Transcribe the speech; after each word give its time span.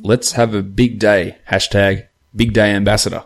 Let's 0.00 0.32
have 0.32 0.54
a 0.54 0.62
big 0.62 0.98
day. 0.98 1.38
Hashtag 1.50 2.06
big 2.34 2.52
day 2.52 2.72
ambassador. 2.72 3.24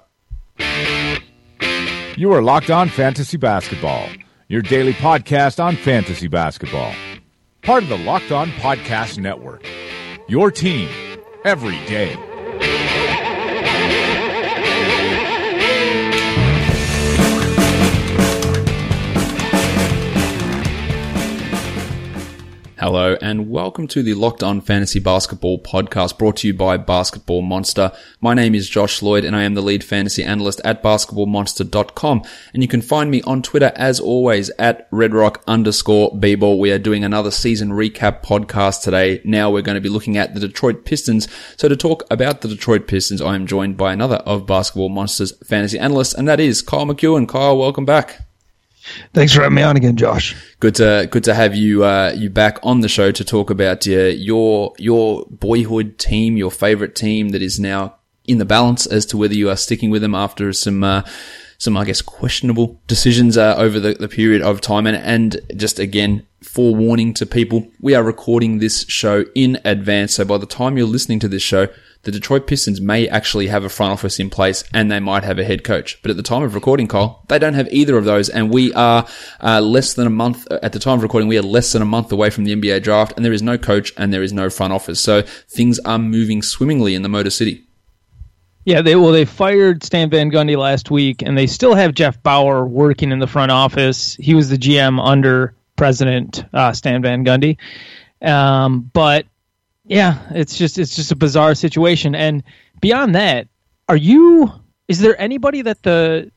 You 2.16 2.32
are 2.32 2.42
Locked 2.42 2.70
On 2.70 2.88
Fantasy 2.88 3.36
Basketball, 3.36 4.08
your 4.48 4.62
daily 4.62 4.92
podcast 4.92 5.62
on 5.62 5.76
fantasy 5.76 6.28
basketball. 6.28 6.92
Part 7.62 7.82
of 7.82 7.88
the 7.88 7.98
Locked 7.98 8.32
On 8.32 8.50
Podcast 8.50 9.18
Network. 9.18 9.66
Your 10.28 10.50
team 10.50 10.88
every 11.44 11.78
day. 11.86 12.16
Hello 22.80 23.14
and 23.20 23.50
welcome 23.50 23.86
to 23.88 24.02
the 24.02 24.14
Locked 24.14 24.42
On 24.42 24.62
Fantasy 24.62 25.00
Basketball 25.00 25.58
podcast 25.60 26.16
brought 26.16 26.38
to 26.38 26.46
you 26.46 26.54
by 26.54 26.78
Basketball 26.78 27.42
Monster. 27.42 27.92
My 28.22 28.32
name 28.32 28.54
is 28.54 28.70
Josh 28.70 29.02
Lloyd 29.02 29.22
and 29.22 29.36
I 29.36 29.42
am 29.42 29.52
the 29.52 29.60
lead 29.60 29.84
fantasy 29.84 30.24
analyst 30.24 30.62
at 30.64 30.82
basketballmonster.com. 30.82 32.22
And 32.54 32.62
you 32.62 32.68
can 32.70 32.80
find 32.80 33.10
me 33.10 33.20
on 33.24 33.42
Twitter 33.42 33.70
as 33.76 34.00
always 34.00 34.48
at 34.58 34.90
redrock 34.90 35.42
underscore 35.46 36.12
bball. 36.12 36.58
We 36.58 36.72
are 36.72 36.78
doing 36.78 37.04
another 37.04 37.30
season 37.30 37.68
recap 37.68 38.22
podcast 38.22 38.82
today. 38.82 39.20
Now 39.26 39.50
we're 39.50 39.60
going 39.60 39.74
to 39.74 39.82
be 39.82 39.90
looking 39.90 40.16
at 40.16 40.32
the 40.32 40.40
Detroit 40.40 40.86
Pistons. 40.86 41.28
So 41.58 41.68
to 41.68 41.76
talk 41.76 42.04
about 42.10 42.40
the 42.40 42.48
Detroit 42.48 42.86
Pistons, 42.86 43.20
I 43.20 43.34
am 43.34 43.46
joined 43.46 43.76
by 43.76 43.92
another 43.92 44.22
of 44.24 44.46
Basketball 44.46 44.88
Monster's 44.88 45.36
fantasy 45.46 45.78
analysts 45.78 46.14
and 46.14 46.26
that 46.28 46.40
is 46.40 46.62
Kyle 46.62 46.86
McEwen. 46.86 47.28
Kyle, 47.28 47.58
welcome 47.58 47.84
back. 47.84 48.29
Thanks 49.12 49.32
for 49.32 49.42
having 49.42 49.56
me 49.56 49.62
on 49.62 49.76
again, 49.76 49.96
Josh. 49.96 50.36
Good 50.60 50.76
to 50.76 51.08
good 51.10 51.24
to 51.24 51.34
have 51.34 51.54
you 51.54 51.84
uh, 51.84 52.12
you 52.16 52.30
back 52.30 52.58
on 52.62 52.80
the 52.80 52.88
show 52.88 53.10
to 53.10 53.24
talk 53.24 53.50
about 53.50 53.86
your 53.86 54.72
your 54.78 55.26
boyhood 55.30 55.98
team, 55.98 56.36
your 56.36 56.50
favorite 56.50 56.94
team 56.94 57.30
that 57.30 57.42
is 57.42 57.58
now 57.58 57.96
in 58.26 58.38
the 58.38 58.44
balance 58.44 58.86
as 58.86 59.06
to 59.06 59.16
whether 59.16 59.34
you 59.34 59.50
are 59.50 59.56
sticking 59.56 59.90
with 59.90 60.02
them 60.02 60.14
after 60.14 60.52
some 60.52 60.84
uh, 60.84 61.02
some 61.60 61.76
I 61.76 61.84
guess 61.84 62.02
questionable 62.02 62.80
decisions 62.88 63.36
uh, 63.36 63.54
over 63.56 63.78
the, 63.78 63.94
the 63.94 64.08
period 64.08 64.42
of 64.42 64.60
time, 64.60 64.86
and 64.86 64.96
and 64.96 65.40
just 65.56 65.78
again 65.78 66.26
forewarning 66.42 67.14
to 67.14 67.26
people, 67.26 67.68
we 67.80 67.94
are 67.94 68.02
recording 68.02 68.58
this 68.58 68.84
show 68.88 69.24
in 69.34 69.58
advance, 69.64 70.14
so 70.14 70.24
by 70.24 70.38
the 70.38 70.46
time 70.46 70.76
you're 70.76 70.86
listening 70.86 71.20
to 71.20 71.28
this 71.28 71.42
show 71.42 71.68
the 72.02 72.10
Detroit 72.10 72.46
Pistons 72.46 72.80
may 72.80 73.06
actually 73.08 73.48
have 73.48 73.64
a 73.64 73.68
front 73.68 73.92
office 73.92 74.18
in 74.18 74.30
place 74.30 74.64
and 74.72 74.90
they 74.90 75.00
might 75.00 75.24
have 75.24 75.38
a 75.38 75.44
head 75.44 75.64
coach. 75.64 76.00
But 76.00 76.10
at 76.10 76.16
the 76.16 76.22
time 76.22 76.42
of 76.42 76.54
recording, 76.54 76.88
Kyle, 76.88 77.24
they 77.28 77.38
don't 77.38 77.54
have 77.54 77.70
either 77.70 77.98
of 77.98 78.04
those. 78.04 78.30
And 78.30 78.52
we 78.52 78.72
are 78.72 79.06
uh, 79.42 79.60
less 79.60 79.94
than 79.94 80.06
a 80.06 80.10
month, 80.10 80.46
at 80.50 80.72
the 80.72 80.78
time 80.78 80.98
of 80.98 81.02
recording, 81.02 81.28
we 81.28 81.38
are 81.38 81.42
less 81.42 81.72
than 81.72 81.82
a 81.82 81.86
month 81.86 82.10
away 82.10 82.30
from 82.30 82.44
the 82.44 82.56
NBA 82.56 82.82
draft 82.82 83.12
and 83.16 83.24
there 83.24 83.32
is 83.32 83.42
no 83.42 83.58
coach 83.58 83.92
and 83.96 84.12
there 84.12 84.22
is 84.22 84.32
no 84.32 84.48
front 84.48 84.72
office. 84.72 85.00
So 85.00 85.22
things 85.22 85.78
are 85.80 85.98
moving 85.98 86.42
swimmingly 86.42 86.94
in 86.94 87.02
the 87.02 87.08
Motor 87.08 87.30
City. 87.30 87.66
Yeah, 88.64 88.82
they 88.82 88.94
well 88.94 89.12
they 89.12 89.24
fired 89.24 89.82
Stan 89.82 90.10
Van 90.10 90.30
Gundy 90.30 90.56
last 90.56 90.90
week, 90.90 91.22
and 91.22 91.36
they 91.36 91.46
still 91.46 91.74
have 91.74 91.94
Jeff 91.94 92.22
Bower 92.22 92.66
working 92.66 93.10
in 93.10 93.18
the 93.18 93.26
front 93.26 93.50
office. 93.50 94.16
He 94.16 94.34
was 94.34 94.50
the 94.50 94.56
GM 94.56 95.02
under 95.02 95.54
President 95.76 96.44
uh, 96.52 96.72
Stan 96.72 97.00
Van 97.00 97.24
Gundy, 97.24 97.56
um, 98.20 98.90
but 98.92 99.26
yeah, 99.86 100.18
it's 100.30 100.58
just 100.58 100.78
it's 100.78 100.94
just 100.94 101.10
a 101.10 101.16
bizarre 101.16 101.54
situation. 101.54 102.14
And 102.14 102.42
beyond 102.80 103.14
that, 103.14 103.48
are 103.88 103.96
you? 103.96 104.52
Is 104.88 105.00
there 105.00 105.18
anybody 105.20 105.62
that 105.62 105.82
the 105.82 106.30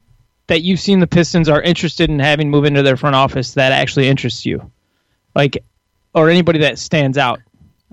that 0.47 0.61
you've 0.61 0.79
seen 0.79 0.99
the 0.99 1.07
Pistons 1.07 1.49
are 1.49 1.61
interested 1.61 2.09
in 2.09 2.19
having 2.19 2.49
move 2.49 2.65
into 2.65 2.83
their 2.83 2.97
front 2.97 3.15
office 3.15 3.53
that 3.55 3.71
actually 3.71 4.07
interests 4.07 4.45
you, 4.45 4.71
like, 5.35 5.63
or 6.15 6.29
anybody 6.29 6.59
that 6.59 6.79
stands 6.79 7.17
out? 7.17 7.41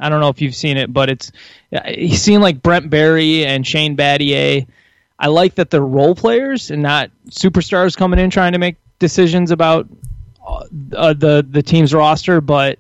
I 0.01 0.09
don't 0.09 0.21
know 0.21 0.29
if 0.29 0.41
you've 0.41 0.55
seen 0.55 0.77
it, 0.77 0.93
but 0.93 1.11
it's 1.11 1.33
he's 1.87 2.23
seen 2.23 2.41
like 2.41 2.63
Brent 2.63 2.91
Barry 2.91 3.45
and 3.45 3.67
Shane 3.67 3.97
Battier. 3.97 4.67
I 5.19 5.27
like 5.29 5.57
that 5.57 5.71
they're 5.71 5.81
role 5.81 6.15
players 6.15 6.71
and 6.71 6.83
not 6.83 7.11
superstars 7.29 7.97
coming 7.97 8.19
in 8.19 8.31
trying 8.31 8.53
to 8.53 8.59
make 8.59 8.77
decisions 8.99 9.51
about 9.51 9.87
uh, 10.47 11.13
the 11.13 11.47
the 11.49 11.63
team's 11.63 11.93
roster, 11.93 12.41
but 12.41 12.79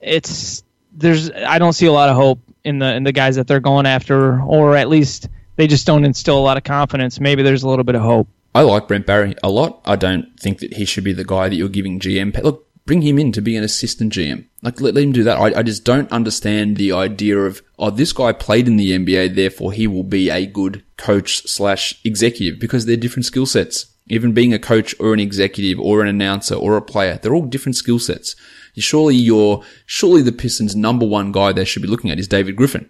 it's 0.00 0.64
there's 0.92 1.30
I 1.30 1.58
don't 1.58 1.72
see 1.72 1.86
a 1.86 1.92
lot 1.92 2.08
of 2.08 2.16
hope 2.16 2.40
in 2.64 2.78
the 2.78 2.94
in 2.94 3.04
the 3.04 3.12
guys 3.12 3.36
that 3.36 3.46
they're 3.46 3.60
going 3.60 3.86
after, 3.86 4.40
or 4.42 4.76
at 4.76 4.88
least 4.88 5.28
they 5.56 5.66
just 5.66 5.86
don't 5.86 6.04
instill 6.04 6.38
a 6.38 6.40
lot 6.40 6.56
of 6.56 6.64
confidence. 6.64 7.20
Maybe 7.20 7.42
there's 7.42 7.62
a 7.62 7.68
little 7.68 7.84
bit 7.84 7.94
of 7.94 8.02
hope. 8.02 8.28
I 8.54 8.62
like 8.62 8.88
Brent 8.88 9.06
Barry 9.06 9.34
a 9.42 9.48
lot. 9.48 9.80
I 9.84 9.96
don't 9.96 10.38
think 10.38 10.58
that 10.58 10.74
he 10.74 10.84
should 10.84 11.04
be 11.04 11.12
the 11.12 11.24
guy 11.24 11.48
that 11.48 11.54
you're 11.54 11.68
giving 11.68 11.98
GM. 12.00 12.42
Look, 12.42 12.66
bring 12.84 13.02
him 13.02 13.18
in 13.18 13.32
to 13.32 13.40
be 13.40 13.56
an 13.56 13.64
assistant 13.64 14.12
GM. 14.12 14.46
Like 14.62 14.80
let, 14.80 14.94
let 14.94 15.04
him 15.04 15.12
do 15.12 15.24
that. 15.24 15.38
I, 15.38 15.58
I 15.58 15.62
just 15.62 15.84
don't 15.84 16.10
understand 16.10 16.76
the 16.76 16.92
idea 16.92 17.38
of 17.38 17.62
oh 17.78 17.90
this 17.90 18.12
guy 18.12 18.32
played 18.32 18.66
in 18.66 18.76
the 18.76 18.92
NBA, 18.92 19.34
therefore 19.34 19.72
he 19.72 19.86
will 19.86 20.04
be 20.04 20.30
a 20.30 20.46
good 20.46 20.84
coach 20.96 21.42
slash 21.48 22.00
executive 22.04 22.60
because 22.60 22.86
they're 22.86 22.96
different 22.96 23.26
skill 23.26 23.46
sets. 23.46 23.86
Even 24.08 24.32
being 24.32 24.52
a 24.52 24.58
coach 24.58 24.94
or 24.98 25.14
an 25.14 25.20
executive 25.20 25.78
or 25.78 26.02
an 26.02 26.08
announcer 26.08 26.54
or 26.54 26.76
a 26.76 26.82
player, 26.82 27.18
they're 27.22 27.34
all 27.34 27.46
different 27.46 27.76
skill 27.76 28.00
sets 28.00 28.34
surely 28.80 29.14
your, 29.16 29.62
surely 29.86 30.22
the 30.22 30.32
Pistons 30.32 30.74
number 30.74 31.06
one 31.06 31.32
guy 31.32 31.52
they 31.52 31.64
should 31.64 31.82
be 31.82 31.88
looking 31.88 32.10
at 32.10 32.18
is 32.18 32.28
David 32.28 32.56
Griffin. 32.56 32.88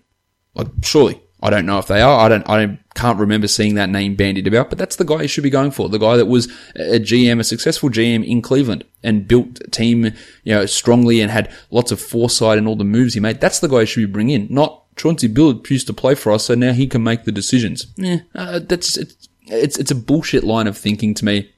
Like, 0.55 0.69
surely. 0.83 1.21
I 1.43 1.51
don't 1.51 1.67
know 1.67 1.79
if 1.79 1.87
they 1.89 2.01
are. 2.01 2.21
I 2.21 2.29
don't, 2.29 2.49
I 2.49 2.57
don't, 2.59 2.79
can't 2.95 3.19
remember 3.19 3.49
seeing 3.49 3.75
that 3.75 3.89
name 3.89 4.15
bandied 4.15 4.47
about, 4.47 4.69
but 4.69 4.79
that's 4.79 4.97
the 4.97 5.05
guy 5.05 5.23
you 5.23 5.29
should 5.29 5.43
be 5.43 5.51
going 5.51 5.73
for. 5.73 5.89
The 5.89 5.99
guy 5.99 6.17
that 6.17 6.27
was 6.27 6.47
a 6.77 7.01
GM, 7.01 7.41
a 7.41 7.45
successful 7.45 7.91
GM 7.91 8.25
in 8.25 8.43
Cleveland 8.43 8.85
and 9.03 9.27
built 9.27 9.61
a 9.61 9.71
team, 9.71 10.05
you 10.45 10.55
know, 10.55 10.67
strongly 10.67 11.21
and 11.21 11.31
had 11.31 11.53
lots 11.71 11.91
of 11.91 12.01
foresight 12.01 12.59
in 12.59 12.67
all 12.67 12.77
the 12.77 12.85
moves 12.85 13.15
he 13.15 13.21
made. 13.21 13.41
That's 13.41 13.59
the 13.59 13.69
guy 13.69 13.81
you 13.81 13.87
should 13.87 14.07
be 14.07 14.13
bringing 14.13 14.43
in, 14.43 14.55
not 14.55 14.83
Chauncey 14.97 15.29
Billups 15.29 15.71
used 15.71 15.87
to 15.89 15.93
play 15.93 16.15
for 16.15 16.33
us, 16.33 16.45
so 16.45 16.55
now 16.55 16.73
he 16.73 16.87
can 16.87 17.03
make 17.03 17.25
the 17.25 17.33
decisions. 17.33 17.87
Yeah, 17.97 18.19
uh, 18.35 18.61
that's, 18.61 18.97
it's, 18.97 19.29
it's, 19.47 19.79
it's 19.79 19.91
a 19.91 19.97
bullshit 19.97 20.45
line 20.45 20.67
of 20.67 20.77
thinking 20.77 21.15
to 21.15 21.25
me. 21.25 21.51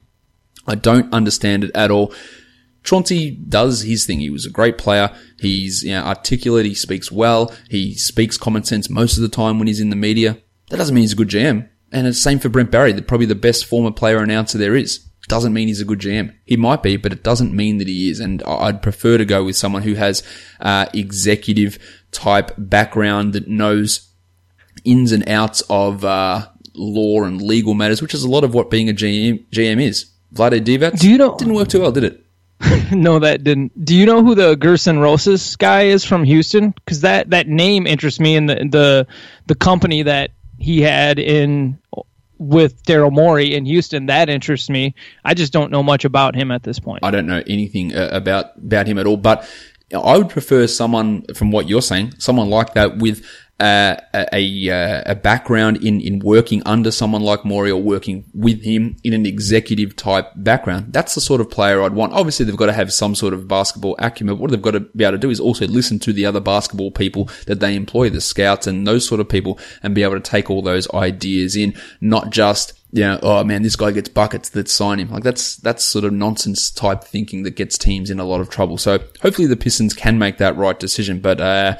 I 0.67 0.75
don't 0.75 1.13
understand 1.13 1.63
it 1.63 1.71
at 1.75 1.91
all. 1.91 2.13
Chauncey 2.85 3.31
does 3.31 3.81
his 3.81 4.05
thing. 4.05 4.19
He 4.19 4.29
was 4.29 4.45
a 4.45 4.49
great 4.51 4.77
player. 4.77 5.13
He's 5.39 5.83
you 5.83 5.91
know, 5.91 6.03
articulate. 6.03 6.65
He 6.65 6.73
speaks 6.75 7.11
well. 7.11 7.53
He 7.69 7.95
speaks 7.95 8.37
common 8.37 8.63
sense 8.63 8.89
most 8.89 9.17
of 9.17 9.21
the 9.23 9.29
time 9.29 9.57
when 9.59 9.67
he's 9.67 9.81
in 9.81 9.89
the 9.89 9.95
media. 9.95 10.37
That 10.69 10.77
doesn't 10.77 10.95
mean 10.95 11.01
he's 11.03 11.13
a 11.13 11.17
good 11.17 11.29
GM. 11.29 11.67
And 11.91 12.07
it's 12.07 12.17
the 12.17 12.21
same 12.21 12.39
for 12.39 12.49
Brent 12.49 12.71
Barry, 12.71 12.93
probably 13.01 13.25
the 13.27 13.35
best 13.35 13.65
former 13.65 13.91
player 13.91 14.19
announcer 14.19 14.57
there 14.57 14.75
is. 14.75 14.99
Doesn't 15.27 15.53
mean 15.53 15.67
he's 15.67 15.81
a 15.81 15.85
good 15.85 15.99
GM. 15.99 16.35
He 16.45 16.55
might 16.57 16.83
be, 16.83 16.97
but 16.97 17.11
it 17.11 17.23
doesn't 17.23 17.53
mean 17.53 17.79
that 17.79 17.87
he 17.87 18.09
is. 18.09 18.19
And 18.19 18.43
I'd 18.43 18.81
prefer 18.83 19.17
to 19.17 19.25
go 19.25 19.43
with 19.43 19.55
someone 19.55 19.81
who 19.81 19.95
has 19.95 20.21
uh, 20.59 20.85
executive 20.93 21.79
type 22.11 22.51
background 22.57 23.33
that 23.33 23.47
knows 23.47 24.11
ins 24.83 25.11
and 25.11 25.27
outs 25.27 25.63
of 25.69 26.05
uh, 26.05 26.47
law 26.75 27.23
and 27.23 27.41
legal 27.41 27.73
matters, 27.73 28.01
which 28.01 28.13
is 28.13 28.23
a 28.23 28.29
lot 28.29 28.43
of 28.43 28.53
what 28.53 28.69
being 28.69 28.89
a 28.89 28.93
GM, 28.93 29.45
GM 29.49 29.81
is. 29.81 30.11
Vlade 30.33 30.63
Divac 30.63 30.99
Do 30.99 31.09
you 31.09 31.17
know- 31.17 31.37
didn't 31.37 31.53
work 31.55 31.69
too 31.69 31.81
well, 31.81 31.91
did 31.91 32.03
it? 32.03 32.24
no, 32.91 33.19
that 33.19 33.43
didn't. 33.43 33.85
Do 33.85 33.95
you 33.95 34.05
know 34.05 34.23
who 34.23 34.35
the 34.35 34.55
Gerson 34.55 34.99
Rosas 34.99 35.55
guy 35.55 35.83
is 35.83 36.05
from 36.05 36.23
Houston? 36.23 36.71
Because 36.71 37.01
that, 37.01 37.29
that 37.31 37.47
name 37.47 37.85
interests 37.85 38.19
me 38.19 38.35
in 38.35 38.45
the 38.45 38.55
the 38.55 39.07
the 39.45 39.55
company 39.55 40.03
that 40.03 40.31
he 40.57 40.81
had 40.81 41.19
in 41.19 41.77
with 42.37 42.83
Daryl 42.83 43.11
Morey 43.11 43.53
in 43.53 43.65
Houston. 43.65 44.07
That 44.07 44.29
interests 44.29 44.69
me. 44.69 44.95
I 45.23 45.33
just 45.33 45.53
don't 45.53 45.71
know 45.71 45.83
much 45.83 46.05
about 46.05 46.35
him 46.35 46.51
at 46.51 46.63
this 46.63 46.79
point. 46.79 47.03
I 47.03 47.11
don't 47.11 47.27
know 47.27 47.43
anything 47.47 47.95
uh, 47.95 48.09
about 48.11 48.57
about 48.57 48.87
him 48.87 48.97
at 48.97 49.05
all. 49.05 49.17
But 49.17 49.49
I 49.93 50.17
would 50.17 50.29
prefer 50.29 50.67
someone 50.67 51.25
from 51.33 51.51
what 51.51 51.69
you're 51.69 51.81
saying, 51.81 52.13
someone 52.19 52.49
like 52.49 52.73
that 52.73 52.97
with 52.97 53.25
uh, 53.59 53.95
a, 54.13 54.67
a 55.05 55.15
background 55.15 55.77
in, 55.83 56.01
in 56.01 56.19
working 56.19 56.61
under 56.65 56.91
someone 56.91 57.21
like 57.21 57.45
Morey 57.45 57.71
or 57.71 57.81
working 57.81 58.25
with 58.33 58.63
him 58.63 58.97
in 59.03 59.13
an 59.13 59.25
executive 59.25 59.95
type 59.95 60.29
background. 60.35 60.91
That's 60.91 61.15
the 61.15 61.21
sort 61.21 61.39
of 61.39 61.49
player 61.49 61.81
I'd 61.81 61.93
want. 61.93 62.11
Obviously, 62.11 62.45
they've 62.45 62.57
got 62.57 62.65
to 62.65 62.73
have 62.73 62.91
some 62.91 63.15
sort 63.15 63.33
of 63.33 63.47
basketball 63.47 63.95
acumen. 63.97 64.35
But 64.35 64.41
What 64.41 64.51
they've 64.51 64.61
got 64.61 64.71
to 64.71 64.81
be 64.81 65.05
able 65.05 65.13
to 65.13 65.17
do 65.17 65.29
is 65.29 65.39
also 65.39 65.67
listen 65.67 65.99
to 65.99 66.11
the 66.11 66.25
other 66.25 66.41
basketball 66.41 66.91
people 66.91 67.29
that 67.47 67.61
they 67.61 67.75
employ, 67.75 68.09
the 68.09 68.19
scouts 68.19 68.67
and 68.67 68.85
those 68.85 69.07
sort 69.07 69.21
of 69.21 69.29
people, 69.29 69.57
and 69.81 69.95
be 69.95 70.03
able 70.03 70.15
to 70.15 70.19
take 70.19 70.49
all 70.49 70.61
those 70.61 70.91
ideas 70.93 71.55
in, 71.55 71.73
not 72.01 72.31
just 72.31 72.73
you 72.91 73.01
know, 73.01 73.19
oh 73.23 73.43
man, 73.43 73.61
this 73.61 73.75
guy 73.75 73.91
gets 73.91 74.07
buckets, 74.07 74.55
let's 74.55 74.71
sign 74.71 74.99
him. 74.99 75.09
Like 75.09 75.23
that's, 75.23 75.57
that's 75.57 75.83
sort 75.83 76.05
of 76.05 76.13
nonsense 76.13 76.71
type 76.71 77.03
thinking 77.03 77.43
that 77.43 77.57
gets 77.57 77.77
teams 77.77 78.09
in 78.09 78.21
a 78.21 78.23
lot 78.23 78.39
of 78.39 78.49
trouble. 78.49 78.77
So 78.77 78.99
hopefully 79.21 79.47
the 79.47 79.57
Pistons 79.57 79.93
can 79.93 80.17
make 80.17 80.37
that 80.37 80.55
right 80.55 80.79
decision. 80.79 81.19
But, 81.19 81.41
uh, 81.41 81.75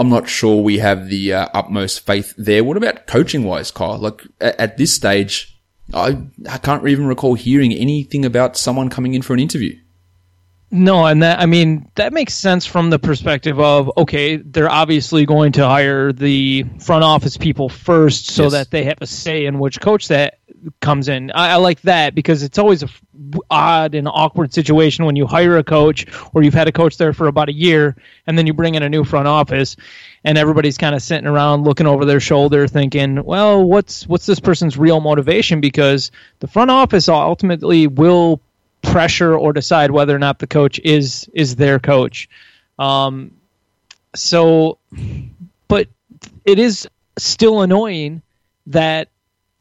I'm 0.00 0.08
not 0.08 0.30
sure 0.30 0.62
we 0.62 0.78
have 0.78 1.10
the 1.10 1.34
uh, 1.34 1.48
utmost 1.52 2.06
faith 2.06 2.32
there. 2.38 2.64
What 2.64 2.78
about 2.78 3.06
coaching 3.06 3.44
wise, 3.44 3.70
Kyle? 3.70 3.98
Like 3.98 4.22
at, 4.40 4.58
at 4.58 4.76
this 4.78 4.94
stage, 4.94 5.60
I, 5.92 6.16
I 6.48 6.56
can't 6.56 6.88
even 6.88 7.06
recall 7.06 7.34
hearing 7.34 7.74
anything 7.74 8.24
about 8.24 8.56
someone 8.56 8.88
coming 8.88 9.12
in 9.12 9.20
for 9.20 9.34
an 9.34 9.40
interview. 9.40 9.78
No, 10.72 11.04
and 11.06 11.22
that 11.24 11.40
I 11.40 11.46
mean 11.46 11.90
that 11.96 12.12
makes 12.12 12.32
sense 12.34 12.64
from 12.64 12.90
the 12.90 12.98
perspective 12.98 13.58
of 13.58 13.90
okay, 13.96 14.36
they're 14.36 14.70
obviously 14.70 15.26
going 15.26 15.52
to 15.52 15.66
hire 15.66 16.12
the 16.12 16.64
front 16.78 17.02
office 17.02 17.36
people 17.36 17.68
first, 17.68 18.26
so 18.26 18.44
Yes. 18.44 18.52
that 18.52 18.70
they 18.70 18.84
have 18.84 18.98
a 19.00 19.06
say 19.06 19.46
in 19.46 19.58
which 19.58 19.80
coach 19.80 20.08
that 20.08 20.38
comes 20.80 21.08
in. 21.08 21.32
I, 21.32 21.52
I 21.52 21.56
like 21.56 21.80
that 21.82 22.14
because 22.14 22.44
it's 22.44 22.58
always 22.58 22.82
a 22.84 22.86
f- 22.86 23.02
odd 23.50 23.94
and 23.96 24.06
awkward 24.06 24.54
situation 24.54 25.06
when 25.06 25.16
you 25.16 25.26
hire 25.26 25.56
a 25.56 25.64
coach 25.64 26.06
or 26.34 26.42
you've 26.44 26.54
had 26.54 26.68
a 26.68 26.72
coach 26.72 26.98
there 26.98 27.12
for 27.14 27.26
about 27.26 27.48
a 27.48 27.52
year, 27.54 27.96
and 28.28 28.38
then 28.38 28.46
you 28.46 28.52
bring 28.52 28.76
in 28.76 28.82
a 28.84 28.88
new 28.88 29.02
front 29.02 29.26
office, 29.26 29.74
and 30.22 30.38
everybody's 30.38 30.78
kind 30.78 30.94
of 30.94 31.02
sitting 31.02 31.26
around 31.26 31.64
looking 31.64 31.86
over 31.88 32.04
their 32.04 32.20
shoulder, 32.20 32.68
thinking, 32.68 33.24
well, 33.24 33.64
what's 33.64 34.06
what's 34.06 34.26
this 34.26 34.38
person's 34.38 34.78
real 34.78 35.00
motivation? 35.00 35.60
Because 35.60 36.12
the 36.38 36.46
front 36.46 36.70
office 36.70 37.08
ultimately 37.08 37.88
will 37.88 38.40
pressure 38.90 39.36
or 39.36 39.52
decide 39.52 39.90
whether 39.90 40.14
or 40.14 40.18
not 40.18 40.38
the 40.38 40.46
coach 40.46 40.80
is 40.82 41.28
is 41.34 41.56
their 41.56 41.78
coach. 41.78 42.28
Um, 42.78 43.32
so, 44.14 44.78
but 45.68 45.88
it 46.44 46.58
is 46.58 46.88
still 47.18 47.62
annoying 47.62 48.22
that 48.66 49.08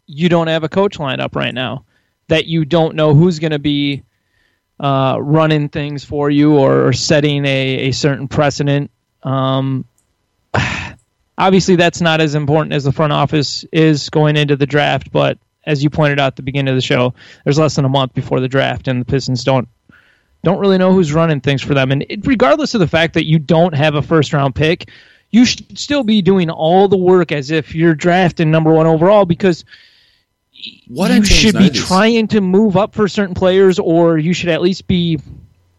you 0.05 0.29
don't 0.29 0.47
have 0.47 0.63
a 0.63 0.69
coach 0.69 0.99
lined 0.99 1.21
up 1.21 1.35
right 1.35 1.53
now. 1.53 1.85
That 2.27 2.45
you 2.45 2.65
don't 2.65 2.95
know 2.95 3.13
who's 3.13 3.39
going 3.39 3.51
to 3.51 3.59
be 3.59 4.03
uh, 4.79 5.17
running 5.19 5.69
things 5.69 6.03
for 6.03 6.29
you 6.29 6.57
or, 6.57 6.87
or 6.87 6.93
setting 6.93 7.45
a, 7.45 7.89
a 7.89 7.91
certain 7.91 8.27
precedent. 8.27 8.91
Um, 9.23 9.85
obviously, 11.37 11.75
that's 11.75 12.01
not 12.01 12.21
as 12.21 12.35
important 12.35 12.73
as 12.73 12.83
the 12.83 12.91
front 12.91 13.13
office 13.13 13.65
is 13.71 14.09
going 14.09 14.37
into 14.37 14.55
the 14.55 14.65
draft, 14.65 15.11
but 15.11 15.37
as 15.65 15.83
you 15.83 15.89
pointed 15.89 16.19
out 16.19 16.27
at 16.27 16.35
the 16.35 16.41
beginning 16.43 16.69
of 16.69 16.75
the 16.77 16.81
show, 16.81 17.13
there's 17.43 17.59
less 17.59 17.75
than 17.75 17.85
a 17.85 17.89
month 17.89 18.13
before 18.13 18.39
the 18.39 18.47
draft, 18.47 18.87
and 18.87 19.01
the 19.01 19.05
Pistons 19.05 19.43
don't 19.43 19.67
don't 20.43 20.59
really 20.59 20.77
know 20.77 20.93
who's 20.93 21.13
running 21.13 21.41
things 21.41 21.61
for 21.61 21.73
them. 21.73 21.91
And 21.91 22.05
it, 22.09 22.25
regardless 22.25 22.73
of 22.73 22.79
the 22.79 22.87
fact 22.87 23.13
that 23.15 23.25
you 23.25 23.39
don't 23.39 23.73
have 23.73 23.95
a 23.95 24.01
first 24.01 24.31
round 24.31 24.55
pick, 24.55 24.89
you 25.31 25.45
should 25.45 25.77
still 25.77 26.03
be 26.03 26.21
doing 26.21 26.49
all 26.49 26.87
the 26.87 26.97
work 26.97 27.31
as 27.31 27.51
if 27.51 27.75
you're 27.75 27.93
drafting 27.93 28.49
number 28.49 28.71
one 28.71 28.87
overall 28.87 29.25
because 29.25 29.65
Why 30.87 31.09
you 31.13 31.23
should 31.25 31.57
be 31.57 31.69
this? 31.69 31.85
trying 31.87 32.27
to 32.29 32.41
move 32.41 32.77
up 32.77 32.95
for 32.95 33.07
certain 33.07 33.35
players, 33.35 33.79
or 33.79 34.17
you 34.17 34.33
should 34.33 34.49
at 34.49 34.61
least 34.61 34.87
be 34.87 35.19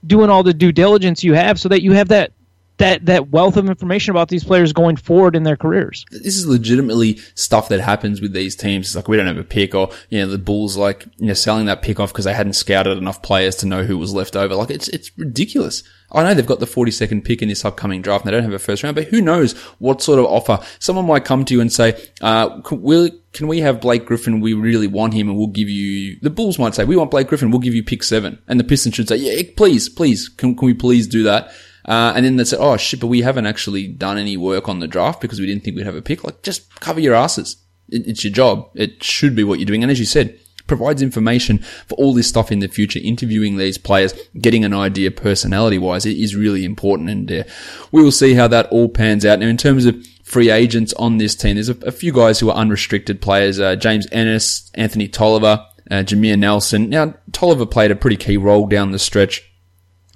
doing 0.06 0.30
all 0.30 0.42
the 0.42 0.54
due 0.54 0.72
diligence 0.72 1.24
you 1.24 1.34
have 1.34 1.58
so 1.58 1.68
that 1.68 1.82
you 1.82 1.92
have 1.92 2.08
that 2.08 2.32
that 2.80 3.06
that 3.06 3.30
wealth 3.30 3.56
of 3.56 3.68
information 3.68 4.10
about 4.10 4.28
these 4.28 4.42
players 4.42 4.72
going 4.72 4.96
forward 4.96 5.36
in 5.36 5.44
their 5.44 5.56
careers. 5.56 6.04
this 6.10 6.36
is 6.36 6.46
legitimately 6.46 7.18
stuff 7.34 7.68
that 7.68 7.80
happens 7.80 8.20
with 8.20 8.32
these 8.32 8.56
teams. 8.56 8.88
It's 8.88 8.96
like 8.96 9.08
we 9.08 9.16
don't 9.16 9.26
have 9.26 9.38
a 9.38 9.44
pick, 9.44 9.74
or 9.74 9.90
you 10.08 10.18
know 10.18 10.26
the 10.26 10.38
Bulls 10.38 10.76
like 10.76 11.06
you 11.18 11.26
know 11.26 11.34
selling 11.34 11.66
that 11.66 11.82
pick 11.82 12.00
off 12.00 12.12
because 12.12 12.24
they 12.24 12.34
hadn't 12.34 12.54
scouted 12.54 12.98
enough 12.98 13.22
players 13.22 13.56
to 13.56 13.66
know 13.66 13.84
who 13.84 13.96
was 13.96 14.12
left 14.12 14.34
over. 14.34 14.54
Like 14.54 14.70
it's 14.70 14.88
it's 14.88 15.16
ridiculous. 15.16 15.82
I 16.12 16.24
know 16.24 16.34
they've 16.34 16.46
got 16.46 16.58
the 16.58 16.66
42nd 16.66 17.24
pick 17.24 17.40
in 17.40 17.48
this 17.48 17.64
upcoming 17.64 18.02
draft 18.02 18.24
and 18.24 18.28
they 18.32 18.36
don't 18.36 18.44
have 18.44 18.52
a 18.52 18.58
first 18.58 18.82
round, 18.82 18.96
but 18.96 19.04
who 19.04 19.20
knows 19.20 19.56
what 19.78 20.02
sort 20.02 20.18
of 20.18 20.24
offer 20.24 20.58
someone 20.80 21.06
might 21.06 21.24
come 21.24 21.44
to 21.44 21.54
you 21.54 21.60
and 21.60 21.72
say, 21.72 22.04
uh, 22.20 22.60
can, 22.62 22.82
will, 22.82 23.10
can 23.32 23.46
we 23.46 23.60
have 23.60 23.80
Blake 23.80 24.06
Griffin? 24.06 24.40
We 24.40 24.54
really 24.54 24.88
want 24.88 25.14
him 25.14 25.28
and 25.28 25.38
we'll 25.38 25.46
give 25.46 25.68
you, 25.68 26.18
the 26.20 26.30
Bulls 26.30 26.58
might 26.58 26.74
say, 26.74 26.84
we 26.84 26.96
want 26.96 27.12
Blake 27.12 27.28
Griffin. 27.28 27.52
We'll 27.52 27.60
give 27.60 27.74
you 27.74 27.84
pick 27.84 28.02
seven. 28.02 28.42
And 28.48 28.58
the 28.58 28.64
Pistons 28.64 28.96
should 28.96 29.08
say, 29.08 29.16
yeah, 29.16 29.42
please, 29.56 29.88
please, 29.88 30.28
can, 30.28 30.56
can 30.56 30.66
we 30.66 30.74
please 30.74 31.06
do 31.06 31.22
that? 31.22 31.52
Uh, 31.84 32.12
and 32.14 32.24
then 32.24 32.36
they 32.36 32.44
said, 32.44 32.58
oh 32.60 32.76
shit, 32.76 33.00
but 33.00 33.06
we 33.06 33.22
haven't 33.22 33.46
actually 33.46 33.86
done 33.86 34.18
any 34.18 34.36
work 34.36 34.68
on 34.68 34.80
the 34.80 34.88
draft 34.88 35.20
because 35.20 35.40
we 35.40 35.46
didn't 35.46 35.64
think 35.64 35.76
we'd 35.76 35.86
have 35.86 35.94
a 35.96 36.02
pick. 36.02 36.24
Like, 36.24 36.42
just 36.42 36.80
cover 36.80 37.00
your 37.00 37.14
asses. 37.14 37.56
It, 37.88 38.06
it's 38.06 38.24
your 38.24 38.32
job. 38.32 38.70
It 38.74 39.02
should 39.02 39.34
be 39.34 39.44
what 39.44 39.58
you're 39.58 39.66
doing. 39.66 39.82
And 39.82 39.90
as 39.90 39.98
you 39.98 40.06
said, 40.06 40.38
provides 40.66 41.02
information 41.02 41.58
for 41.58 41.96
all 41.96 42.14
this 42.14 42.28
stuff 42.28 42.52
in 42.52 42.60
the 42.60 42.68
future. 42.68 43.00
Interviewing 43.02 43.56
these 43.56 43.76
players, 43.76 44.14
getting 44.40 44.64
an 44.64 44.72
idea 44.72 45.10
personality 45.10 45.78
wise, 45.78 46.06
it 46.06 46.16
is 46.16 46.36
really 46.36 46.64
important. 46.64 47.10
And 47.10 47.32
uh, 47.32 47.44
we 47.90 48.02
will 48.02 48.12
see 48.12 48.34
how 48.34 48.46
that 48.48 48.66
all 48.70 48.88
pans 48.88 49.26
out. 49.26 49.40
Now, 49.40 49.46
in 49.46 49.56
terms 49.56 49.84
of 49.84 50.06
free 50.22 50.48
agents 50.50 50.92
on 50.92 51.18
this 51.18 51.34
team, 51.34 51.56
there's 51.56 51.68
a, 51.68 51.76
a 51.84 51.90
few 51.90 52.12
guys 52.12 52.38
who 52.38 52.50
are 52.50 52.56
unrestricted 52.56 53.20
players. 53.20 53.58
Uh, 53.58 53.74
James 53.74 54.06
Ennis, 54.12 54.70
Anthony 54.74 55.08
Tolliver, 55.08 55.66
uh, 55.90 56.04
Jameer 56.04 56.38
Nelson. 56.38 56.88
Now, 56.88 57.14
Tolliver 57.32 57.66
played 57.66 57.90
a 57.90 57.96
pretty 57.96 58.16
key 58.16 58.36
role 58.36 58.68
down 58.68 58.92
the 58.92 58.98
stretch. 59.00 59.49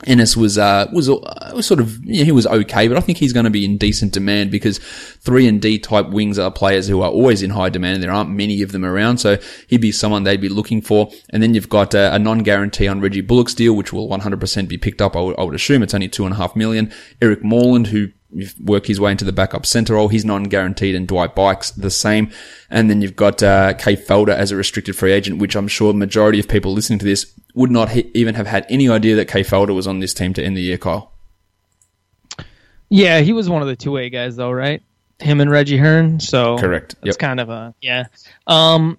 Ennis 0.06 0.37
was 0.37 0.59
uh, 0.59 0.89
was 0.93 1.09
uh, 1.09 1.62
sort 1.62 1.81
of 1.81 2.05
yeah, 2.05 2.25
he 2.25 2.33
was 2.33 2.47
okay, 2.47 2.89
but 2.89 2.97
I 2.97 3.01
think 3.01 3.19
he's 3.19 3.33
going 3.33 3.45
to 3.45 3.51
be 3.51 3.65
in 3.65 3.79
decent 3.79 4.12
demand 4.12 4.51
because 4.51 4.79
three 4.79 5.47
and 5.47 5.61
D 5.61 5.79
type 5.79 6.11
wings 6.11 6.39
are 6.39 6.51
players 6.51 6.89
who 6.89 7.01
are 7.03 7.11
always 7.11 7.43
in 7.43 7.51
high 7.51 7.71
demand. 7.71 8.03
There 8.03 8.12
aren't 8.12 8.31
many 8.31 8.62
of 8.62 8.73
them 8.73 8.85
around, 8.85 9.19
so 9.19 9.39
he'd 9.67 9.81
be 9.81 9.93
someone 9.93 10.25
they'd 10.25 10.41
be 10.41 10.49
looking 10.49 10.83
for. 10.83 11.11
And 11.31 11.43
then 11.43 11.55
you've 11.55 11.69
got 11.69 11.95
uh, 11.95 12.11
a 12.12 12.19
non 12.19 12.41
guarantee 12.41 12.89
on 12.89 13.01
Reggie 13.01 13.23
Bullock's 13.23 13.55
deal, 13.55 13.75
which 13.75 13.93
will 13.93 14.09
100% 14.09 14.69
be 14.69 14.79
picked 14.79 15.01
up. 15.01 15.17
I 15.17 15.21
would, 15.21 15.39
I 15.39 15.43
would 15.43 15.55
assume 15.55 15.83
it's 15.83 15.95
only 15.95 16.09
two 16.09 16.25
and 16.25 16.35
a 16.35 16.37
half 16.37 16.55
million. 16.55 16.93
Eric 17.23 17.43
Moreland, 17.43 17.89
who 17.89 18.09
work 18.62 18.87
his 18.87 19.00
way 19.00 19.12
into 19.12 19.25
the 19.25 19.33
backup 19.33 19.65
center 19.65 19.95
role. 19.95 20.09
He's 20.09 20.25
non-guaranteed, 20.25 20.95
and 20.95 21.07
Dwight 21.07 21.37
Buycks 21.37 21.75
the 21.75 21.91
same. 21.91 22.31
And 22.69 22.91
then 22.91 23.00
you've 23.00 23.17
got 23.17 23.43
uh, 23.43 23.75
Kay 23.75 23.97
Felder 23.97 24.35
as 24.35 24.50
a 24.50 24.57
restricted 24.57 24.97
free 24.97 25.12
agent, 25.12 25.39
which 25.39 25.55
I'm 25.55 25.69
sure 25.69 25.93
the 25.93 25.99
majority 25.99 26.41
of 26.41 26.49
people 26.49 26.73
listening 26.73 26.99
to 26.99 27.05
this 27.05 27.33
would 27.55 27.71
not 27.71 27.91
he- 27.91 28.11
even 28.15 28.35
have 28.35 28.47
had 28.47 28.67
any 28.69 28.89
idea 28.89 29.17
that 29.17 29.27
Kay 29.29 29.43
Felder 29.43 29.75
was 29.75 29.87
on 29.87 30.01
this 30.01 30.12
team 30.12 30.33
to 30.35 30.43
end 30.45 30.56
the 30.56 30.61
year. 30.62 30.77
Kyle, 30.79 31.12
Yeah, 32.89 33.21
he 33.21 33.33
was 33.33 33.49
one 33.49 33.62
of 33.62 33.69
the 33.69 33.77
two 33.77 33.91
way 33.93 34.11
guys 34.11 34.37
though, 34.37 34.51
right? 34.51 34.83
Him 35.21 35.41
and 35.41 35.51
Reggie 35.51 35.77
Hearn. 35.79 36.21
So 36.21 36.59
Correct. 36.59 36.97
That's 37.03 37.15
Yep. 37.15 37.19
kind 37.19 37.41
of 37.41 37.49
a 37.51 37.75
yeah. 37.81 38.05
Um, 38.47 38.99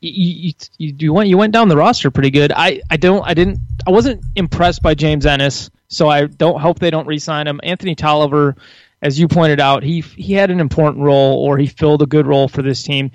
you, 0.00 0.10
you, 0.10 0.52
you 0.78 0.94
you 0.98 1.12
went 1.12 1.28
you 1.28 1.38
went 1.38 1.52
down 1.52 1.68
the 1.68 1.76
roster 1.76 2.10
pretty 2.10 2.30
good. 2.30 2.52
I 2.54 2.82
I 2.90 2.96
don't 2.96 3.22
I 3.26 3.34
didn't 3.34 3.58
I 3.86 3.90
wasn't 3.90 4.24
impressed 4.36 4.82
by 4.82 4.94
James 4.94 5.24
Ennis, 5.26 5.70
so 5.88 6.08
I 6.08 6.26
don't 6.26 6.60
hope 6.60 6.78
they 6.78 6.90
don't 6.90 7.06
re-sign 7.06 7.46
him. 7.46 7.60
Anthony 7.62 7.94
Tolliver, 7.94 8.56
as 9.00 9.18
you 9.18 9.28
pointed 9.28 9.60
out, 9.60 9.82
he 9.82 10.00
he 10.00 10.34
had 10.34 10.50
an 10.50 10.60
important 10.60 11.02
role 11.04 11.38
or 11.42 11.56
he 11.56 11.66
filled 11.66 12.02
a 12.02 12.06
good 12.06 12.26
role 12.26 12.48
for 12.48 12.60
this 12.62 12.82
team. 12.82 13.10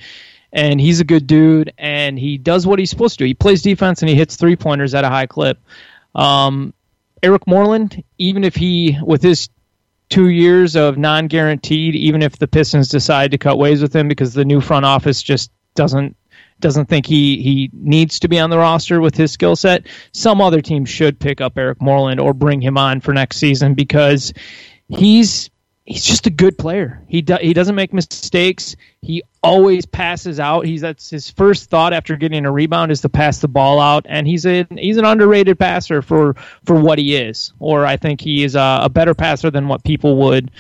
And 0.54 0.80
he's 0.80 1.00
a 1.00 1.04
good 1.04 1.26
dude, 1.26 1.74
and 1.80 2.18
he 2.18 2.38
does 2.38 2.68
what 2.68 2.78
he's 2.78 2.92
supposed 2.92 3.18
to 3.18 3.24
do. 3.24 3.28
He 3.28 3.34
plays 3.34 3.64
defense 3.64 4.02
and 4.04 4.10
he 4.10 4.16
hits 4.16 4.36
three 4.36 4.56
pointers 4.56 4.94
at 4.94 5.04
a 5.04 5.10
high 5.10 5.26
clip. 5.26 5.60
Um, 6.14 6.74
Eric 7.24 7.48
Moreland, 7.48 8.04
even 8.20 8.44
if 8.44 8.56
he, 8.56 8.98
with 9.02 9.24
his 9.24 9.50
two 10.10 10.30
years 10.30 10.76
of 10.76 10.98
non 10.98 11.28
guaranteed, 11.28 11.96
even 11.96 12.22
if 12.22 12.38
the 12.38 12.48
Pistons 12.48 12.90
decide 12.90 13.32
to 13.32 13.38
cut 13.40 13.58
ways 13.58 13.82
with 13.82 13.96
him 13.96 14.08
because 14.08 14.34
the 14.34 14.46
new 14.46 14.62
front 14.62 14.86
office 14.86 15.24
just 15.24 15.52
doesn't 15.74 16.16
doesn't 16.60 16.86
think 16.86 17.06
he, 17.06 17.42
he 17.42 17.70
needs 17.74 18.20
to 18.20 18.28
be 18.28 18.40
on 18.40 18.50
the 18.50 18.58
roster 18.58 19.02
with 19.02 19.16
his 19.16 19.32
skill 19.32 19.56
set, 19.56 19.86
some 20.14 20.40
other 20.40 20.62
team 20.62 20.86
should 20.86 21.20
pick 21.20 21.42
up 21.42 21.58
Eric 21.58 21.82
Moreland 21.82 22.20
or 22.20 22.34
bring 22.34 22.62
him 22.62 22.78
on 22.78 23.02
for 23.02 23.14
next 23.14 23.38
season 23.38 23.74
because 23.74 24.34
he's 24.88 25.50
he's 25.86 26.06
just 26.06 26.28
a 26.28 26.30
good 26.30 26.58
player. 26.58 27.02
He 27.08 27.22
do, 27.22 27.38
he 27.42 27.54
doesn't 27.54 27.76
make 27.76 27.94
mistakes. 27.94 28.76
He 29.02 29.24
always 29.42 29.86
passes 29.86 30.40
out. 30.40 30.66
He's 30.66 30.82
that's 30.82 31.10
his 31.10 31.30
first 31.30 31.70
thought 31.70 31.94
after 31.94 32.16
getting 32.16 32.46
a 32.46 32.52
rebound 32.52 32.92
is 32.92 33.02
to 33.02 33.10
pass 33.10 33.40
the 33.40 33.48
ball 33.48 33.80
out, 33.80 34.06
and 34.08 34.28
he's 34.28 34.46
a 34.46 34.66
he's 34.72 34.98
an 34.98 35.06
underrated 35.06 35.60
passer 35.60 36.02
for 36.02 36.36
for 36.66 36.80
what 36.80 37.00
he 37.00 37.16
is. 37.16 37.54
Or 37.60 37.86
I 37.86 37.98
think 37.98 38.22
he 38.22 38.44
is 38.44 38.56
a, 38.56 38.80
a 38.84 38.90
better 38.90 39.14
passer 39.14 39.52
than 39.52 39.68
what 39.68 39.84
people 39.84 40.18
would 40.18 40.52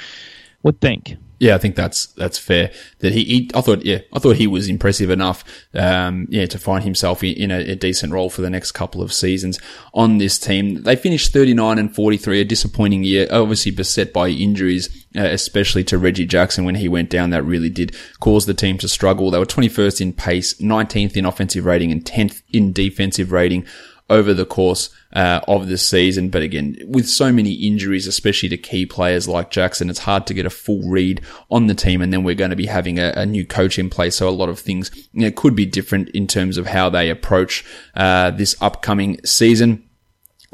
would 0.64 0.80
think. 0.82 1.18
Yeah, 1.44 1.56
I 1.56 1.58
think 1.58 1.76
that's 1.76 2.06
that's 2.14 2.38
fair. 2.38 2.72
That 3.00 3.12
he, 3.12 3.26
he 3.26 3.52
I 3.54 3.60
thought, 3.60 3.84
yeah, 3.84 4.00
I 4.14 4.20
thought 4.20 4.38
he 4.38 4.48
was 4.48 4.70
impressive 4.70 5.10
enough, 5.10 5.44
um, 5.74 6.26
yeah, 6.30 6.46
to 6.46 6.58
find 6.58 6.86
himself 6.86 7.22
in, 7.22 7.52
a, 7.52 7.72
a 7.72 7.76
decent 7.76 8.14
role 8.14 8.30
for 8.30 8.42
the 8.42 8.50
next 8.50 8.72
couple 8.72 9.02
of 9.02 9.12
seasons 9.12 9.60
on 9.94 10.20
this 10.20 10.40
team. 10.40 10.84
They 10.84 10.96
finished 10.96 11.34
thirty 11.34 11.54
nine 11.54 11.80
and 11.80 11.94
forty 11.94 12.16
three, 12.16 12.40
a 12.40 12.46
disappointing 12.46 13.04
year, 13.04 13.28
obviously 13.30 13.74
beset 13.74 14.14
by 14.14 14.30
injuries, 14.30 14.88
uh, 15.18 15.24
especially 15.24 15.84
to 15.84 15.98
Reggie 15.98 16.26
Jackson 16.26 16.64
when 16.64 16.76
he 16.76 16.88
went 16.88 17.10
down. 17.10 17.32
That 17.32 17.44
really 17.44 17.70
did 17.70 17.94
cause 18.22 18.46
the 18.46 18.54
team 18.54 18.78
to 18.78 18.88
struggle. 18.88 19.30
They 19.30 19.40
were 19.40 19.46
twenty 19.46 19.68
first 19.68 20.00
in 20.00 20.14
pace, 20.14 20.58
nineteenth 20.62 21.18
in 21.18 21.26
offensive 21.26 21.66
rating, 21.66 21.92
and 21.92 22.06
tenth 22.06 22.42
in 22.54 22.72
defensive 22.72 23.34
rating 23.34 23.66
over 24.10 24.34
the 24.34 24.46
course 24.46 24.90
uh, 25.14 25.40
of 25.48 25.68
the 25.68 25.78
season. 25.78 26.30
But 26.30 26.42
again, 26.42 26.78
with 26.86 27.08
so 27.08 27.32
many 27.32 27.54
injuries, 27.54 28.08
especially 28.08 28.50
to 28.50 28.58
key 28.58 28.86
players 28.86 29.28
like 29.28 29.52
Jackson, 29.52 29.90
it's 29.90 30.00
hard 30.00 30.28
to 30.28 30.34
get 30.34 30.46
a 30.46 30.50
full 30.50 30.90
read 30.90 31.22
on 31.50 31.68
the 31.68 31.76
team. 31.76 32.02
And 32.02 32.12
then 32.12 32.24
we're 32.24 32.36
going 32.36 32.50
to 32.50 32.56
be 32.56 32.66
having 32.66 33.00
a, 33.00 33.14
a 33.16 33.26
new 33.26 33.46
coach 33.46 33.80
in 33.80 33.90
place, 33.90 34.18
so 34.18 34.28
a 34.28 34.32
lot 34.32 34.50
of 34.50 34.60
things 34.60 34.92
you 35.14 35.22
know, 35.22 35.32
could 35.32 35.56
be 35.56 35.66
different 35.66 36.10
in 36.10 36.28
terms 36.28 36.58
of 36.58 36.68
how 36.68 36.90
they 36.90 37.10
approach 37.10 37.66
uh, 37.96 38.32
this 38.32 38.56
upcoming 38.62 39.20
season. 39.26 39.88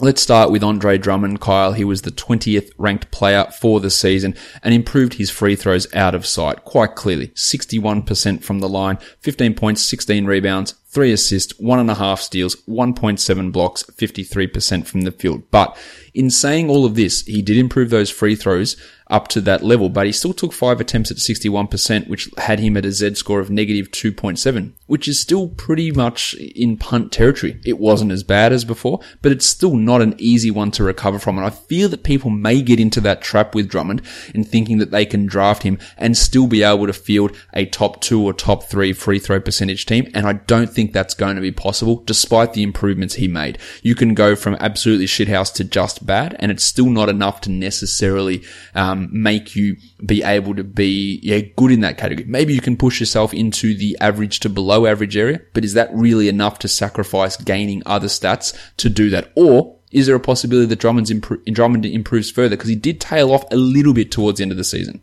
Let's 0.01 0.21
start 0.21 0.49
with 0.49 0.63
Andre 0.63 0.97
Drummond, 0.97 1.41
Kyle. 1.41 1.73
He 1.73 1.83
was 1.83 2.03
the 2.03 2.11
20th 2.11 2.71
ranked 2.77 3.11
player 3.11 3.43
for 3.59 3.81
the 3.81 3.89
season 3.89 4.33
and 4.63 4.73
improved 4.73 5.15
his 5.15 5.29
free 5.29 5.57
throws 5.57 5.93
out 5.93 6.15
of 6.15 6.25
sight 6.25 6.63
quite 6.63 6.95
clearly. 6.95 7.27
61% 7.29 8.41
from 8.41 8.59
the 8.59 8.69
line, 8.69 8.97
15 9.19 9.55
points, 9.55 9.81
16 9.81 10.25
rebounds, 10.25 10.75
3 10.87 11.11
assists, 11.11 11.51
1.5 11.59 12.17
steals, 12.19 12.55
1.7 12.65 13.51
blocks, 13.51 13.83
53% 13.83 14.87
from 14.87 15.01
the 15.01 15.11
field. 15.11 15.43
But 15.51 15.77
in 16.13 16.29
saying 16.29 16.69
all 16.69 16.85
of 16.85 16.95
this, 16.95 17.25
he 17.25 17.41
did 17.41 17.57
improve 17.57 17.89
those 17.89 18.09
free 18.09 18.35
throws 18.35 18.77
up 19.09 19.27
to 19.29 19.41
that 19.41 19.63
level, 19.63 19.89
but 19.89 20.05
he 20.05 20.13
still 20.13 20.33
took 20.33 20.53
5 20.53 20.79
attempts 20.79 21.11
at 21.11 21.17
61%, 21.17 22.07
which 22.07 22.29
had 22.37 22.59
him 22.59 22.77
at 22.77 22.85
a 22.85 22.93
Z 22.93 23.15
score 23.15 23.41
of 23.41 23.49
negative 23.49 23.91
2.7, 23.91 24.71
which 24.89 25.08
is 25.08 25.19
still 25.19 25.48
pretty 25.50 25.91
much 25.91 26.34
in 26.34 26.75
punt 26.75 27.12
territory. 27.12 27.62
It 27.63 27.77
wasn't 27.77 28.12
as 28.12 28.24
bad 28.24 28.51
as 28.51 28.65
before, 28.65 29.00
but 29.22 29.31
it's 29.31 29.46
still 29.46 29.75
not 29.75 30.01
an 30.01 30.15
easy 30.17 30.50
one 30.50 30.72
to 30.72 30.84
recover 30.84 31.19
from. 31.19 31.38
And 31.38 31.46
I 31.46 31.51
fear 31.51 31.88
that 31.88 32.03
people 32.03 32.31
may 32.31 32.63
get 32.63 32.79
into 32.79 33.00
that 33.01 33.22
trap 33.22 33.53
with 33.53 33.69
Drummond 33.69 34.01
in 34.34 34.43
thinking 34.43 34.79
that 34.79 34.89
they 34.89 35.05
can 35.05 35.27
draft 35.27 35.62
him 35.62 35.77
and 35.96 36.17
still 36.17 36.48
be 36.48 36.63
able 36.63 36.88
to 36.88 36.93
field 36.93 37.38
a 37.53 37.67
top 37.67 38.01
two 38.01 38.24
or 38.24 38.34
top 38.34 38.63
three 38.63 38.91
free 38.91 39.19
throw 39.19 39.39
percentage 39.39 39.86
team. 39.86 40.10
And 40.15 40.25
I 40.25 40.34
don't 40.34 40.72
think 40.72 40.91
that's 40.91 41.13
going 41.13 41.36
to 41.36 41.41
be 41.41 41.51
possible 41.51 42.01
despite 42.08 42.53
the 42.53 42.63
improvements 42.63 43.13
he 43.13 43.27
made. 43.27 43.60
You 43.84 43.93
can 43.93 44.15
go 44.15 44.36
from 44.36 44.58
absolutely 44.60 45.05
shithouse 45.05 45.53
to 45.53 45.63
just 45.63 46.03
bad 46.03 46.36
and 46.39 46.51
it's 46.51 46.63
still 46.63 46.89
not 46.89 47.10
enough 47.10 47.41
to 47.41 47.51
necessarily 47.51 48.43
um, 48.74 49.08
make 49.12 49.55
you 49.55 49.77
be 50.03 50.24
able 50.24 50.55
to 50.55 50.63
be 50.63 51.19
yeah, 51.22 51.41
good 51.55 51.72
in 51.72 51.81
that 51.81 52.00
category. 52.00 52.25
Maybe 52.27 52.55
you 52.55 52.62
can 52.62 52.75
push 52.75 53.00
yourself 53.00 53.36
into 53.36 53.75
the 53.75 53.96
average 54.01 54.39
to 54.39 54.50
below 54.50 54.78
average 54.88 55.17
area, 55.17 55.41
but 55.53 55.63
is 55.65 55.74
that 55.74 55.89
really 55.93 56.27
enough 56.27 56.59
to 56.59 56.67
sacrifice 56.67 57.38
gaining 57.38 57.83
other 57.86 58.07
stats 58.07 58.57
to 58.77 58.89
do 58.89 59.09
that? 59.09 59.31
Or 59.36 59.77
is 59.91 60.07
there 60.07 60.15
a 60.15 60.19
possibility 60.19 60.67
that 60.67 60.79
Drummond's 60.79 61.12
impro- 61.12 61.43
Drummond 61.53 61.86
improves 61.86 62.29
further? 62.29 62.55
Because 62.55 62.69
he 62.69 62.75
did 62.75 63.01
tail 63.01 63.31
off 63.31 63.43
a 63.51 63.55
little 63.55 63.93
bit 63.93 64.12
towards 64.12 64.38
the 64.38 64.43
end 64.43 64.51
of 64.51 64.57
the 64.57 64.63
season. 64.63 65.01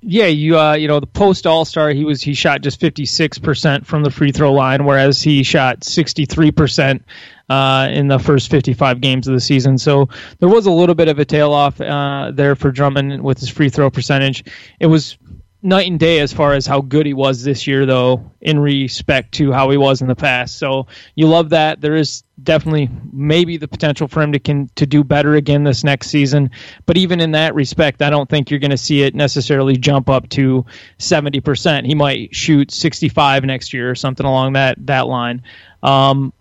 Yeah, 0.00 0.26
you 0.26 0.56
uh, 0.56 0.74
you 0.74 0.86
know 0.86 1.00
the 1.00 1.08
post 1.08 1.44
All 1.44 1.64
Star, 1.64 1.90
he 1.90 2.04
was 2.04 2.22
he 2.22 2.32
shot 2.32 2.60
just 2.60 2.78
fifty 2.78 3.04
six 3.04 3.36
percent 3.36 3.84
from 3.84 4.04
the 4.04 4.12
free 4.12 4.30
throw 4.30 4.52
line, 4.52 4.84
whereas 4.84 5.20
he 5.20 5.42
shot 5.42 5.82
sixty 5.82 6.24
three 6.24 6.52
percent 6.52 7.02
uh, 7.48 7.88
in 7.90 8.08
the 8.08 8.18
first 8.18 8.50
55 8.50 9.00
games 9.00 9.26
of 9.26 9.34
the 9.34 9.40
season. 9.40 9.78
So 9.78 10.08
there 10.38 10.48
was 10.48 10.66
a 10.66 10.70
little 10.70 10.94
bit 10.94 11.08
of 11.08 11.18
a 11.18 11.24
tail 11.24 11.52
off 11.52 11.80
uh, 11.80 12.30
there 12.32 12.54
for 12.54 12.70
Drummond 12.70 13.22
with 13.22 13.38
his 13.38 13.48
free 13.48 13.70
throw 13.70 13.90
percentage. 13.90 14.44
It 14.80 14.86
was 14.86 15.16
night 15.60 15.90
and 15.90 15.98
day 15.98 16.20
as 16.20 16.32
far 16.32 16.54
as 16.54 16.66
how 16.66 16.80
good 16.80 17.04
he 17.04 17.14
was 17.14 17.42
this 17.42 17.66
year, 17.66 17.84
though, 17.84 18.30
in 18.40 18.58
respect 18.58 19.32
to 19.32 19.50
how 19.50 19.70
he 19.70 19.76
was 19.76 20.00
in 20.00 20.06
the 20.06 20.14
past. 20.14 20.56
So 20.56 20.86
you 21.16 21.26
love 21.26 21.50
that. 21.50 21.80
There 21.80 21.96
is 21.96 22.22
definitely 22.40 22.88
maybe 23.12 23.56
the 23.56 23.66
potential 23.66 24.06
for 24.06 24.22
him 24.22 24.32
to 24.32 24.38
can 24.38 24.70
to 24.76 24.86
do 24.86 25.02
better 25.02 25.34
again 25.34 25.64
this 25.64 25.82
next 25.82 26.10
season. 26.10 26.50
But 26.86 26.96
even 26.96 27.20
in 27.20 27.32
that 27.32 27.54
respect, 27.54 28.02
I 28.02 28.10
don't 28.10 28.28
think 28.28 28.50
you're 28.50 28.60
going 28.60 28.70
to 28.70 28.78
see 28.78 29.02
it 29.02 29.14
necessarily 29.14 29.76
jump 29.76 30.08
up 30.08 30.28
to 30.30 30.64
70%. 30.98 31.86
He 31.86 31.94
might 31.94 32.34
shoot 32.34 32.70
65 32.70 33.44
next 33.44 33.72
year 33.72 33.90
or 33.90 33.94
something 33.96 34.26
along 34.26 34.52
that 34.52 34.86
that 34.86 35.08
line. 35.08 35.42
Um, 35.82 36.32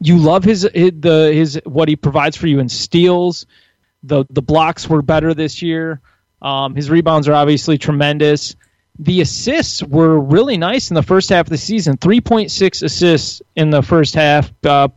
you 0.00 0.18
love 0.18 0.44
his, 0.44 0.68
his 0.74 0.92
the 0.98 1.32
his 1.32 1.58
what 1.64 1.88
he 1.88 1.96
provides 1.96 2.36
for 2.36 2.46
you 2.46 2.58
in 2.58 2.68
steals. 2.68 3.46
The 4.02 4.26
the 4.28 4.42
blocks 4.42 4.86
were 4.86 5.00
better 5.00 5.32
this 5.32 5.62
year. 5.62 6.02
Um, 6.42 6.74
his 6.74 6.90
rebounds 6.90 7.28
are 7.28 7.34
obviously 7.34 7.78
tremendous 7.78 8.54
the 8.98 9.20
assists 9.20 9.82
were 9.82 10.18
really 10.18 10.56
nice 10.56 10.90
in 10.90 10.94
the 10.94 11.02
first 11.02 11.28
half 11.30 11.46
of 11.46 11.50
the 11.50 11.58
season. 11.58 11.96
3.6 11.96 12.82
assists 12.82 13.42
in 13.54 13.70
the 13.70 13.82
first 13.82 14.14
half 14.14 14.52
uh, 14.64 14.88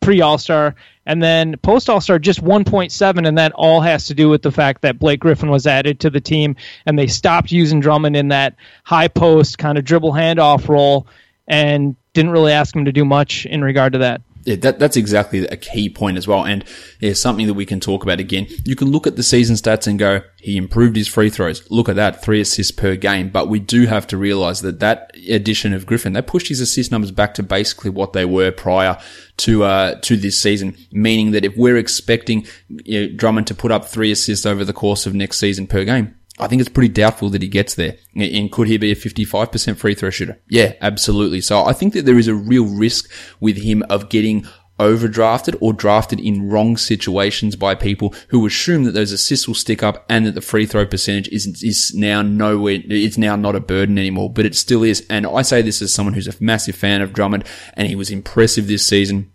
pre 0.00 0.20
All 0.20 0.38
Star, 0.38 0.74
and 1.04 1.22
then 1.22 1.56
post 1.58 1.90
All 1.90 2.00
Star 2.00 2.18
just 2.18 2.42
1.7, 2.42 3.28
and 3.28 3.38
that 3.38 3.52
all 3.52 3.80
has 3.80 4.06
to 4.06 4.14
do 4.14 4.28
with 4.28 4.42
the 4.42 4.52
fact 4.52 4.82
that 4.82 4.98
Blake 4.98 5.20
Griffin 5.20 5.50
was 5.50 5.66
added 5.66 6.00
to 6.00 6.10
the 6.10 6.20
team, 6.20 6.56
and 6.86 6.98
they 6.98 7.06
stopped 7.06 7.52
using 7.52 7.80
Drummond 7.80 8.16
in 8.16 8.28
that 8.28 8.56
high 8.84 9.08
post 9.08 9.58
kind 9.58 9.76
of 9.76 9.84
dribble 9.84 10.12
handoff 10.12 10.68
role, 10.68 11.06
and 11.46 11.96
didn't 12.12 12.30
really 12.30 12.52
ask 12.52 12.74
him 12.74 12.86
to 12.86 12.92
do 12.92 13.04
much 13.04 13.44
in 13.44 13.62
regard 13.62 13.92
to 13.92 13.98
that 13.98 14.22
yeah, 14.46 14.54
that, 14.56 14.78
that's 14.78 14.96
exactly 14.96 15.44
a 15.48 15.56
key 15.56 15.90
point 15.90 16.16
as 16.16 16.28
well. 16.28 16.44
And 16.44 16.64
it's 17.00 17.20
something 17.20 17.48
that 17.48 17.54
we 17.54 17.66
can 17.66 17.80
talk 17.80 18.04
about 18.04 18.20
again. 18.20 18.46
You 18.64 18.76
can 18.76 18.92
look 18.92 19.06
at 19.06 19.16
the 19.16 19.24
season 19.24 19.56
stats 19.56 19.88
and 19.88 19.98
go, 19.98 20.22
he 20.38 20.56
improved 20.56 20.94
his 20.94 21.08
free 21.08 21.30
throws. 21.30 21.68
Look 21.68 21.88
at 21.88 21.96
that, 21.96 22.22
three 22.22 22.40
assists 22.40 22.70
per 22.70 22.94
game. 22.94 23.28
But 23.28 23.48
we 23.48 23.58
do 23.58 23.86
have 23.86 24.06
to 24.06 24.16
realize 24.16 24.60
that 24.60 24.78
that 24.78 25.10
addition 25.28 25.74
of 25.74 25.84
Griffin, 25.84 26.12
they 26.12 26.22
pushed 26.22 26.46
his 26.46 26.60
assist 26.60 26.92
numbers 26.92 27.10
back 27.10 27.34
to 27.34 27.42
basically 27.42 27.90
what 27.90 28.12
they 28.12 28.24
were 28.24 28.52
prior 28.52 28.96
to, 29.38 29.64
uh, 29.64 30.00
to 30.02 30.16
this 30.16 30.40
season. 30.40 30.76
Meaning 30.92 31.32
that 31.32 31.44
if 31.44 31.56
we're 31.56 31.76
expecting 31.76 32.46
you 32.68 33.00
know, 33.08 33.16
Drummond 33.16 33.48
to 33.48 33.54
put 33.54 33.72
up 33.72 33.86
three 33.86 34.12
assists 34.12 34.46
over 34.46 34.64
the 34.64 34.72
course 34.72 35.06
of 35.06 35.14
next 35.14 35.38
season 35.38 35.66
per 35.66 35.84
game, 35.84 36.14
I 36.38 36.48
think 36.48 36.60
it's 36.60 36.68
pretty 36.68 36.92
doubtful 36.92 37.30
that 37.30 37.42
he 37.42 37.48
gets 37.48 37.74
there. 37.74 37.96
And 38.14 38.52
could 38.52 38.68
he 38.68 38.76
be 38.76 38.92
a 38.92 38.96
55% 38.96 39.76
free 39.76 39.94
throw 39.94 40.10
shooter? 40.10 40.40
Yeah, 40.48 40.74
absolutely. 40.80 41.40
So 41.40 41.64
I 41.64 41.72
think 41.72 41.94
that 41.94 42.04
there 42.04 42.18
is 42.18 42.28
a 42.28 42.34
real 42.34 42.66
risk 42.66 43.10
with 43.40 43.56
him 43.56 43.82
of 43.88 44.08
getting 44.10 44.46
overdrafted 44.78 45.56
or 45.60 45.72
drafted 45.72 46.20
in 46.20 46.48
wrong 46.48 46.76
situations 46.76 47.56
by 47.56 47.74
people 47.74 48.14
who 48.28 48.44
assume 48.46 48.84
that 48.84 48.92
those 48.92 49.12
assists 49.12 49.48
will 49.48 49.54
stick 49.54 49.82
up 49.82 50.04
and 50.08 50.26
that 50.26 50.34
the 50.34 50.40
free 50.40 50.66
throw 50.66 50.84
percentage 50.84 51.28
is, 51.28 51.46
is 51.62 51.94
now 51.94 52.20
nowhere, 52.20 52.80
it's 52.84 53.16
now 53.16 53.36
not 53.36 53.56
a 53.56 53.60
burden 53.60 53.98
anymore, 53.98 54.30
but 54.30 54.44
it 54.44 54.54
still 54.54 54.82
is. 54.82 55.06
And 55.08 55.26
I 55.26 55.42
say 55.42 55.62
this 55.62 55.80
as 55.80 55.94
someone 55.94 56.12
who's 56.12 56.28
a 56.28 56.34
massive 56.44 56.76
fan 56.76 57.00
of 57.00 57.14
Drummond 57.14 57.44
and 57.74 57.88
he 57.88 57.96
was 57.96 58.10
impressive 58.10 58.66
this 58.66 58.86
season 58.86 59.32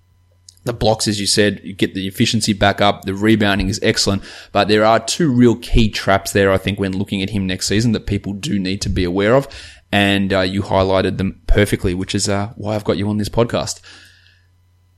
the 0.63 0.73
blocks, 0.73 1.07
as 1.07 1.19
you 1.19 1.25
said, 1.25 1.61
you 1.63 1.73
get 1.73 1.95
the 1.95 2.07
efficiency 2.07 2.53
back 2.53 2.81
up. 2.81 3.05
The 3.05 3.15
rebounding 3.15 3.67
is 3.67 3.79
excellent, 3.81 4.23
but 4.51 4.67
there 4.67 4.85
are 4.85 4.99
two 4.99 5.31
real 5.31 5.55
key 5.55 5.89
traps 5.89 6.33
there. 6.33 6.51
I 6.51 6.57
think 6.57 6.79
when 6.79 6.97
looking 6.97 7.21
at 7.21 7.31
him 7.31 7.47
next 7.47 7.67
season 7.67 7.93
that 7.93 8.05
people 8.05 8.33
do 8.33 8.59
need 8.59 8.81
to 8.81 8.89
be 8.89 9.03
aware 9.03 9.35
of. 9.35 9.47
And 9.91 10.31
uh, 10.31 10.41
you 10.41 10.61
highlighted 10.61 11.17
them 11.17 11.41
perfectly, 11.47 11.93
which 11.93 12.15
is 12.15 12.29
uh, 12.29 12.53
why 12.55 12.75
I've 12.75 12.83
got 12.83 12.97
you 12.97 13.09
on 13.09 13.17
this 13.17 13.27
podcast. 13.27 13.81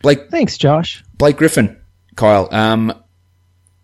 Blake, 0.01 0.29
thanks, 0.29 0.57
Josh. 0.57 1.03
Blake 1.17 1.37
Griffin, 1.37 1.81
Kyle, 2.15 2.47
um, 2.51 2.93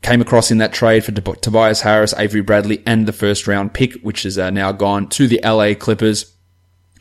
came 0.01 0.21
across 0.21 0.51
in 0.51 0.59
that 0.59 0.73
trade 0.73 1.03
for 1.03 1.11
Tobias 1.11 1.81
Harris, 1.81 2.13
Avery 2.17 2.41
Bradley, 2.41 2.83
and 2.85 3.07
the 3.07 3.13
first 3.13 3.47
round 3.47 3.73
pick, 3.73 3.93
which 4.01 4.25
is 4.25 4.37
uh, 4.37 4.49
now 4.49 4.71
gone 4.71 5.07
to 5.09 5.27
the 5.27 5.39
LA 5.43 5.73
Clippers. 5.73 6.35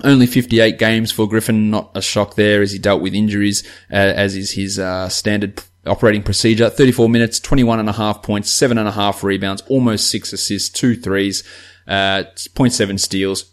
Only 0.05 0.26
58 0.26 0.78
games 0.78 1.11
for 1.11 1.28
Griffin, 1.28 1.71
not 1.71 1.90
a 1.95 2.00
shock 2.00 2.37
there 2.37 2.62
as 2.62 2.73
he 2.73 2.78
dealt 2.78 3.02
with 3.02 3.14
injuries, 3.14 3.67
uh, 3.90 3.97
as 3.97 4.37
is 4.37 4.52
his 4.52 4.78
uh, 4.78 5.09
standard 5.09 5.61
operating 5.87 6.23
procedure. 6.23 6.71
34 6.71 7.09
minutes, 7.09 7.40
21 7.40 7.81
and 7.81 7.88
a 7.88 7.93
half 7.93 8.23
points, 8.23 8.50
seven 8.50 8.78
and 8.78 8.87
a 8.87 8.93
half 8.93 9.25
rebounds, 9.25 9.62
almost 9.62 10.09
six 10.09 10.33
assists, 10.33 10.69
two 10.69 10.95
threes, 10.95 11.43
uh, 11.88 12.25
0.7 12.37 13.00
steals, 13.00 13.52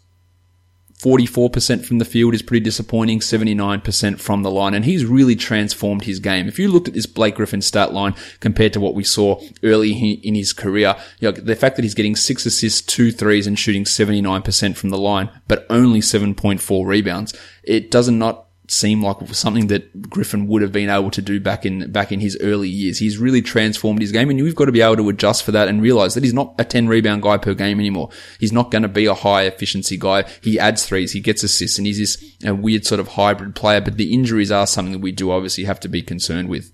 44% 0.98 1.84
from 1.84 1.98
the 1.98 2.04
field 2.06 2.32
is 2.34 2.40
pretty 2.42 2.64
disappointing, 2.64 3.20
79% 3.20 4.18
from 4.18 4.42
the 4.42 4.50
line, 4.50 4.72
and 4.72 4.84
he's 4.84 5.04
really 5.04 5.36
transformed 5.36 6.04
his 6.04 6.20
game. 6.20 6.48
If 6.48 6.58
you 6.58 6.68
looked 6.68 6.88
at 6.88 6.94
this 6.94 7.04
Blake 7.04 7.34
Griffin 7.34 7.60
stat 7.60 7.92
line 7.92 8.14
compared 8.40 8.72
to 8.72 8.80
what 8.80 8.94
we 8.94 9.04
saw 9.04 9.40
early 9.62 9.92
in 9.92 10.34
his 10.34 10.54
career, 10.54 10.96
you 11.20 11.30
know, 11.30 11.32
the 11.32 11.54
fact 11.54 11.76
that 11.76 11.82
he's 11.82 11.94
getting 11.94 12.16
six 12.16 12.46
assists, 12.46 12.80
two 12.80 13.12
threes, 13.12 13.46
and 13.46 13.58
shooting 13.58 13.84
79% 13.84 14.76
from 14.76 14.88
the 14.90 14.98
line, 14.98 15.28
but 15.48 15.66
only 15.68 16.00
7.4 16.00 16.86
rebounds, 16.86 17.34
it 17.62 17.90
does 17.90 18.08
not 18.08 18.45
seem 18.68 19.02
like 19.02 19.16
something 19.28 19.68
that 19.68 20.10
Griffin 20.10 20.46
would 20.46 20.62
have 20.62 20.72
been 20.72 20.90
able 20.90 21.10
to 21.10 21.22
do 21.22 21.40
back 21.40 21.64
in 21.64 21.90
back 21.92 22.12
in 22.12 22.20
his 22.20 22.36
early 22.40 22.68
years. 22.68 22.98
He's 22.98 23.18
really 23.18 23.42
transformed 23.42 24.00
his 24.00 24.12
game, 24.12 24.30
and 24.30 24.42
we've 24.42 24.54
got 24.54 24.66
to 24.66 24.72
be 24.72 24.80
able 24.80 24.96
to 24.96 25.08
adjust 25.08 25.44
for 25.44 25.52
that 25.52 25.68
and 25.68 25.82
realize 25.82 26.14
that 26.14 26.24
he's 26.24 26.34
not 26.34 26.54
a 26.58 26.64
ten 26.64 26.88
rebound 26.88 27.22
guy 27.22 27.38
per 27.38 27.54
game 27.54 27.78
anymore. 27.78 28.10
He's 28.40 28.52
not 28.52 28.70
going 28.70 28.82
to 28.82 28.88
be 28.88 29.06
a 29.06 29.14
high 29.14 29.42
efficiency 29.42 29.96
guy. 29.96 30.24
He 30.42 30.58
adds 30.58 30.86
threes, 30.86 31.12
he 31.12 31.20
gets 31.20 31.42
assists, 31.42 31.78
and 31.78 31.86
he's 31.86 31.98
this 31.98 32.36
a 32.44 32.54
weird 32.54 32.84
sort 32.84 33.00
of 33.00 33.08
hybrid 33.08 33.54
player. 33.54 33.80
But 33.80 33.96
the 33.96 34.12
injuries 34.12 34.50
are 34.50 34.66
something 34.66 34.92
that 34.92 35.00
we 35.00 35.12
do 35.12 35.30
obviously 35.30 35.64
have 35.64 35.80
to 35.80 35.88
be 35.88 36.02
concerned 36.02 36.48
with. 36.48 36.72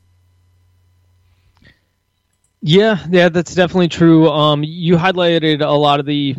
Yeah, 2.65 3.05
yeah, 3.11 3.29
that's 3.29 3.57
definitely 3.57 3.89
true. 3.89 4.31
Um, 4.31 4.63
you 4.63 4.97
highlighted 4.97 5.63
a 5.63 5.73
lot 5.73 5.99
of 5.99 6.07
the 6.07 6.37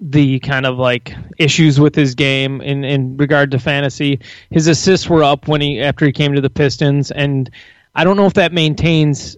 the 0.00 0.40
kind 0.40 0.66
of 0.66 0.78
like 0.78 1.14
issues 1.38 1.78
with 1.78 1.94
his 1.94 2.14
game 2.14 2.60
in 2.60 2.84
in 2.84 3.16
regard 3.16 3.52
to 3.52 3.58
fantasy. 3.58 4.20
His 4.50 4.66
assists 4.66 5.08
were 5.08 5.22
up 5.22 5.48
when 5.48 5.60
he 5.60 5.80
after 5.80 6.04
he 6.06 6.12
came 6.12 6.34
to 6.34 6.40
the 6.40 6.50
Pistons, 6.50 7.10
and 7.10 7.50
I 7.94 8.04
don't 8.04 8.16
know 8.16 8.26
if 8.26 8.34
that 8.34 8.52
maintains 8.52 9.36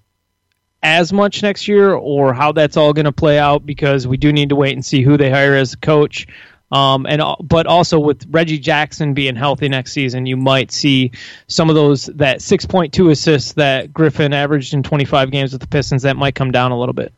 as 0.82 1.12
much 1.12 1.42
next 1.42 1.68
year 1.68 1.92
or 1.92 2.32
how 2.32 2.52
that's 2.52 2.76
all 2.76 2.92
going 2.92 3.06
to 3.06 3.12
play 3.12 3.38
out 3.38 3.66
because 3.66 4.06
we 4.06 4.16
do 4.16 4.32
need 4.32 4.50
to 4.50 4.56
wait 4.56 4.72
and 4.72 4.84
see 4.84 5.02
who 5.02 5.16
they 5.16 5.30
hire 5.30 5.54
as 5.54 5.72
a 5.72 5.76
coach. 5.76 6.26
Um, 6.70 7.06
and 7.06 7.22
but 7.42 7.66
also 7.66 7.98
with 7.98 8.26
Reggie 8.28 8.58
Jackson 8.58 9.14
being 9.14 9.36
healthy 9.36 9.68
next 9.68 9.92
season, 9.92 10.26
you 10.26 10.36
might 10.36 10.72
see 10.72 11.12
some 11.46 11.68
of 11.68 11.76
those 11.76 12.06
that 12.06 12.38
6.2 12.38 13.10
assists 13.10 13.52
that 13.52 13.92
Griffin 13.92 14.32
averaged 14.32 14.74
in 14.74 14.82
25 14.82 15.30
games 15.30 15.52
with 15.52 15.60
the 15.60 15.68
Pistons 15.68 16.02
that 16.02 16.16
might 16.16 16.34
come 16.34 16.50
down 16.50 16.72
a 16.72 16.78
little 16.78 16.92
bit. 16.92 17.12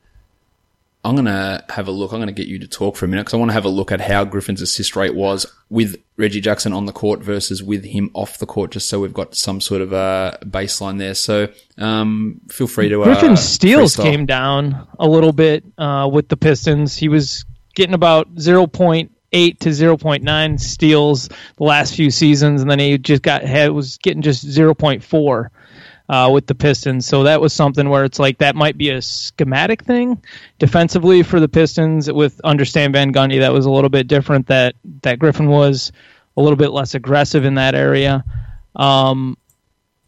I'm 1.09 1.15
going 1.15 1.25
to 1.25 1.65
have 1.71 1.89
a 1.89 1.91
look. 1.91 2.13
I'm 2.13 2.19
going 2.19 2.27
to 2.27 2.35
get 2.35 2.49
you 2.49 2.59
to 2.59 2.69
talk 2.69 2.95
for 2.95 3.07
a 3.07 3.09
minute 3.09 3.23
because 3.23 3.33
I 3.33 3.39
want 3.39 3.49
to 3.49 3.55
have 3.55 3.65
a 3.65 3.71
look 3.71 3.91
at 3.91 4.03
how 4.03 4.25
Griffin's 4.25 4.61
assist 4.61 4.95
rate 4.95 5.15
was 5.15 5.47
with 5.71 5.97
Reggie 6.19 6.43
Jackson 6.43 6.75
on 6.75 6.85
the 6.85 6.93
court 6.93 7.23
versus 7.23 7.63
with 7.63 7.83
him 7.83 8.11
off 8.13 8.37
the 8.37 8.45
court, 8.45 8.73
just 8.73 8.91
so 8.91 9.01
we've 9.01 9.15
got 9.15 9.35
some 9.35 9.63
sort 9.63 9.81
of 9.81 9.95
a 9.95 10.39
baseline 10.45 10.99
there. 10.99 11.15
So 11.15 11.49
um, 11.79 12.43
feel 12.51 12.67
free 12.67 12.91
to. 12.91 13.01
Uh, 13.01 13.05
Griffin's 13.07 13.41
steals 13.41 13.97
freestyle. 13.97 14.03
came 14.03 14.27
down 14.27 14.87
a 14.99 15.09
little 15.09 15.33
bit 15.33 15.65
uh, 15.79 16.11
with 16.13 16.29
the 16.29 16.37
Pistons. 16.37 16.95
He 16.95 17.09
was 17.09 17.47
getting 17.75 17.95
about 17.95 18.35
0.8 18.35 19.09
to 19.31 19.69
0.9 19.71 20.61
steals 20.61 21.29
the 21.57 21.65
last 21.65 21.95
few 21.97 22.11
seasons, 22.11 22.61
and 22.61 22.71
then 22.71 22.79
he 22.79 22.99
just 22.99 23.23
got 23.23 23.43
had 23.43 23.71
was 23.71 23.97
getting 23.97 24.21
just 24.21 24.47
0.4 24.47 25.49
uh, 26.09 26.31
with 26.33 26.47
the 26.47 26.55
Pistons. 26.55 27.07
So 27.07 27.25
that 27.25 27.41
was 27.41 27.53
something 27.53 27.89
where 27.89 28.05
it's 28.05 28.19
like 28.19 28.39
that 28.39 28.57
might 28.57 28.79
be 28.79 28.91
a 28.91 29.03
schematic 29.03 29.83
thing 29.83 30.23
defensively 30.59 31.23
for 31.23 31.41
the 31.41 31.49
Pistons 31.49 32.11
with 32.11 32.41
under 32.45 32.65
Stan 32.65 32.93
Van 32.93 33.13
Gundy. 33.13 33.41
That 33.41 33.53
was 33.53 33.67
a 33.67 33.71
little 33.71 33.91
bit 33.91 34.09
different. 34.09 34.47
That 34.47 34.75
that 35.03 35.19
Griffin 35.19 35.49
was 35.49 35.93
a 36.37 36.43
little 36.43 36.57
bit 36.57 36.71
less 36.71 36.95
aggressive 36.95 37.45
in 37.45 37.55
that 37.55 37.75
area. 37.75 38.25
Um, 38.77 39.37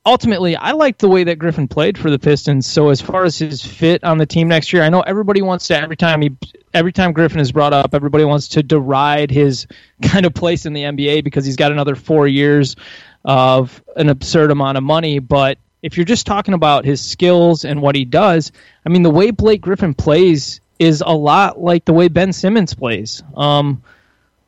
ultimately, 0.07 0.57
I 0.57 0.73
like 0.73 0.99
the 0.99 1.09
way 1.09 1.25
that 1.25 1.39
Griffin 1.39 1.69
played 1.69 1.99
for 1.99 2.11
the 2.11 2.19
Pistons. 2.19 2.67
So 2.67 2.89
as 2.89 3.01
far 3.01 3.25
as 3.25 3.37
his 3.37 3.65
fit 3.65 4.05
on 4.05 4.19
the 4.19 4.27
team 4.27 4.49
next 4.49 4.73
year, 4.73 4.83
I 4.83 4.89
know 4.89 5.01
everybody 5.01 5.43
wants 5.43 5.67
to 5.69 5.79
every 5.79 5.97
time 5.97 6.23
he 6.23 6.37
every 6.73 6.93
time 6.93 7.13
Griffin 7.13 7.41
is 7.41 7.53
brought 7.53 7.75
up, 7.75 7.95
everybody 7.95 8.25
wants 8.25 8.49
to 8.49 8.63
deride 8.63 9.31
his 9.31 9.67
kind 10.03 10.25
of 10.25 10.33
place 10.33 10.65
in 10.65 10.73
the 10.73 10.83
NBA 10.83 11.25
because 11.25 11.45
he's 11.45 11.57
got 11.57 11.73
another 11.73 11.95
four 11.95 12.27
years 12.27 12.77
of 13.23 13.83
an 13.97 14.09
absurd 14.09 14.51
amount 14.51 14.79
of 14.79 14.85
money. 14.85 15.19
But 15.19 15.59
if 15.83 15.97
you're 15.97 16.05
just 16.05 16.27
talking 16.27 16.55
about 16.55 16.85
his 16.85 17.01
skills 17.01 17.65
and 17.65 17.81
what 17.81 17.95
he 17.95 18.05
does, 18.05 18.53
I 18.85 18.89
mean, 18.89 19.03
the 19.03 19.11
way 19.11 19.31
Blake 19.31 19.61
Griffin 19.61 19.95
plays 19.95 20.61
is 20.79 21.03
a 21.05 21.15
lot 21.15 21.61
like 21.61 21.85
the 21.85 21.93
way 21.93 22.09
Ben 22.09 22.33
Simmons 22.33 22.75
plays. 22.75 23.23
Um, 23.37 23.83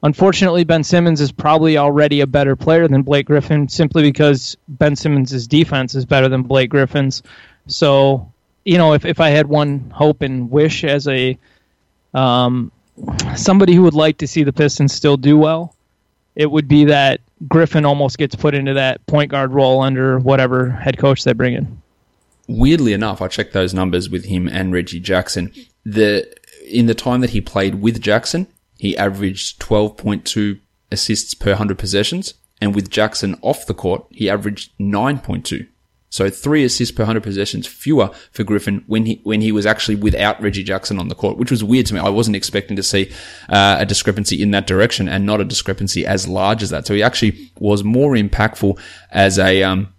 unfortunately, 0.02 0.64
Ben 0.64 0.84
Simmons 0.84 1.20
is 1.20 1.32
probably 1.32 1.78
already 1.78 2.20
a 2.20 2.26
better 2.26 2.56
player 2.56 2.88
than 2.88 3.02
Blake 3.02 3.26
Griffin 3.26 3.68
simply 3.68 4.02
because 4.02 4.56
Ben 4.68 4.96
Simmons' 4.96 5.46
defense 5.46 5.94
is 5.94 6.04
better 6.04 6.28
than 6.28 6.42
Blake 6.42 6.70
Griffin's. 6.70 7.22
So, 7.66 8.32
you 8.64 8.78
know, 8.78 8.94
if, 8.94 9.04
if 9.04 9.20
I 9.20 9.30
had 9.30 9.46
one 9.46 9.90
hope 9.90 10.22
and 10.22 10.50
wish 10.50 10.84
as 10.84 11.08
a 11.08 11.38
um, 12.14 12.72
somebody 13.36 13.74
who 13.74 13.82
would 13.82 13.94
like 13.94 14.18
to 14.18 14.26
see 14.26 14.42
the 14.42 14.52
Pistons 14.52 14.92
still 14.92 15.16
do 15.16 15.38
well, 15.38 15.74
it 16.34 16.50
would 16.50 16.68
be 16.68 16.86
that 16.86 17.20
Griffin 17.48 17.84
almost 17.84 18.18
gets 18.18 18.34
put 18.34 18.54
into 18.54 18.74
that 18.74 19.04
point 19.06 19.30
guard 19.30 19.52
role 19.52 19.80
under 19.80 20.18
whatever 20.18 20.70
head 20.70 20.98
coach 20.98 21.24
they 21.24 21.32
bring 21.32 21.54
in. 21.54 21.82
Weirdly 22.48 22.92
enough, 22.92 23.22
I 23.22 23.28
checked 23.28 23.52
those 23.52 23.72
numbers 23.72 24.10
with 24.10 24.26
him 24.26 24.48
and 24.48 24.72
Reggie 24.72 25.00
Jackson. 25.00 25.52
The 25.84 26.32
in 26.66 26.86
the 26.86 26.94
time 26.94 27.20
that 27.20 27.30
he 27.30 27.40
played 27.40 27.76
with 27.76 28.00
Jackson, 28.00 28.46
he 28.78 28.96
averaged 28.96 29.60
12.2 29.60 30.60
assists 30.90 31.34
per 31.34 31.50
100 31.50 31.78
possessions, 31.78 32.34
and 32.60 32.74
with 32.74 32.90
Jackson 32.90 33.38
off 33.42 33.66
the 33.66 33.74
court, 33.74 34.06
he 34.10 34.30
averaged 34.30 34.72
9.2. 34.78 35.66
So 36.12 36.28
three 36.28 36.62
assists 36.62 36.94
per 36.94 37.04
100 37.04 37.22
possessions 37.22 37.66
fewer 37.66 38.10
for 38.32 38.44
Griffin 38.44 38.84
when 38.86 39.06
he 39.06 39.20
when 39.24 39.40
he 39.40 39.50
was 39.50 39.64
actually 39.64 39.94
without 39.94 40.40
Reggie 40.42 40.62
Jackson 40.62 40.98
on 40.98 41.08
the 41.08 41.14
court, 41.14 41.38
which 41.38 41.50
was 41.50 41.64
weird 41.64 41.86
to 41.86 41.94
me. 41.94 42.00
I 42.00 42.10
wasn't 42.10 42.36
expecting 42.36 42.76
to 42.76 42.82
see 42.82 43.10
uh, 43.48 43.76
a 43.80 43.86
discrepancy 43.86 44.40
in 44.42 44.50
that 44.50 44.66
direction 44.66 45.08
and 45.08 45.24
not 45.24 45.40
a 45.40 45.44
discrepancy 45.44 46.04
as 46.04 46.28
large 46.28 46.62
as 46.62 46.68
that. 46.68 46.86
So 46.86 46.92
he 46.92 47.02
actually 47.02 47.50
was 47.58 47.82
more 47.82 48.12
impactful 48.12 48.78
as 49.10 49.38
a 49.38 49.62
um, 49.62 49.94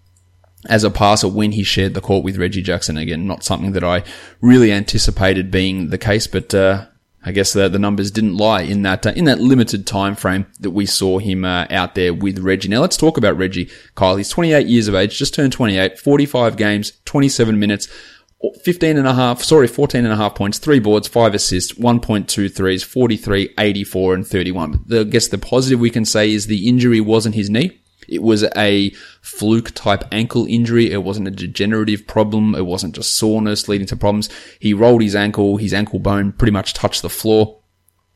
as 0.70 0.84
a 0.84 0.92
passer 0.92 1.28
when 1.28 1.54
he 1.54 1.64
shared 1.64 1.96
the 1.96 2.02
court 2.02 2.24
with 2.24 2.38
Reggie 2.38 2.62
Jackson. 2.62 2.96
Again, 2.96 3.26
not 3.26 3.44
something 3.44 3.72
that 3.72 3.84
I 3.84 4.04
really 4.40 4.72
anticipated 4.72 5.50
being 5.50 5.90
the 5.90 5.98
case, 5.98 6.28
but 6.28 6.54
uh, 6.54 6.86
I 7.26 7.32
guess 7.32 7.54
the, 7.54 7.70
the 7.70 7.80
numbers 7.80 8.12
didn't 8.12 8.38
lie 8.38 8.62
in 8.62 8.82
that 8.84 9.06
uh, 9.06 9.14
in 9.16 9.26
that 9.26 9.40
limited 9.40 9.88
time 9.88 10.16
frame 10.16 10.46
that 10.60 10.72
we 10.72 10.86
saw 10.86 11.20
him 11.20 11.46
uh, 11.46 11.66
out 11.70 11.96
there 11.96 12.14
with 12.14 12.40
Reggie. 12.40 12.68
Now 12.68 12.82
let's 12.82 12.98
talk 12.98 13.18
about 13.18 13.38
Reggie. 13.38 13.70
Kyle, 13.96 14.18
he's 14.18 14.30
28 14.30 14.68
years 14.68 14.88
of 14.88 14.96
age, 14.96 15.18
just 15.18 15.34
turned 15.34 15.54
28, 15.54 15.98
45 16.00 16.58
games, 16.58 16.94
27 17.06 17.60
minutes. 17.60 17.88
15 18.64 18.98
and 18.98 19.08
a 19.08 19.14
half, 19.14 19.42
sorry, 19.42 19.68
14 19.68 20.04
and 20.04 20.14
a 20.14 20.18
half 20.18 20.36
points, 20.36 20.58
three 20.58 20.80
boards, 20.80 21.08
five 21.08 21.34
assists, 21.34 21.72
1.2 21.74 22.54
threes, 22.54 22.84
43, 22.84 23.54
84, 23.58 24.14
and 24.16 24.28
31. 24.28 24.84
The, 24.86 25.00
I 25.00 25.04
guess 25.06 25.30
the 25.30 25.38
positive 25.38 25.80
we 25.80 25.90
can 25.90 26.04
say 26.04 26.30
is 26.30 26.48
the 26.48 26.68
injury 26.68 27.00
wasn't 27.00 27.36
his 27.36 27.50
knee. 27.50 27.80
It 28.08 28.22
was 28.22 28.44
a 28.56 28.92
fluke 29.22 29.72
type 29.72 30.04
ankle 30.12 30.46
injury. 30.48 30.92
It 30.92 31.04
wasn't 31.04 31.28
a 31.28 31.32
degenerative 31.32 32.08
problem. 32.08 32.56
It 32.56 32.66
wasn't 32.66 32.96
just 32.96 33.16
soreness 33.16 33.68
leading 33.68 33.88
to 33.88 33.96
problems. 33.96 34.30
He 34.60 34.74
rolled 34.74 35.02
his 35.02 35.16
ankle. 35.16 35.58
His 35.58 35.74
ankle 35.74 36.00
bone 36.00 36.32
pretty 36.34 36.52
much 36.52 36.74
touched 36.74 37.02
the 37.02 37.10
floor. 37.10 37.60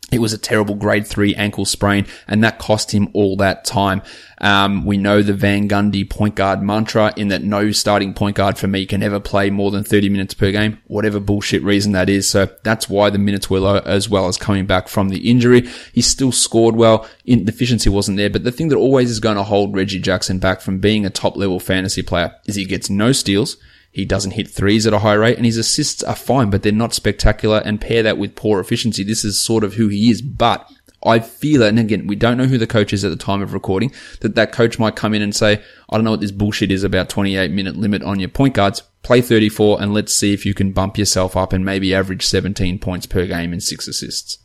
It 0.10 0.20
was 0.20 0.32
a 0.32 0.38
terrible 0.38 0.76
grade 0.76 1.06
three 1.06 1.36
ankle 1.36 1.66
sprain, 1.66 2.06
and 2.30 2.42
that 2.42 2.60
cost 2.60 2.92
him 2.92 3.10
all 3.12 3.36
that 3.38 3.66
time. 3.66 4.02
Um, 4.40 4.86
we 4.86 4.96
know 4.96 5.22
the 5.22 5.34
Van 5.34 5.68
Gundy 5.68 6.10
point 6.10 6.36
guard 6.36 6.62
mantra 6.62 7.12
in 7.18 7.28
that 7.28 7.44
no 7.44 7.72
starting 7.72 8.14
point 8.14 8.38
guard 8.38 8.58
for 8.58 8.68
me 8.68 8.86
can 8.86 9.04
ever 9.04 9.20
play 9.20 9.50
more 9.50 9.70
than 9.70 9.84
30 9.84 10.08
minutes 10.08 10.34
per 10.34 10.52
game, 10.52 10.80
whatever 10.88 11.20
bullshit 11.20 11.62
reason 11.62 11.92
that 11.92 12.08
is. 12.08 12.30
So 12.30 12.50
that's 12.64 12.88
why 12.88 13.10
the 13.10 13.18
minutes 13.18 13.50
were 13.50 13.60
low 13.60 13.80
as 13.80 14.08
well 14.08 14.28
as 14.28 14.38
coming 14.38 14.66
back 14.66 14.88
from 14.88 15.10
the 15.10 15.30
injury. 15.30 15.68
He 15.92 16.02
still 16.02 16.32
scored 16.32 16.78
well. 16.78 17.06
In, 17.26 17.44
the 17.44 17.52
efficiency 17.52 17.90
wasn't 17.90 18.18
there, 18.18 18.30
but 18.30 18.46
the 18.46 18.52
thing 18.52 18.70
that 18.70 18.78
always 18.78 19.10
is 19.10 19.20
going 19.20 19.36
to 19.36 19.44
hold 19.44 19.76
Reggie 19.76 20.00
Jackson 20.00 20.40
back 20.40 20.62
from 20.62 20.80
being 20.80 21.06
a 21.06 21.10
top 21.10 21.36
level 21.36 21.60
fantasy 21.60 22.02
player 22.02 22.34
is 22.46 22.56
he 22.56 22.64
gets 22.64 22.90
no 22.90 23.12
steals. 23.12 23.58
He 23.91 24.06
doesn't 24.06 24.32
hit 24.32 24.48
threes 24.48 24.86
at 24.86 24.94
a 24.94 25.00
high 25.00 25.13
rate 25.13 25.38
and 25.38 25.46
his 25.46 25.58
assists 25.58 26.03
are 26.03 26.15
fine, 26.15 26.50
but 26.50 26.63
they're 26.63 26.72
not 26.72 26.94
spectacular 26.94 27.62
and 27.65 27.82
pair 27.82 28.03
that 28.03 28.17
with 28.17 28.36
poor 28.36 28.60
efficiency. 28.60 29.03
This 29.03 29.25
is 29.25 29.41
sort 29.41 29.63
of 29.63 29.74
who 29.74 29.88
he 29.88 30.10
is, 30.12 30.22
but 30.22 30.70
I 31.03 31.20
feel 31.20 31.62
it. 31.62 31.70
And 31.70 31.79
again, 31.79 32.08
we 32.08 32.15
don't 32.15 32.38
know 32.38 32.46
who 32.46 32.58
the 32.58 32.67
coach 32.67 32.91
is 32.94 33.05
at 33.05 33.09
the 33.09 33.16
time 33.16 33.42
of 33.42 33.53
recording 33.53 33.92
that 34.22 34.35
that 34.35 34.51
coach 34.51 34.79
might 34.79 34.96
come 34.96 35.14
in 35.14 35.22
and 35.22 35.35
say, 35.35 35.62
I 35.90 35.96
don't 35.96 36.03
know 36.03 36.12
what 36.12 36.22
this 36.22 36.31
bullshit 36.31 36.72
is 36.72 36.83
about 36.83 37.09
28 37.09 37.51
minute 37.51 37.75
limit 37.75 38.03
on 38.03 38.20
your 38.20 38.29
point 38.29 38.55
guards. 38.55 38.81
Play 39.03 39.22
34 39.22 39.81
and 39.81 39.94
let's 39.94 40.14
see 40.14 40.33
if 40.33 40.46
you 40.46 40.53
can 40.53 40.74
bump 40.74 40.98
yourself 40.98 41.38
up 41.38 41.53
and 41.53 41.64
maybe 41.64 41.94
average 41.94 42.25
17 42.25 42.79
points 42.79 43.05
per 43.05 43.25
game 43.25 43.53
and 43.53 43.64
six 43.64 43.88
assists. 43.88 44.40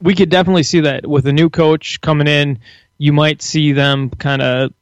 We 0.00 0.14
could 0.14 0.30
definitely 0.30 0.62
see 0.62 0.80
that 0.80 1.06
with 1.06 1.26
a 1.26 1.32
new 1.32 1.50
coach 1.50 2.00
coming 2.00 2.28
in. 2.28 2.60
You 2.98 3.12
might 3.12 3.42
see 3.42 3.72
them 3.72 4.10
kind 4.10 4.42
of 4.42 4.72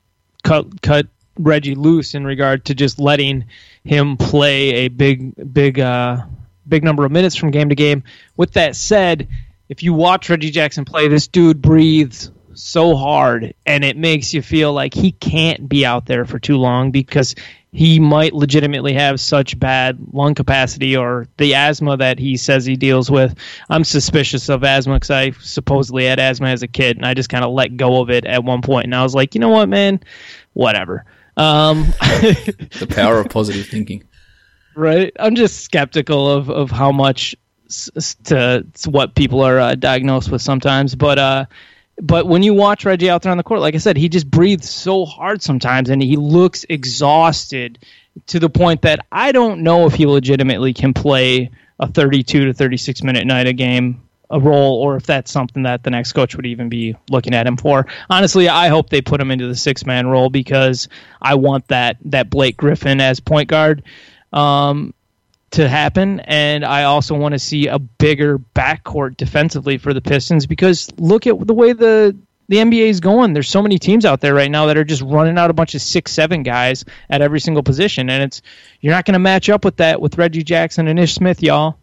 cut, 0.45 0.83
cut 0.83 1.07
Reggie 1.39 1.75
loose 1.75 2.15
in 2.15 2.25
regard 2.25 2.65
to 2.67 2.75
just 2.75 2.99
letting 2.99 3.45
him 3.85 4.17
play 4.17 4.71
a 4.71 4.89
big, 4.89 5.53
big, 5.53 5.79
uh, 5.81 6.25
big 6.69 6.85
number 6.85 7.05
of 7.05 7.13
minutes 7.13 7.37
from 7.37 7.51
game 7.51 7.69
to 7.69 7.75
game. 7.75 8.03
With 8.37 8.53
that 8.53 8.77
said, 8.77 9.29
if 9.69 9.83
you 9.83 9.95
watch 9.95 10.29
Reggie 10.29 10.51
Jackson 10.51 10.85
play, 10.85 11.09
this 11.09 11.27
dude 11.29 11.61
breathes 11.63 12.31
so 12.55 12.97
hard, 12.97 13.55
and 13.67 13.85
it 13.85 13.97
makes 13.97 14.33
you 14.33 14.43
feel 14.43 14.73
like 14.73 14.95
he 14.95 15.13
can't 15.13 15.69
be 15.69 15.85
out 15.85 16.07
there 16.07 16.25
for 16.25 16.39
too 16.39 16.57
long 16.57 16.91
because 16.91 17.35
he 17.73 18.01
might 18.01 18.33
legitimately 18.33 18.95
have 18.95 19.21
such 19.21 19.59
bad 19.59 19.99
lung 20.13 20.35
capacity 20.35 20.97
or 20.97 21.29
the 21.37 21.55
asthma 21.55 21.99
that 21.99 22.19
he 22.19 22.39
says 22.39 22.65
he 22.65 22.77
deals 22.77 23.11
with. 23.11 23.35
I'm 23.69 23.85
suspicious 23.85 24.49
of 24.49 24.65
asthma 24.65 24.95
because 24.95 25.11
I 25.11 25.33
supposedly 25.33 26.07
had 26.07 26.19
asthma 26.19 26.49
as 26.49 26.63
a 26.63 26.69
kid, 26.69 26.97
and 26.97 27.05
I 27.05 27.13
just 27.13 27.29
kind 27.29 27.45
of 27.45 27.53
let 27.53 27.77
go 27.77 28.01
of 28.01 28.11
it 28.11 28.25
at 28.25 28.45
one 28.45 28.63
point, 28.63 28.85
and 28.85 28.95
I 28.95 29.03
was 29.03 29.15
like, 29.15 29.35
you 29.35 29.41
know 29.41 29.51
what, 29.51 29.69
man, 29.69 30.01
whatever. 30.55 31.05
Um, 31.37 31.85
the 32.01 32.87
power 32.89 33.19
of 33.19 33.29
positive 33.29 33.67
thinking. 33.67 34.05
Right. 34.75 35.13
I'm 35.19 35.35
just 35.35 35.63
skeptical 35.63 36.31
of, 36.31 36.51
of 36.51 36.71
how 36.71 36.93
much 36.93 37.35
to, 38.25 38.67
to 38.73 38.91
what 38.91 39.15
people 39.15 39.43
are 39.43 39.59
uh, 39.59 39.75
diagnosed 39.75 40.31
with 40.31 40.43
sometimes. 40.43 40.95
But 40.95 41.19
uh, 41.19 41.47
but 42.01 42.27
when 42.27 42.43
you 42.43 42.53
watch 42.53 42.85
Reggie 42.85 43.09
out 43.09 43.23
there 43.23 43.33
on 43.33 43.39
the 43.39 43.43
court, 43.43 43.61
like 43.61 43.75
I 43.75 43.79
said, 43.79 43.97
he 43.97 44.09
just 44.09 44.31
breathes 44.31 44.69
so 44.69 45.07
hard 45.07 45.43
sometimes, 45.43 45.89
and 45.89 46.03
he 46.03 46.17
looks 46.17 46.67
exhausted 46.69 47.79
to 48.27 48.39
the 48.39 48.51
point 48.51 48.83
that 48.83 49.07
I 49.11 49.33
don't 49.33 49.63
know 49.63 49.87
if 49.87 49.95
he 49.95 50.07
legitimately 50.07 50.75
can 50.75 50.93
play 50.93 51.51
a 51.79 51.89
32 51.91 52.47
to 52.47 52.55
36 52.55 53.03
minute 53.03 53.27
night 53.27 53.47
a 53.47 53.53
game 53.53 54.06
a 54.31 54.41
role 54.41 54.81
or 54.83 54.97
if 54.97 55.07
that's 55.07 55.31
something 55.31 55.63
that 55.63 55.83
the 55.83 55.91
next 55.91 56.13
coach 56.13 56.37
would 56.37 56.47
even 56.47 56.69
be 56.69 56.97
looking 57.11 57.35
at 57.35 57.47
him 57.47 57.57
for. 57.57 57.87
Honestly, 58.11 58.49
I 58.49 58.69
hope 58.69 58.91
they 58.91 59.01
put 59.01 59.21
him 59.21 59.31
into 59.31 59.47
the 59.47 59.57
six 59.57 59.87
man 59.87 60.07
role 60.07 60.31
because 60.31 60.89
I 61.23 61.37
want 61.37 61.69
that 61.69 61.99
that 62.07 62.31
Blake 62.31 62.57
Griffin 62.57 63.01
as 63.01 63.21
point 63.21 63.49
guard 63.49 63.83
um, 64.33 64.93
to 65.53 65.69
happen, 65.69 66.21
and 66.21 66.65
I 66.65 66.85
also 66.85 67.17
want 67.17 67.33
to 67.33 67.39
see 67.39 67.69
a 67.69 67.79
bigger 67.79 68.39
backcourt 68.39 69.17
defensively 69.17 69.79
for 69.79 69.95
the 69.95 70.01
Pistons 70.01 70.47
because 70.47 70.91
look 70.99 71.27
at 71.27 71.47
the 71.47 71.55
way 71.55 71.73
the 71.73 72.17
the 72.49 72.57
NBA 72.57 72.89
is 72.89 73.01
going. 73.01 73.33
There's 73.33 73.49
so 73.49 73.63
many 73.63 73.79
teams 73.79 74.05
out 74.05 74.21
there 74.21 74.35
right 74.35 74.51
now 74.51 74.67
that 74.67 74.77
are 74.77 74.85
just 74.85 75.03
running 75.03 75.39
out 75.39 75.51
a 75.51 75.53
bunch 75.53 75.75
of 75.75 75.83
six, 75.83 76.13
seven 76.13 76.43
guys 76.43 76.85
at 77.11 77.23
every 77.23 77.41
single 77.41 77.63
position, 77.63 78.11
and 78.11 78.23
it's 78.23 78.43
you're 78.81 78.93
not 78.93 79.05
going 79.05 79.15
to 79.15 79.21
match 79.21 79.49
up 79.49 79.65
with 79.65 79.77
that 79.77 80.01
with 80.01 80.19
Reggie 80.19 80.43
Jackson 80.43 80.89
and 80.89 80.99
Ish 80.99 81.15
Smith, 81.15 81.43
y'all. 81.43 81.77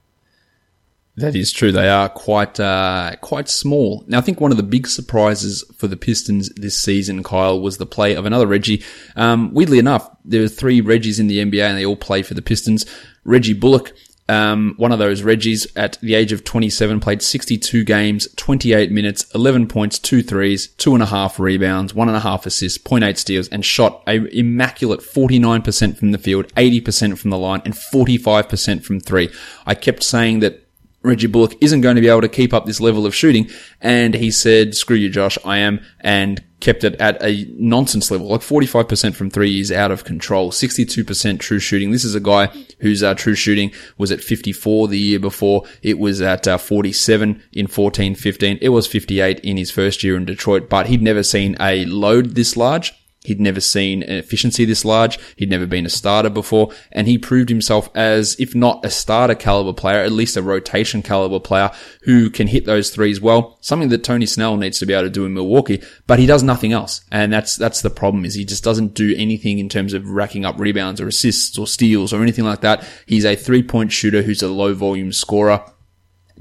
That 1.16 1.36
is 1.36 1.52
true. 1.52 1.72
They 1.72 1.90
are 1.90 2.10
quite 2.10 2.60
uh, 2.60 3.16
quite 3.22 3.48
small. 3.48 4.04
Now, 4.08 4.18
I 4.18 4.22
think 4.22 4.42
one 4.42 4.50
of 4.50 4.58
the 4.58 4.64
big 4.64 4.88
surprises 4.88 5.64
for 5.78 5.88
the 5.88 5.98
Pistons 5.98 6.50
this 6.56 6.76
season, 6.76 7.22
Kyle, 7.22 7.60
was 7.60 7.78
the 7.78 7.86
play 7.86 8.16
of 8.16 8.26
another 8.26 8.48
Reggie. 8.48 8.84
Um, 9.16 9.54
weirdly 9.54 9.78
enough, 9.78 10.10
there 10.26 10.44
are 10.44 10.48
three 10.48 10.82
Reggies 10.82 11.20
in 11.20 11.28
the 11.28 11.38
NBA, 11.38 11.62
and 11.62 11.78
they 11.78 11.86
all 11.86 11.96
play 11.96 12.24
for 12.24 12.34
the 12.34 12.42
Pistons. 12.42 12.88
Reggie 13.26 13.54
Bullock, 13.54 13.94
um, 14.28 14.74
one 14.78 14.92
of 14.92 14.98
those 14.98 15.22
Reggies 15.22 15.68
at 15.76 16.00
the 16.02 16.16
age 16.16 16.32
of 16.32 16.44
27, 16.44 17.00
played 17.00 17.22
62 17.22 17.84
games, 17.84 18.28
28 18.36 18.92
minutes, 18.92 19.30
11 19.36 19.68
points, 19.68 20.00
two 20.00 20.24
threes, 20.24 20.70
two 20.78 20.96
and 20.96 21.04
a 21.04 21.08
half 21.08 21.40
rebounds, 21.40 21.94
one 21.94 22.08
and 22.08 22.18
a 22.18 22.22
half 22.22 22.48
assists, 22.48 22.80
0.8 22.80 23.18
steals, 23.18 23.48
and 23.50 23.64
shot 23.64 24.02
a 24.08 24.16
immaculate 24.36 25.02
49% 25.02 25.96
from 25.96 26.12
the 26.12 26.18
field, 26.18 26.52
80% 26.56 27.20
from 27.20 27.30
the 27.30 27.38
line, 27.38 27.62
and 27.66 27.76
45% 27.76 28.84
from 28.84 29.00
three. 29.00 29.30
I 29.68 29.76
kept 29.76 30.02
saying 30.02 30.40
that 30.40 30.63
Reggie 31.04 31.28
Bullock 31.28 31.56
isn't 31.62 31.82
going 31.82 31.96
to 31.96 32.02
be 32.02 32.08
able 32.08 32.22
to 32.22 32.30
keep 32.30 32.54
up 32.54 32.66
this 32.66 32.80
level 32.80 33.06
of 33.06 33.14
shooting. 33.14 33.50
And 33.82 34.14
he 34.14 34.32
said, 34.32 34.74
screw 34.74 34.96
you, 34.96 35.10
Josh, 35.10 35.38
I 35.44 35.58
am. 35.58 35.82
And 36.00 36.44
kept 36.62 36.86
it 36.86 36.96
at 36.96 37.22
a 37.22 37.46
nonsense 37.58 38.10
level. 38.10 38.28
Like 38.28 38.40
45% 38.40 39.14
from 39.14 39.30
three 39.30 39.60
is 39.60 39.72
out 39.72 39.92
of 39.92 40.06
control. 40.06 40.50
62% 40.50 41.40
true 41.40 41.60
shooting. 41.60 41.92
This 41.92 42.06
is 42.06 42.16
a 42.16 42.22
guy 42.22 42.48
whose 42.80 43.04
uh, 43.04 43.16
true 43.16 43.36
shooting 43.36 43.72
was 43.98 44.12
at 44.12 44.22
54 44.22 44.88
the 44.88 44.98
year 44.98 45.20
before. 45.20 45.66
It 45.82 46.00
was 46.00 46.22
at 46.22 46.48
uh, 46.48 46.58
47 46.58 47.44
in 47.52 47.68
14, 47.68 48.16
15. 48.16 48.60
It 48.62 48.70
was 48.70 48.88
58 48.88 49.42
in 49.42 49.58
his 49.58 49.72
first 49.72 50.04
year 50.04 50.16
in 50.16 50.24
Detroit, 50.24 50.70
but 50.70 50.88
he'd 50.88 51.02
never 51.02 51.22
seen 51.22 51.58
a 51.60 51.84
load 51.86 52.36
this 52.36 52.56
large. 52.56 52.94
He'd 53.24 53.40
never 53.40 53.62
seen 53.62 54.04
an 54.04 54.18
efficiency 54.18 54.66
this 54.66 54.84
large. 54.84 55.18
He'd 55.36 55.50
never 55.50 55.66
been 55.66 55.86
a 55.86 55.90
starter 55.90 56.30
before. 56.30 56.72
And 56.92 57.08
he 57.08 57.18
proved 57.18 57.50
himself 57.50 57.90
as, 57.96 58.36
if 58.40 58.54
not 58.54 58.84
a 58.86 58.90
starter 58.90 59.36
caliber 59.36 59.74
player, 59.74 60.00
at 60.00 60.12
least 60.12 60.38
a 60.38 60.42
rotation 60.42 61.02
caliber 61.02 61.40
player 61.40 61.72
who 62.04 62.30
can 62.30 62.48
hit 62.48 62.66
those 62.66 62.90
threes 62.90 63.22
well. 63.22 63.58
Something 63.62 63.90
that 63.90 64.04
Tony 64.04 64.26
Snell 64.26 64.58
needs 64.58 64.80
to 64.80 64.86
be 64.86 64.94
able 64.94 65.04
to 65.04 65.10
do 65.10 65.26
in 65.26 65.34
Milwaukee, 65.34 65.82
but 66.06 66.20
he 66.20 66.26
does 66.26 66.44
nothing 66.44 66.74
else. 66.74 67.02
And 67.12 67.32
that's, 67.32 67.56
that's 67.56 67.82
the 67.82 67.90
problem 67.90 68.26
is 68.26 68.34
he 68.34 68.46
just 68.46 68.64
doesn't 68.64 68.94
do 68.94 69.16
anything 69.18 69.60
in 69.60 69.70
terms 69.70 69.94
of 69.94 70.10
racking 70.10 70.46
up 70.46 70.60
rebounds 70.60 71.00
or 71.00 71.08
assists 71.08 71.58
or 71.58 71.68
steals 71.68 72.14
or 72.14 72.22
anything 72.22 72.46
like 72.46 72.62
that. 72.62 72.86
He's 73.06 73.26
a 73.26 73.36
three 73.36 73.64
point 73.64 73.92
shooter 73.92 74.22
who's 74.22 74.44
a 74.44 74.50
low 74.50 74.74
volume 74.74 75.14
scorer 75.14 75.64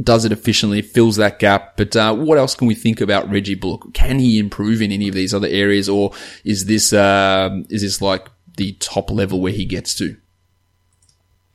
does 0.01 0.25
it 0.25 0.33
efficiently, 0.33 0.83
fills 0.83 1.17
that 1.17 1.39
gap. 1.39 1.77
But 1.77 1.95
uh, 1.97 2.15
what 2.15 2.39
else 2.39 2.55
can 2.55 2.67
we 2.67 2.75
think 2.75 3.01
about 3.01 3.31
Reggie 3.31 3.55
Bullock? 3.55 3.93
Can 3.95 4.19
he 4.19 4.39
improve 4.39 4.81
in 4.81 4.93
any 4.93 5.09
of 5.09 5.15
these 5.15 5.35
other 5.35 5.49
areas, 5.49 5.89
or 5.89 6.13
is 6.45 6.67
this 6.67 6.93
uh, 6.93 7.51
is 7.69 7.83
this 7.83 8.01
like 8.01 8.29
the 8.57 8.73
top 8.75 9.11
level 9.11 9.41
where 9.41 9.53
he 9.53 9.65
gets 9.65 9.95
to? 9.97 10.17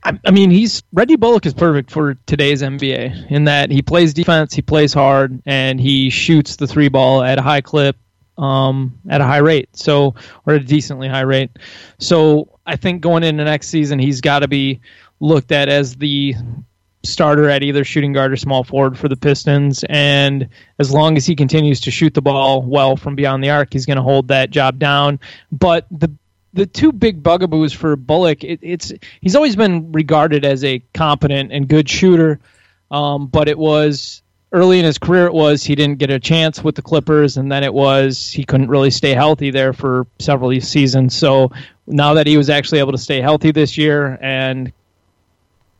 I, 0.04 0.18
I 0.24 0.30
mean, 0.30 0.50
he's 0.50 0.82
Reggie 0.92 1.16
Bullock 1.16 1.46
is 1.46 1.54
perfect 1.54 1.90
for 1.90 2.14
today's 2.26 2.62
NBA 2.62 3.30
in 3.30 3.44
that 3.44 3.70
he 3.70 3.82
plays 3.82 4.14
defense, 4.14 4.54
he 4.54 4.62
plays 4.62 4.92
hard, 4.92 5.42
and 5.44 5.80
he 5.80 6.10
shoots 6.10 6.56
the 6.56 6.66
three 6.66 6.88
ball 6.88 7.22
at 7.22 7.38
a 7.38 7.42
high 7.42 7.60
clip, 7.60 7.96
um, 8.36 8.98
at 9.08 9.20
a 9.20 9.24
high 9.24 9.38
rate. 9.38 9.68
So, 9.76 10.14
or 10.46 10.54
a 10.54 10.60
decently 10.60 11.08
high 11.08 11.22
rate. 11.22 11.50
So, 11.98 12.58
I 12.64 12.76
think 12.76 13.00
going 13.00 13.24
into 13.24 13.44
next 13.44 13.68
season, 13.68 13.98
he's 13.98 14.20
got 14.20 14.40
to 14.40 14.48
be 14.48 14.80
looked 15.20 15.50
at 15.50 15.68
as 15.68 15.96
the 15.96 16.34
starter 17.02 17.48
at 17.48 17.62
either 17.62 17.84
shooting 17.84 18.12
guard 18.12 18.32
or 18.32 18.36
small 18.36 18.64
forward 18.64 18.98
for 18.98 19.08
the 19.08 19.16
Pistons. 19.16 19.84
And 19.88 20.48
as 20.78 20.92
long 20.92 21.16
as 21.16 21.26
he 21.26 21.36
continues 21.36 21.80
to 21.82 21.90
shoot 21.90 22.14
the 22.14 22.22
ball 22.22 22.62
well 22.62 22.96
from 22.96 23.14
beyond 23.14 23.42
the 23.42 23.50
arc, 23.50 23.72
he's 23.72 23.86
going 23.86 23.96
to 23.96 24.02
hold 24.02 24.28
that 24.28 24.50
job 24.50 24.78
down. 24.78 25.20
But 25.52 25.86
the 25.90 26.10
the 26.54 26.66
two 26.66 26.92
big 26.92 27.22
bugaboos 27.22 27.72
for 27.72 27.94
Bullock, 27.94 28.42
it, 28.42 28.60
it's 28.62 28.92
he's 29.20 29.36
always 29.36 29.54
been 29.54 29.92
regarded 29.92 30.44
as 30.44 30.64
a 30.64 30.82
competent 30.94 31.52
and 31.52 31.68
good 31.68 31.88
shooter, 31.88 32.40
um, 32.90 33.26
but 33.26 33.48
it 33.48 33.58
was 33.58 34.22
early 34.50 34.78
in 34.78 34.84
his 34.84 34.96
career 34.96 35.26
it 35.26 35.34
was 35.34 35.62
he 35.62 35.74
didn't 35.74 35.98
get 35.98 36.10
a 36.10 36.18
chance 36.18 36.64
with 36.64 36.74
the 36.74 36.82
Clippers, 36.82 37.36
and 37.36 37.52
then 37.52 37.64
it 37.64 37.72
was 37.72 38.30
he 38.30 38.44
couldn't 38.44 38.68
really 38.68 38.90
stay 38.90 39.12
healthy 39.12 39.50
there 39.50 39.72
for 39.72 40.06
several 40.18 40.58
seasons. 40.60 41.14
So 41.14 41.52
now 41.86 42.14
that 42.14 42.26
he 42.26 42.36
was 42.36 42.50
actually 42.50 42.78
able 42.78 42.92
to 42.92 42.98
stay 42.98 43.20
healthy 43.20 43.50
this 43.50 43.76
year 43.76 44.18
and 44.20 44.72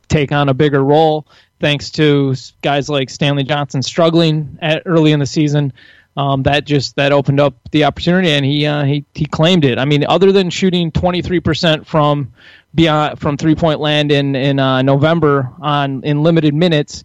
take 0.09 0.31
on 0.31 0.49
a 0.49 0.53
bigger 0.53 0.83
role 0.83 1.25
thanks 1.59 1.89
to 1.91 2.35
guys 2.61 2.89
like 2.89 3.09
Stanley 3.09 3.43
Johnson 3.43 3.81
struggling 3.81 4.57
at, 4.61 4.83
early 4.85 5.11
in 5.11 5.19
the 5.19 5.25
season. 5.25 5.73
Um, 6.17 6.43
that 6.43 6.65
just 6.65 6.95
that 6.97 7.11
opened 7.11 7.39
up 7.39 7.55
the 7.71 7.85
opportunity, 7.85 8.31
and 8.31 8.43
he 8.43 8.65
uh, 8.65 8.83
he 8.83 9.05
he 9.13 9.25
claimed 9.25 9.63
it. 9.63 9.77
I 9.77 9.85
mean, 9.85 10.05
other 10.05 10.31
than 10.31 10.49
shooting 10.49 10.91
23% 10.91 11.85
from 11.85 12.33
beyond 12.75 13.19
from 13.19 13.37
three 13.37 13.55
point 13.55 13.79
land 13.79 14.11
in 14.11 14.35
in 14.35 14.59
uh, 14.59 14.81
November 14.81 15.53
on 15.61 16.03
in 16.03 16.23
limited 16.23 16.53
minutes, 16.53 17.03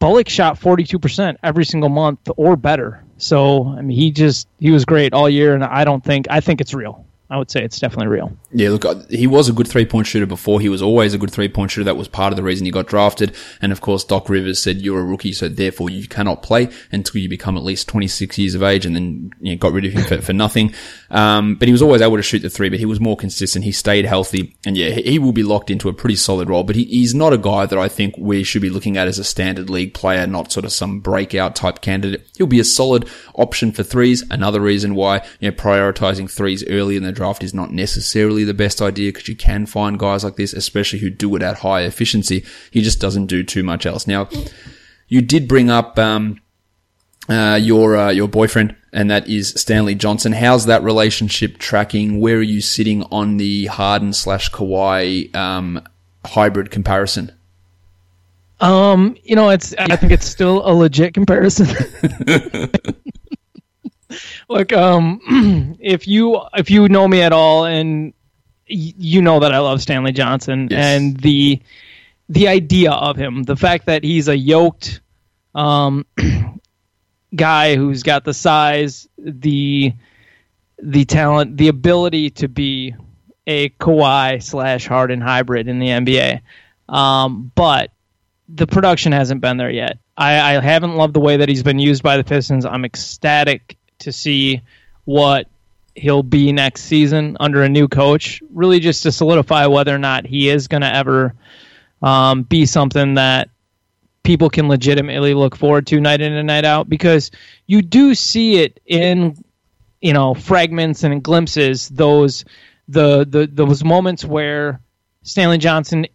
Bullock 0.00 0.28
shot 0.28 0.60
42% 0.60 1.36
every 1.42 1.64
single 1.64 1.88
month 1.88 2.28
or 2.36 2.56
better. 2.56 3.02
So 3.16 3.68
I 3.68 3.80
mean, 3.80 3.96
he 3.96 4.10
just 4.10 4.48
he 4.58 4.70
was 4.70 4.84
great 4.84 5.14
all 5.14 5.30
year, 5.30 5.54
and 5.54 5.64
I 5.64 5.84
don't 5.84 6.04
think 6.04 6.26
I 6.28 6.40
think 6.40 6.60
it's 6.60 6.74
real. 6.74 7.03
I 7.30 7.38
would 7.38 7.50
say 7.50 7.64
it's 7.64 7.80
definitely 7.80 8.08
real. 8.08 8.36
Yeah, 8.52 8.68
look, 8.68 8.84
uh, 8.84 8.96
he 9.08 9.26
was 9.26 9.48
a 9.48 9.52
good 9.52 9.66
three 9.66 9.86
point 9.86 10.06
shooter 10.06 10.26
before. 10.26 10.60
He 10.60 10.68
was 10.68 10.82
always 10.82 11.14
a 11.14 11.18
good 11.18 11.30
three 11.30 11.48
point 11.48 11.70
shooter. 11.70 11.84
That 11.84 11.96
was 11.96 12.06
part 12.06 12.34
of 12.34 12.36
the 12.36 12.42
reason 12.42 12.66
he 12.66 12.70
got 12.70 12.86
drafted. 12.86 13.34
And 13.62 13.72
of 13.72 13.80
course, 13.80 14.04
Doc 14.04 14.28
Rivers 14.28 14.62
said, 14.62 14.82
you're 14.82 15.00
a 15.00 15.04
rookie, 15.04 15.32
so 15.32 15.48
therefore 15.48 15.88
you 15.88 16.06
cannot 16.06 16.42
play 16.42 16.68
until 16.92 17.22
you 17.22 17.28
become 17.30 17.56
at 17.56 17.62
least 17.62 17.88
26 17.88 18.38
years 18.38 18.54
of 18.54 18.62
age 18.62 18.84
and 18.84 18.94
then 18.94 19.30
you 19.40 19.52
know, 19.52 19.58
got 19.58 19.72
rid 19.72 19.86
of 19.86 19.92
him 19.92 20.04
for, 20.04 20.20
for 20.20 20.32
nothing. 20.34 20.74
Um, 21.10 21.54
but 21.54 21.66
he 21.66 21.72
was 21.72 21.80
always 21.80 22.02
able 22.02 22.16
to 22.16 22.22
shoot 22.22 22.40
the 22.40 22.50
three, 22.50 22.68
but 22.68 22.78
he 22.78 22.84
was 22.84 23.00
more 23.00 23.16
consistent. 23.16 23.64
He 23.64 23.72
stayed 23.72 24.04
healthy. 24.04 24.56
And 24.66 24.76
yeah, 24.76 24.90
he 24.90 25.18
will 25.18 25.32
be 25.32 25.42
locked 25.42 25.70
into 25.70 25.88
a 25.88 25.94
pretty 25.94 26.16
solid 26.16 26.50
role, 26.50 26.64
but 26.64 26.76
he, 26.76 26.84
he's 26.84 27.14
not 27.14 27.32
a 27.32 27.38
guy 27.38 27.64
that 27.64 27.78
I 27.78 27.88
think 27.88 28.16
we 28.18 28.44
should 28.44 28.62
be 28.62 28.70
looking 28.70 28.98
at 28.98 29.08
as 29.08 29.18
a 29.18 29.24
standard 29.24 29.70
league 29.70 29.94
player, 29.94 30.26
not 30.26 30.52
sort 30.52 30.66
of 30.66 30.72
some 30.72 31.00
breakout 31.00 31.56
type 31.56 31.80
candidate. 31.80 32.28
He'll 32.36 32.46
be 32.46 32.60
a 32.60 32.64
solid 32.64 33.08
option 33.34 33.72
for 33.72 33.82
threes. 33.82 34.22
Another 34.30 34.60
reason 34.60 34.94
why, 34.94 35.24
you 35.40 35.50
know, 35.50 35.56
prioritizing 35.56 36.30
threes 36.30 36.62
early 36.68 36.96
in 36.96 37.02
the 37.02 37.13
draft 37.14 37.42
is 37.42 37.54
not 37.54 37.72
necessarily 37.72 38.44
the 38.44 38.54
best 38.54 38.82
idea 38.82 39.12
because 39.12 39.28
you 39.28 39.36
can 39.36 39.66
find 39.66 39.98
guys 39.98 40.24
like 40.24 40.36
this, 40.36 40.52
especially 40.52 40.98
who 40.98 41.10
do 41.10 41.34
it 41.36 41.42
at 41.42 41.58
high 41.58 41.82
efficiency. 41.82 42.44
He 42.70 42.82
just 42.82 43.00
doesn't 43.00 43.26
do 43.26 43.42
too 43.42 43.62
much 43.62 43.86
else. 43.86 44.06
Now, 44.06 44.28
you 45.08 45.22
did 45.22 45.48
bring 45.48 45.70
up 45.70 45.98
um, 45.98 46.40
uh, 47.28 47.58
your 47.60 47.96
uh, 47.96 48.10
your 48.10 48.28
boyfriend, 48.28 48.76
and 48.92 49.10
that 49.10 49.28
is 49.28 49.50
Stanley 49.50 49.94
Johnson. 49.94 50.32
How's 50.32 50.66
that 50.66 50.82
relationship 50.82 51.58
tracking? 51.58 52.20
Where 52.20 52.36
are 52.36 52.42
you 52.42 52.60
sitting 52.60 53.02
on 53.04 53.36
the 53.36 53.66
Harden 53.66 54.12
slash 54.12 54.50
Kawhi 54.50 55.34
um, 55.34 55.82
hybrid 56.24 56.70
comparison? 56.70 57.32
Um, 58.60 59.16
you 59.24 59.36
know, 59.36 59.50
it's 59.50 59.74
I 59.78 59.96
think 59.96 60.12
it's 60.12 60.26
still 60.26 60.66
a 60.68 60.72
legit 60.72 61.14
comparison. 61.14 61.66
Look, 64.48 64.72
um, 64.72 65.76
if 65.80 66.06
you 66.06 66.40
if 66.54 66.70
you 66.70 66.88
know 66.88 67.06
me 67.06 67.22
at 67.22 67.32
all, 67.32 67.64
and 67.64 68.12
you 68.66 69.22
know 69.22 69.40
that 69.40 69.52
I 69.52 69.58
love 69.58 69.82
Stanley 69.82 70.12
Johnson, 70.12 70.68
yes. 70.70 70.78
and 70.78 71.16
the 71.18 71.60
the 72.28 72.48
idea 72.48 72.92
of 72.92 73.16
him, 73.16 73.42
the 73.42 73.56
fact 73.56 73.86
that 73.86 74.04
he's 74.04 74.28
a 74.28 74.36
yoked 74.36 75.00
um, 75.54 76.06
guy 77.34 77.76
who's 77.76 78.02
got 78.02 78.24
the 78.24 78.34
size, 78.34 79.08
the 79.18 79.92
the 80.78 81.04
talent, 81.04 81.56
the 81.56 81.68
ability 81.68 82.30
to 82.30 82.48
be 82.48 82.94
a 83.46 83.68
Kawhi 83.70 84.42
slash 84.42 84.86
Harden 84.86 85.20
hybrid 85.20 85.68
in 85.68 85.78
the 85.78 85.88
NBA, 85.88 86.40
um, 86.88 87.52
but 87.54 87.90
the 88.48 88.66
production 88.66 89.12
hasn't 89.12 89.40
been 89.40 89.56
there 89.56 89.70
yet. 89.70 89.98
I, 90.16 90.56
I 90.56 90.60
haven't 90.60 90.96
loved 90.96 91.14
the 91.14 91.20
way 91.20 91.38
that 91.38 91.48
he's 91.48 91.62
been 91.62 91.78
used 91.78 92.02
by 92.02 92.16
the 92.16 92.24
Pistons. 92.24 92.64
I'm 92.64 92.84
ecstatic 92.84 93.76
to 94.04 94.12
see 94.12 94.62
what 95.04 95.48
he'll 95.94 96.22
be 96.22 96.52
next 96.52 96.82
season 96.82 97.36
under 97.40 97.62
a 97.62 97.68
new 97.68 97.88
coach, 97.88 98.42
really 98.50 98.80
just 98.80 99.02
to 99.04 99.12
solidify 99.12 99.66
whether 99.66 99.94
or 99.94 99.98
not 99.98 100.26
he 100.26 100.48
is 100.48 100.68
going 100.68 100.80
to 100.80 100.94
ever 100.94 101.34
um, 102.02 102.42
be 102.42 102.66
something 102.66 103.14
that 103.14 103.50
people 104.22 104.50
can 104.50 104.68
legitimately 104.68 105.34
look 105.34 105.56
forward 105.56 105.86
to 105.86 106.00
night 106.00 106.20
in 106.20 106.32
and 106.32 106.46
night 106.46 106.64
out. 106.64 106.88
Because 106.88 107.30
you 107.66 107.82
do 107.82 108.14
see 108.14 108.56
it 108.56 108.80
in 108.86 109.36
you 110.00 110.12
know 110.12 110.34
fragments 110.34 111.04
and 111.04 111.22
glimpses 111.22 111.88
those 111.88 112.44
the, 112.88 113.24
the 113.24 113.48
those 113.50 113.84
moments 113.84 114.24
where 114.24 114.80
Stanley 115.22 115.58
Johnson 115.58 116.06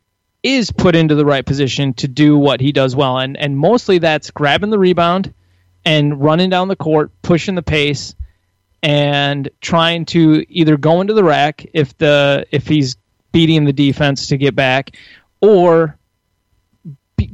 is 0.44 0.72
put 0.72 0.96
into 0.96 1.16
the 1.16 1.26
right 1.26 1.46
position 1.46 1.94
to 1.96 2.08
do 2.08 2.38
what 2.38 2.62
he 2.62 2.72
does 2.72 2.96
well. 2.96 3.18
And 3.18 3.38
and 3.38 3.58
mostly 3.58 4.00
that's 4.00 4.32
grabbing 4.32 4.70
the 4.70 4.80
rebound 4.80 5.34
and 5.90 6.22
running 6.22 6.52
down 6.52 6.68
the 6.68 6.76
court, 6.76 7.12
pushing 7.24 7.56
the 7.56 7.64
pace, 7.64 8.14
and 8.84 9.50
trying 9.60 10.06
to 10.06 10.46
either 10.48 10.78
go 10.78 11.02
into 11.02 11.16
the 11.16 11.24
rack 11.24 11.66
if 11.74 11.98
the 11.98 12.46
if 12.52 12.68
he's 12.68 12.96
beating 13.32 13.66
the 13.66 13.74
defense 13.74 14.28
to 14.28 14.38
get 14.38 14.56
back, 14.56 14.96
or 15.42 15.98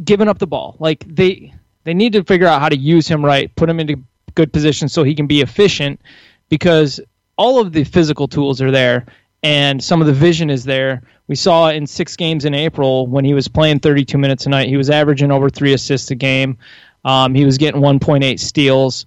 giving 0.06 0.30
up 0.30 0.40
the 0.40 0.48
ball. 0.48 0.78
Like 0.80 1.04
they 1.06 1.54
they 1.84 1.94
need 1.94 2.14
to 2.14 2.24
figure 2.24 2.48
out 2.48 2.62
how 2.62 2.70
to 2.70 2.78
use 2.78 3.10
him 3.10 3.26
right, 3.26 3.54
put 3.58 3.70
him 3.70 3.82
into 3.82 4.02
good 4.36 4.54
position 4.54 4.88
so 4.88 5.04
he 5.04 5.16
can 5.16 5.28
be 5.28 5.42
efficient, 5.42 6.00
because 6.48 7.02
all 7.38 7.60
of 7.60 7.74
the 7.74 7.84
physical 7.84 8.30
tools 8.30 8.62
are 8.62 8.72
there 8.72 9.06
and 9.46 9.84
some 9.84 10.02
of 10.02 10.08
the 10.08 10.14
vision 10.14 10.50
is 10.50 10.64
there. 10.64 11.04
We 11.28 11.36
saw 11.36 11.70
in 11.70 11.86
six 11.86 12.16
games 12.16 12.46
in 12.46 12.56
April 12.56 13.06
when 13.06 13.26
he 13.26 13.36
was 13.36 13.48
playing 13.48 13.80
32 13.80 14.18
minutes 14.18 14.48
a 14.48 14.50
night, 14.50 14.70
he 14.70 14.78
was 14.78 14.90
averaging 14.90 15.32
over 15.32 15.52
three 15.52 15.74
assists 15.74 16.10
a 16.10 16.16
game. 16.16 16.58
Um, 17.06 17.36
he 17.36 17.46
was 17.46 17.58
getting 17.60 17.82
1.8 17.82 18.40
steals. 18.40 19.06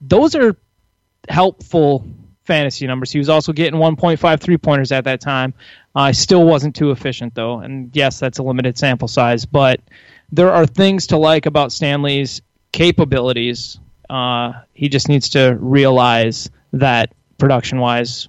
Those 0.00 0.34
are 0.34 0.56
helpful 1.28 2.04
fantasy 2.44 2.86
numbers. 2.86 3.12
He 3.12 3.18
was 3.18 3.28
also 3.28 3.52
getting 3.52 3.78
1.5 3.78 4.40
three 4.40 4.58
pointers 4.58 4.90
at 4.90 5.04
that 5.04 5.20
time. 5.20 5.54
I 5.94 6.10
uh, 6.10 6.12
still 6.12 6.44
wasn't 6.44 6.74
too 6.74 6.90
efficient 6.90 7.34
though, 7.34 7.60
and 7.60 7.94
yes, 7.94 8.18
that's 8.18 8.38
a 8.38 8.42
limited 8.42 8.76
sample 8.76 9.08
size. 9.08 9.46
But 9.46 9.80
there 10.32 10.52
are 10.52 10.66
things 10.66 11.08
to 11.08 11.16
like 11.16 11.46
about 11.46 11.70
Stanley's 11.70 12.42
capabilities. 12.72 13.78
Uh, 14.10 14.54
he 14.72 14.88
just 14.88 15.08
needs 15.08 15.30
to 15.30 15.56
realize 15.60 16.50
that 16.72 17.12
production 17.38 17.78
wise, 17.78 18.28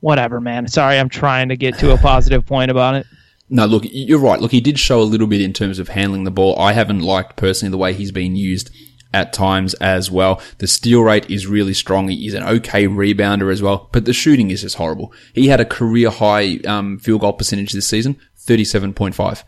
whatever, 0.00 0.40
man. 0.40 0.66
Sorry, 0.66 0.98
I'm 0.98 1.08
trying 1.08 1.50
to 1.50 1.56
get 1.56 1.78
to 1.78 1.92
a 1.92 1.98
positive 1.98 2.44
point 2.46 2.70
about 2.70 2.96
it. 2.96 3.06
No, 3.54 3.66
look, 3.66 3.84
you're 3.86 4.18
right. 4.18 4.40
Look, 4.40 4.50
he 4.50 4.60
did 4.60 4.80
show 4.80 5.00
a 5.00 5.02
little 5.02 5.28
bit 5.28 5.40
in 5.40 5.52
terms 5.52 5.78
of 5.78 5.90
handling 5.90 6.24
the 6.24 6.32
ball. 6.32 6.58
I 6.58 6.72
haven't 6.72 7.02
liked 7.02 7.36
personally 7.36 7.70
the 7.70 7.76
way 7.76 7.92
he's 7.92 8.10
been 8.10 8.34
used 8.34 8.68
at 9.12 9.32
times 9.32 9.74
as 9.74 10.10
well. 10.10 10.42
The 10.58 10.66
steal 10.66 11.02
rate 11.02 11.30
is 11.30 11.46
really 11.46 11.72
strong. 11.72 12.08
He's 12.08 12.34
an 12.34 12.42
okay 12.42 12.88
rebounder 12.88 13.52
as 13.52 13.62
well, 13.62 13.88
but 13.92 14.06
the 14.06 14.12
shooting 14.12 14.50
is 14.50 14.62
just 14.62 14.74
horrible. 14.74 15.12
He 15.32 15.46
had 15.46 15.60
a 15.60 15.64
career 15.64 16.10
high 16.10 16.56
um, 16.66 16.98
field 16.98 17.20
goal 17.20 17.32
percentage 17.32 17.70
this 17.70 17.86
season, 17.86 18.16
37.5. 18.44 19.44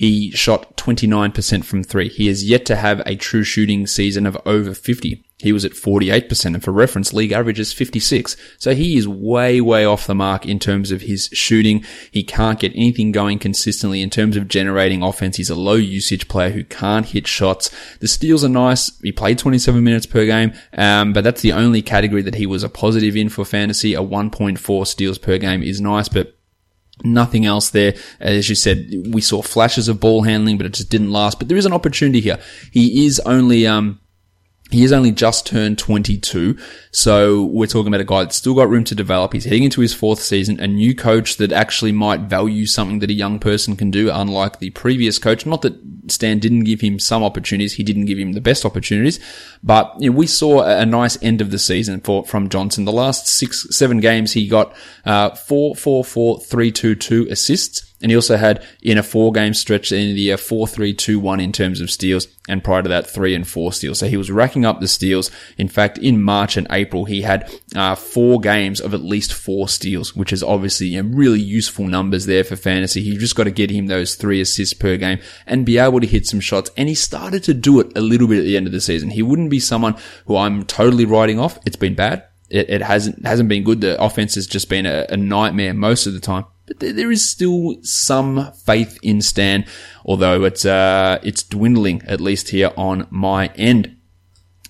He 0.00 0.30
shot 0.30 0.78
29% 0.78 1.62
from 1.62 1.84
three. 1.84 2.08
He 2.08 2.28
has 2.28 2.42
yet 2.42 2.64
to 2.64 2.76
have 2.76 3.02
a 3.04 3.16
true 3.16 3.44
shooting 3.44 3.86
season 3.86 4.24
of 4.24 4.34
over 4.46 4.72
50. 4.72 5.22
He 5.36 5.52
was 5.52 5.66
at 5.66 5.72
48%, 5.72 6.46
and 6.46 6.64
for 6.64 6.72
reference, 6.72 7.12
league 7.12 7.32
average 7.32 7.60
is 7.60 7.74
56. 7.74 8.34
So 8.56 8.74
he 8.74 8.96
is 8.96 9.06
way, 9.06 9.60
way 9.60 9.84
off 9.84 10.06
the 10.06 10.14
mark 10.14 10.46
in 10.46 10.58
terms 10.58 10.90
of 10.90 11.02
his 11.02 11.28
shooting. 11.34 11.84
He 12.10 12.22
can't 12.22 12.58
get 12.58 12.72
anything 12.74 13.12
going 13.12 13.40
consistently 13.40 14.00
in 14.00 14.08
terms 14.08 14.38
of 14.38 14.48
generating 14.48 15.02
offense. 15.02 15.36
He's 15.36 15.50
a 15.50 15.54
low 15.54 15.74
usage 15.74 16.28
player 16.28 16.48
who 16.48 16.64
can't 16.64 17.04
hit 17.04 17.26
shots. 17.26 17.70
The 17.98 18.08
steals 18.08 18.42
are 18.42 18.48
nice. 18.48 18.98
He 19.02 19.12
played 19.12 19.36
27 19.36 19.84
minutes 19.84 20.06
per 20.06 20.24
game, 20.24 20.54
um, 20.78 21.12
but 21.12 21.24
that's 21.24 21.42
the 21.42 21.52
only 21.52 21.82
category 21.82 22.22
that 22.22 22.36
he 22.36 22.46
was 22.46 22.62
a 22.62 22.70
positive 22.70 23.16
in 23.16 23.28
for 23.28 23.44
fantasy. 23.44 23.92
A 23.92 24.00
1.4 24.00 24.86
steals 24.86 25.18
per 25.18 25.36
game 25.36 25.62
is 25.62 25.78
nice, 25.78 26.08
but 26.08 26.39
Nothing 27.02 27.46
else 27.46 27.70
there. 27.70 27.94
As 28.18 28.48
you 28.48 28.54
said, 28.54 28.92
we 29.08 29.20
saw 29.20 29.42
flashes 29.42 29.88
of 29.88 30.00
ball 30.00 30.22
handling, 30.22 30.56
but 30.56 30.66
it 30.66 30.74
just 30.74 30.90
didn't 30.90 31.12
last. 31.12 31.38
But 31.38 31.48
there 31.48 31.58
is 31.58 31.66
an 31.66 31.72
opportunity 31.72 32.20
here. 32.20 32.38
He 32.70 33.06
is 33.06 33.20
only, 33.20 33.66
um, 33.66 34.00
he 34.70 34.82
has 34.82 34.92
only 34.92 35.10
just 35.10 35.46
turned 35.46 35.78
22. 35.78 36.56
So 36.92 37.44
we're 37.44 37.66
talking 37.66 37.88
about 37.88 38.00
a 38.00 38.04
guy 38.04 38.22
that's 38.22 38.36
still 38.36 38.54
got 38.54 38.68
room 38.68 38.84
to 38.84 38.94
develop. 38.94 39.32
He's 39.32 39.44
heading 39.44 39.64
into 39.64 39.80
his 39.80 39.92
fourth 39.92 40.20
season, 40.20 40.60
a 40.60 40.66
new 40.66 40.94
coach 40.94 41.36
that 41.36 41.52
actually 41.52 41.92
might 41.92 42.20
value 42.22 42.66
something 42.66 43.00
that 43.00 43.10
a 43.10 43.14
young 43.14 43.38
person 43.38 43.76
can 43.76 43.90
do, 43.90 44.10
unlike 44.10 44.58
the 44.58 44.70
previous 44.70 45.18
coach. 45.18 45.44
Not 45.44 45.62
that 45.62 45.76
Stan 46.08 46.38
didn't 46.38 46.64
give 46.64 46.80
him 46.80 46.98
some 46.98 47.24
opportunities. 47.24 47.74
He 47.74 47.82
didn't 47.82 48.06
give 48.06 48.18
him 48.18 48.32
the 48.32 48.40
best 48.40 48.64
opportunities, 48.64 49.18
but 49.62 49.94
you 49.98 50.10
know, 50.10 50.16
we 50.16 50.26
saw 50.26 50.62
a 50.62 50.86
nice 50.86 51.20
end 51.22 51.40
of 51.40 51.50
the 51.50 51.58
season 51.58 52.00
for, 52.00 52.24
from 52.24 52.48
Johnson. 52.48 52.84
The 52.84 52.92
last 52.92 53.26
six, 53.26 53.66
seven 53.76 54.00
games, 54.00 54.32
he 54.32 54.48
got, 54.48 54.74
uh, 55.04 55.30
four, 55.34 55.74
four, 55.74 56.04
four, 56.04 56.40
three, 56.40 56.70
two, 56.70 56.94
two 56.94 57.26
assists. 57.30 57.89
And 58.02 58.10
he 58.10 58.16
also 58.16 58.36
had 58.36 58.64
in 58.82 58.98
a 58.98 59.02
four 59.02 59.32
game 59.32 59.52
stretch 59.52 59.92
in 59.92 60.14
the 60.14 60.20
year 60.20 60.36
4 60.36 60.66
3 60.66 60.94
2 60.94 61.20
1 61.20 61.40
in 61.40 61.52
terms 61.52 61.80
of 61.80 61.90
steals, 61.90 62.28
and 62.48 62.64
prior 62.64 62.82
to 62.82 62.88
that, 62.88 63.08
3 63.08 63.34
and 63.34 63.46
4 63.46 63.72
steals. 63.72 63.98
So 63.98 64.08
he 64.08 64.16
was 64.16 64.30
racking 64.30 64.64
up 64.64 64.80
the 64.80 64.88
steals. 64.88 65.30
In 65.58 65.68
fact, 65.68 65.98
in 65.98 66.22
March 66.22 66.56
and 66.56 66.66
April, 66.70 67.04
he 67.04 67.22
had 67.22 67.50
uh, 67.76 67.94
four 67.94 68.40
games 68.40 68.80
of 68.80 68.94
at 68.94 69.02
least 69.02 69.32
four 69.32 69.68
steals, 69.68 70.16
which 70.16 70.32
is 70.32 70.42
obviously 70.42 70.88
you 70.88 71.02
know, 71.02 71.16
really 71.16 71.40
useful 71.40 71.86
numbers 71.86 72.26
there 72.26 72.44
for 72.44 72.56
fantasy. 72.56 73.02
You 73.02 73.18
just 73.18 73.36
got 73.36 73.44
to 73.44 73.50
get 73.50 73.70
him 73.70 73.86
those 73.86 74.14
three 74.14 74.40
assists 74.40 74.74
per 74.74 74.96
game 74.96 75.18
and 75.46 75.66
be 75.66 75.78
able 75.78 76.00
to 76.00 76.06
hit 76.06 76.26
some 76.26 76.40
shots. 76.40 76.70
And 76.76 76.88
he 76.88 76.94
started 76.94 77.44
to 77.44 77.54
do 77.54 77.80
it 77.80 77.96
a 77.96 78.00
little 78.00 78.28
bit 78.28 78.38
at 78.38 78.44
the 78.44 78.56
end 78.56 78.66
of 78.66 78.72
the 78.72 78.80
season. 78.80 79.10
He 79.10 79.22
wouldn't 79.22 79.50
be 79.50 79.60
someone 79.60 79.96
who 80.26 80.36
I'm 80.36 80.64
totally 80.64 81.04
writing 81.04 81.38
off. 81.38 81.58
It's 81.66 81.76
been 81.76 81.94
bad. 81.94 82.24
It, 82.48 82.68
it 82.68 82.82
hasn't 82.82 83.24
hasn't 83.24 83.48
been 83.48 83.62
good. 83.62 83.80
The 83.80 84.02
offense 84.02 84.34
has 84.34 84.46
just 84.46 84.68
been 84.68 84.84
a, 84.84 85.06
a 85.08 85.16
nightmare 85.16 85.72
most 85.72 86.06
of 86.06 86.14
the 86.14 86.20
time 86.20 86.46
but 86.78 86.96
there 86.96 87.10
is 87.10 87.28
still 87.28 87.76
some 87.82 88.52
faith 88.52 88.98
in 89.02 89.20
Stan, 89.22 89.64
although 90.04 90.44
it's 90.44 90.64
uh, 90.64 91.18
it's 91.22 91.42
dwindling 91.42 92.02
at 92.06 92.20
least 92.20 92.50
here 92.50 92.70
on 92.76 93.06
my 93.10 93.48
end. 93.56 93.96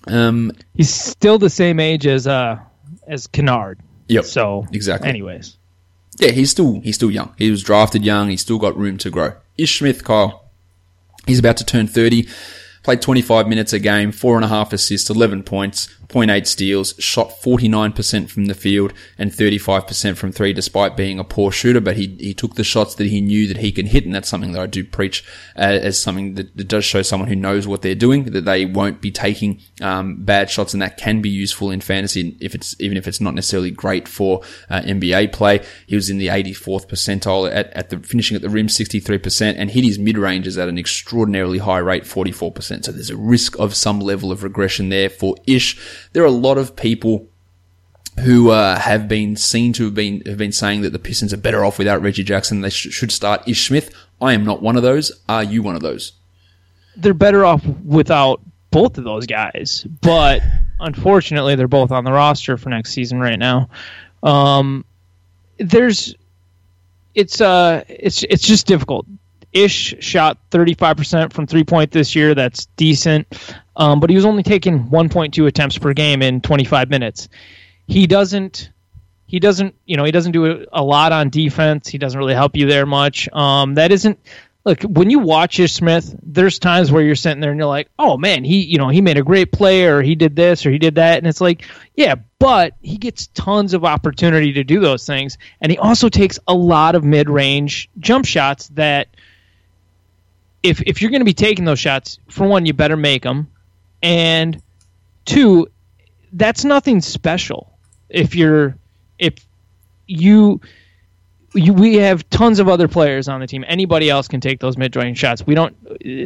Um, 0.07 0.51
he's 0.73 0.93
still 0.93 1.37
the 1.37 1.49
same 1.49 1.79
age 1.79 2.07
as 2.07 2.27
uh 2.27 2.59
as 3.07 3.27
Kennard. 3.27 3.79
Yep. 4.07 4.25
So 4.25 4.65
exactly. 4.71 5.09
Anyways, 5.09 5.57
yeah, 6.17 6.31
he's 6.31 6.49
still 6.49 6.79
he's 6.81 6.95
still 6.95 7.11
young. 7.11 7.33
He 7.37 7.51
was 7.51 7.61
drafted 7.61 8.03
young. 8.03 8.29
He's 8.29 8.41
still 8.41 8.57
got 8.57 8.75
room 8.75 8.97
to 8.99 9.09
grow. 9.11 9.33
Ish 9.57 9.79
Smith, 9.79 10.03
Kyle. 10.03 10.49
He's 11.27 11.39
about 11.39 11.57
to 11.57 11.65
turn 11.65 11.87
thirty. 11.87 12.27
Played 12.83 13.03
25 13.03 13.47
minutes 13.47 13.73
a 13.73 13.79
game, 13.79 14.11
four 14.11 14.37
and 14.37 14.43
a 14.43 14.47
half 14.47 14.73
assists, 14.73 15.07
11 15.07 15.43
points, 15.43 15.87
0.8 16.11 16.45
steals, 16.45 16.93
shot 16.99 17.29
49% 17.41 18.29
from 18.29 18.45
the 18.45 18.53
field 18.53 18.93
and 19.17 19.31
35% 19.31 20.17
from 20.17 20.31
three 20.31 20.53
despite 20.53 20.97
being 20.97 21.19
a 21.19 21.23
poor 21.23 21.51
shooter, 21.51 21.79
but 21.79 21.95
he, 21.95 22.17
he 22.19 22.33
took 22.33 22.55
the 22.55 22.63
shots 22.63 22.95
that 22.95 23.07
he 23.07 23.21
knew 23.21 23.47
that 23.47 23.57
he 23.57 23.71
can 23.71 23.85
hit. 23.85 24.05
And 24.05 24.13
that's 24.13 24.29
something 24.29 24.51
that 24.51 24.61
I 24.61 24.67
do 24.67 24.83
preach 24.83 25.23
uh, 25.55 25.61
as 25.61 26.01
something 26.01 26.35
that, 26.35 26.55
that, 26.57 26.67
does 26.71 26.85
show 26.85 27.01
someone 27.01 27.27
who 27.27 27.35
knows 27.35 27.67
what 27.67 27.81
they're 27.81 27.95
doing, 27.95 28.25
that 28.25 28.45
they 28.45 28.65
won't 28.65 29.01
be 29.01 29.11
taking, 29.11 29.59
um, 29.81 30.23
bad 30.23 30.49
shots. 30.49 30.73
And 30.73 30.81
that 30.81 30.97
can 30.97 31.21
be 31.21 31.29
useful 31.29 31.71
in 31.71 31.81
fantasy 31.81 32.37
if 32.39 32.55
it's, 32.55 32.79
even 32.79 32.97
if 32.97 33.07
it's 33.07 33.19
not 33.19 33.33
necessarily 33.33 33.71
great 33.71 34.07
for 34.07 34.41
uh, 34.69 34.81
NBA 34.81 35.33
play. 35.33 35.65
He 35.87 35.95
was 35.95 36.09
in 36.09 36.17
the 36.17 36.27
84th 36.27 36.87
percentile 36.87 37.51
at, 37.53 37.71
at 37.73 37.89
the 37.89 37.99
finishing 37.99 38.35
at 38.35 38.41
the 38.41 38.49
rim, 38.49 38.67
63% 38.67 39.55
and 39.57 39.71
hit 39.71 39.83
his 39.83 39.99
mid 39.99 40.17
ranges 40.17 40.57
at 40.57 40.69
an 40.69 40.77
extraordinarily 40.77 41.57
high 41.57 41.77
rate, 41.79 42.03
44%. 42.03 42.85
So 42.85 42.91
there's 42.91 43.09
a 43.09 43.17
risk 43.17 43.57
of 43.59 43.75
some 43.75 43.99
level 43.99 44.31
of 44.31 44.43
regression 44.43 44.89
there 44.89 45.09
for 45.09 45.35
Ish 45.47 45.77
there 46.13 46.23
are 46.23 46.27
a 46.27 46.31
lot 46.31 46.57
of 46.57 46.75
people 46.75 47.27
who 48.19 48.49
uh, 48.49 48.77
have 48.77 49.07
been 49.07 49.35
seen 49.35 49.73
to 49.73 49.85
have 49.85 49.95
been 49.95 50.21
have 50.25 50.37
been 50.37 50.51
saying 50.51 50.81
that 50.81 50.91
the 50.91 50.99
Pistons 50.99 51.33
are 51.33 51.37
better 51.37 51.63
off 51.63 51.77
without 51.77 52.01
Reggie 52.01 52.23
Jackson. 52.23 52.61
They 52.61 52.69
sh- 52.69 52.91
should 52.91 53.11
start 53.11 53.47
Ish 53.47 53.67
Smith. 53.67 53.93
I 54.21 54.33
am 54.33 54.43
not 54.43 54.61
one 54.61 54.75
of 54.75 54.83
those. 54.83 55.11
Are 55.29 55.43
you 55.43 55.63
one 55.63 55.75
of 55.75 55.81
those? 55.81 56.13
They're 56.97 57.13
better 57.13 57.45
off 57.45 57.65
without 57.65 58.41
both 58.69 58.97
of 58.97 59.03
those 59.03 59.25
guys, 59.25 59.85
but 60.01 60.41
unfortunately, 60.79 61.55
they're 61.55 61.67
both 61.67 61.91
on 61.91 62.03
the 62.03 62.11
roster 62.11 62.57
for 62.57 62.69
next 62.69 62.91
season 62.91 63.19
right 63.19 63.39
now. 63.39 63.69
Um, 64.23 64.85
there's, 65.57 66.15
it's 67.15 67.41
uh, 67.41 67.83
it's 67.87 68.23
it's 68.23 68.43
just 68.43 68.67
difficult. 68.67 69.05
Ish 69.53 69.95
shot 69.99 70.37
35% 70.49 71.33
from 71.33 71.47
three 71.47 71.63
point 71.63 71.91
this 71.91 72.15
year. 72.15 72.33
That's 72.35 72.65
decent. 72.77 73.27
Um, 73.75 73.99
but 73.99 74.09
he 74.09 74.15
was 74.15 74.25
only 74.25 74.43
taking 74.43 74.89
1.2 74.89 75.47
attempts 75.47 75.77
per 75.77 75.93
game 75.93 76.21
in 76.21 76.41
25 76.41 76.89
minutes. 76.89 77.29
He 77.87 78.07
doesn't. 78.07 78.71
He 79.27 79.39
doesn't, 79.39 79.75
you 79.85 79.95
know, 79.95 80.03
he 80.03 80.11
doesn't 80.11 80.33
do 80.33 80.65
a 80.73 80.83
lot 80.83 81.13
on 81.13 81.29
defense. 81.29 81.87
He 81.87 81.97
doesn't 81.97 82.19
really 82.19 82.33
help 82.33 82.57
you 82.57 82.67
there 82.67 82.85
much. 82.85 83.29
Um, 83.31 83.75
that 83.75 83.93
isn't, 83.93 84.19
look, 84.65 84.81
when 84.81 85.09
you 85.09 85.19
watch 85.19 85.57
Ish 85.57 85.71
Smith, 85.71 86.13
there's 86.21 86.59
times 86.59 86.91
where 86.91 87.01
you're 87.01 87.15
sitting 87.15 87.39
there 87.39 87.51
and 87.51 87.57
you're 87.57 87.67
like, 87.67 87.89
oh 87.97 88.17
man, 88.17 88.43
he, 88.43 88.61
you 88.63 88.77
know, 88.77 88.89
he 88.89 88.99
made 88.99 89.17
a 89.17 89.23
great 89.23 89.53
play 89.53 89.85
or 89.85 90.01
he 90.01 90.15
did 90.15 90.35
this 90.35 90.65
or 90.65 90.71
he 90.71 90.79
did 90.79 90.95
that. 90.95 91.17
And 91.17 91.27
it's 91.27 91.39
like, 91.39 91.63
yeah, 91.95 92.15
but 92.39 92.73
he 92.81 92.97
gets 92.97 93.27
tons 93.27 93.73
of 93.73 93.85
opportunity 93.85 94.51
to 94.53 94.65
do 94.65 94.81
those 94.81 95.05
things. 95.05 95.37
And 95.61 95.71
he 95.71 95.77
also 95.77 96.09
takes 96.09 96.37
a 96.45 96.53
lot 96.53 96.95
of 96.95 97.05
mid 97.05 97.29
range 97.29 97.89
jump 97.99 98.25
shots 98.25 98.67
that 98.69 99.07
if, 100.63 100.81
if 100.81 101.01
you're 101.01 101.11
going 101.11 101.21
to 101.21 101.25
be 101.25 101.33
taking 101.33 101.65
those 101.65 101.79
shots, 101.79 102.19
for 102.29 102.47
one, 102.47 102.65
you 102.65 102.73
better 102.73 102.97
make 102.97 103.23
them 103.23 103.47
and 104.01 104.61
two, 105.25 105.67
that's 106.33 106.63
nothing 106.63 107.01
special. 107.01 107.77
If 108.09 108.35
you're 108.35 108.75
if 109.19 109.35
you 110.07 110.61
you, 111.53 111.73
we 111.73 111.95
have 111.95 112.29
tons 112.29 112.59
of 112.59 112.69
other 112.69 112.87
players 112.87 113.27
on 113.27 113.41
the 113.41 113.47
team. 113.47 113.65
Anybody 113.67 114.09
else 114.09 114.27
can 114.27 114.39
take 114.39 114.59
those 114.59 114.77
mid-range 114.77 115.17
shots. 115.17 115.45
We 115.45 115.53
don't. 115.53 115.75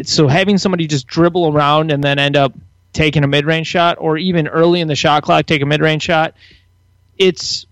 So 0.07 0.27
having 0.27 0.57
somebody 0.57 0.87
just 0.87 1.07
dribble 1.07 1.47
around 1.47 1.91
and 1.91 2.03
then 2.03 2.19
end 2.19 2.35
up 2.35 2.53
taking 2.93 3.23
a 3.23 3.27
mid-range 3.27 3.67
shot, 3.67 3.97
or 3.99 4.17
even 4.17 4.47
early 4.47 4.81
in 4.81 4.87
the 4.87 4.95
shot 4.95 5.23
clock 5.23 5.45
take 5.45 5.61
a 5.61 5.65
mid-range 5.65 6.03
shot, 6.03 6.35
it's 7.17 7.65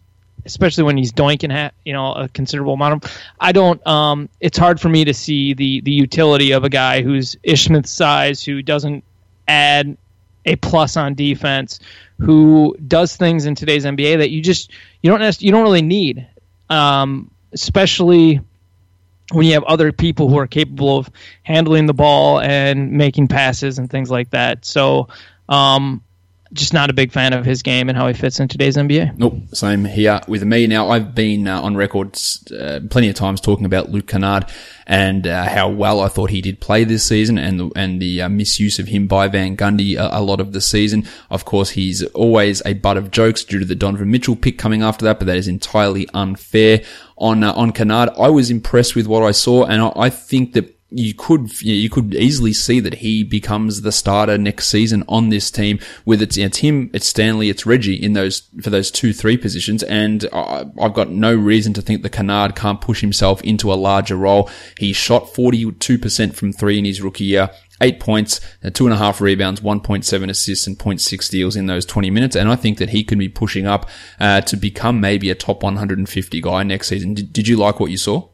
especially 0.45 0.83
when 0.83 0.97
he's 0.97 1.11
doinking, 1.11 1.71
you 1.85 1.93
know, 1.93 2.13
a 2.13 2.29
considerable 2.29 2.73
amount 2.73 3.03
of. 3.03 3.17
I 3.39 3.51
don't. 3.51 3.85
Um, 3.87 4.29
it's 4.39 4.57
hard 4.57 4.79
for 4.79 4.89
me 4.89 5.05
to 5.05 5.13
see 5.13 5.53
the 5.53 5.81
the 5.81 5.91
utility 5.91 6.51
of 6.51 6.63
a 6.63 6.69
guy 6.69 7.01
who's 7.01 7.35
Ish 7.43 7.65
Smith's 7.65 7.91
size, 7.91 8.43
who 8.43 8.61
doesn't 8.61 9.03
add 9.47 9.97
a 10.45 10.55
plus 10.57 10.97
on 10.97 11.13
defense 11.13 11.79
who 12.19 12.75
does 12.87 13.15
things 13.15 13.45
in 13.45 13.55
today's 13.55 13.85
NBA 13.85 14.19
that 14.19 14.29
you 14.29 14.41
just 14.41 14.71
you 15.01 15.09
don't 15.09 15.41
you 15.41 15.51
don't 15.51 15.63
really 15.63 15.81
need, 15.81 16.27
um, 16.69 17.31
especially 17.51 18.39
when 19.31 19.45
you 19.45 19.53
have 19.53 19.63
other 19.63 19.91
people 19.91 20.29
who 20.29 20.37
are 20.37 20.47
capable 20.47 20.97
of 20.97 21.09
handling 21.43 21.85
the 21.85 21.93
ball 21.93 22.39
and 22.39 22.91
making 22.91 23.27
passes 23.27 23.79
and 23.79 23.89
things 23.89 24.11
like 24.11 24.29
that. 24.31 24.63
So, 24.65 25.07
um, 25.49 26.03
just 26.53 26.73
not 26.73 26.89
a 26.89 26.93
big 26.93 27.11
fan 27.11 27.33
of 27.33 27.45
his 27.45 27.61
game 27.61 27.89
and 27.89 27.97
how 27.97 28.07
he 28.07 28.13
fits 28.13 28.39
in 28.39 28.47
today's 28.47 28.77
NBA. 28.77 29.17
Nope, 29.17 29.35
same 29.53 29.85
here 29.85 30.21
with 30.27 30.43
me. 30.43 30.67
Now, 30.67 30.89
I've 30.89 31.13
been 31.13 31.47
uh, 31.47 31.61
on 31.61 31.75
record 31.75 32.17
uh, 32.57 32.79
plenty 32.89 33.09
of 33.09 33.15
times 33.15 33.41
talking 33.41 33.65
about 33.65 33.89
Luke 33.89 34.07
Kennard 34.07 34.45
and 34.85 35.25
uh, 35.27 35.47
how 35.47 35.69
well 35.69 36.01
I 36.01 36.07
thought 36.07 36.29
he 36.29 36.41
did 36.41 36.59
play 36.59 36.83
this 36.83 37.03
season 37.03 37.37
and 37.37 37.59
the, 37.59 37.71
and 37.75 38.01
the 38.01 38.21
uh, 38.21 38.29
misuse 38.29 38.79
of 38.79 38.87
him 38.87 39.07
by 39.07 39.27
Van 39.27 39.57
Gundy 39.57 39.95
a, 39.95 40.19
a, 40.19 40.21
lot 40.21 40.39
of 40.39 40.53
the 40.53 40.61
season. 40.61 41.07
Of 41.29 41.45
course, 41.45 41.71
he's 41.71 42.03
always 42.07 42.61
a 42.65 42.73
butt 42.73 42.97
of 42.97 43.11
jokes 43.11 43.43
due 43.43 43.59
to 43.59 43.65
the 43.65 43.75
Donovan 43.75 44.11
Mitchell 44.11 44.35
pick 44.35 44.57
coming 44.57 44.83
after 44.83 45.05
that, 45.05 45.19
but 45.19 45.25
that 45.25 45.37
is 45.37 45.47
entirely 45.47 46.07
unfair 46.13 46.83
on 47.17 47.43
uh, 47.43 47.53
on 47.53 47.71
Kennard. 47.71 48.09
I 48.17 48.29
was 48.29 48.51
impressed 48.51 48.95
with 48.95 49.07
what 49.07 49.23
I 49.23 49.31
saw, 49.31 49.65
and 49.65 49.81
I, 49.81 49.91
I 49.95 50.09
think 50.09 50.53
that 50.53 50.73
you 50.95 51.13
could 51.13 51.61
you 51.61 51.89
could 51.89 52.13
easily 52.13 52.53
see 52.53 52.79
that 52.79 52.95
he 52.95 53.23
becomes 53.23 53.81
the 53.81 53.91
starter 53.91 54.37
next 54.37 54.67
season 54.67 55.03
on 55.07 55.29
this 55.29 55.49
team. 55.49 55.79
With 56.05 56.21
it's, 56.21 56.37
it's 56.37 56.59
him, 56.59 56.91
it's 56.93 57.07
Stanley, 57.07 57.49
it's 57.49 57.65
Reggie 57.65 57.95
in 57.95 58.13
those 58.13 58.43
for 58.61 58.69
those 58.69 58.91
two 58.91 59.13
three 59.13 59.37
positions, 59.37 59.83
and 59.83 60.27
I, 60.31 60.65
I've 60.79 60.93
got 60.93 61.09
no 61.09 61.33
reason 61.33 61.73
to 61.73 61.81
think 61.81 62.03
the 62.03 62.09
Kennard 62.09 62.55
can't 62.55 62.81
push 62.81 63.01
himself 63.01 63.41
into 63.41 63.71
a 63.71 63.75
larger 63.75 64.15
role. 64.15 64.49
He 64.77 64.93
shot 64.93 65.33
forty 65.33 65.71
two 65.73 65.97
percent 65.97 66.35
from 66.35 66.53
three 66.53 66.77
in 66.77 66.85
his 66.85 67.01
rookie 67.01 67.25
year 67.25 67.49
eight 67.81 67.99
points, 67.99 68.39
uh, 68.63 68.69
two 68.69 68.85
and 68.85 68.93
a 68.93 68.97
half 68.97 69.19
rebounds, 69.19 69.59
1.7 69.59 70.29
assists 70.29 70.67
and 70.67 70.79
0.6 70.79 71.21
steals 71.21 71.55
in 71.55 71.65
those 71.65 71.85
20 71.85 72.09
minutes. 72.11 72.35
And 72.35 72.49
I 72.49 72.55
think 72.55 72.77
that 72.77 72.91
he 72.91 73.03
can 73.03 73.19
be 73.19 73.27
pushing 73.27 73.65
up 73.65 73.89
uh, 74.19 74.41
to 74.41 74.55
become 74.55 75.01
maybe 75.01 75.29
a 75.29 75.35
top 75.35 75.63
150 75.63 76.39
guy 76.39 76.63
next 76.63 76.87
season. 76.87 77.13
Did, 77.13 77.33
did 77.33 77.47
you 77.47 77.57
like 77.57 77.79
what 77.79 77.91
you 77.91 77.97
saw? 77.97 78.29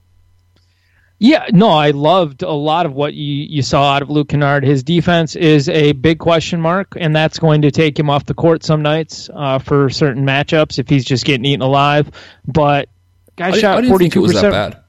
Yeah, 1.21 1.47
no, 1.51 1.69
I 1.69 1.91
loved 1.91 2.43
a 2.43 2.51
lot 2.51 2.85
of 2.85 2.93
what 2.93 3.13
you, 3.13 3.45
you 3.49 3.61
saw 3.61 3.93
out 3.93 4.01
of 4.01 4.09
Luke 4.09 4.29
Kennard. 4.29 4.63
His 4.63 4.83
defense 4.83 5.35
is 5.35 5.67
a 5.67 5.91
big 5.91 6.17
question 6.17 6.61
mark, 6.61 6.95
and 6.97 7.13
that's 7.13 7.37
going 7.39 7.63
to 7.63 7.71
take 7.71 7.99
him 7.99 8.09
off 8.09 8.23
the 8.23 8.33
court 8.33 8.63
some 8.63 8.81
nights 8.81 9.29
uh, 9.33 9.59
for 9.59 9.89
certain 9.89 10.25
matchups 10.25 10.79
if 10.79 10.87
he's 10.87 11.03
just 11.03 11.25
getting 11.25 11.43
eaten 11.43 11.61
alive. 11.61 12.09
But 12.47 12.87
guy 13.35 13.49
I 13.49 13.59
shot 13.59 13.85
forty 13.85 14.07
two 14.07 14.25
percent. 14.25 14.53
Bad. 14.53 14.81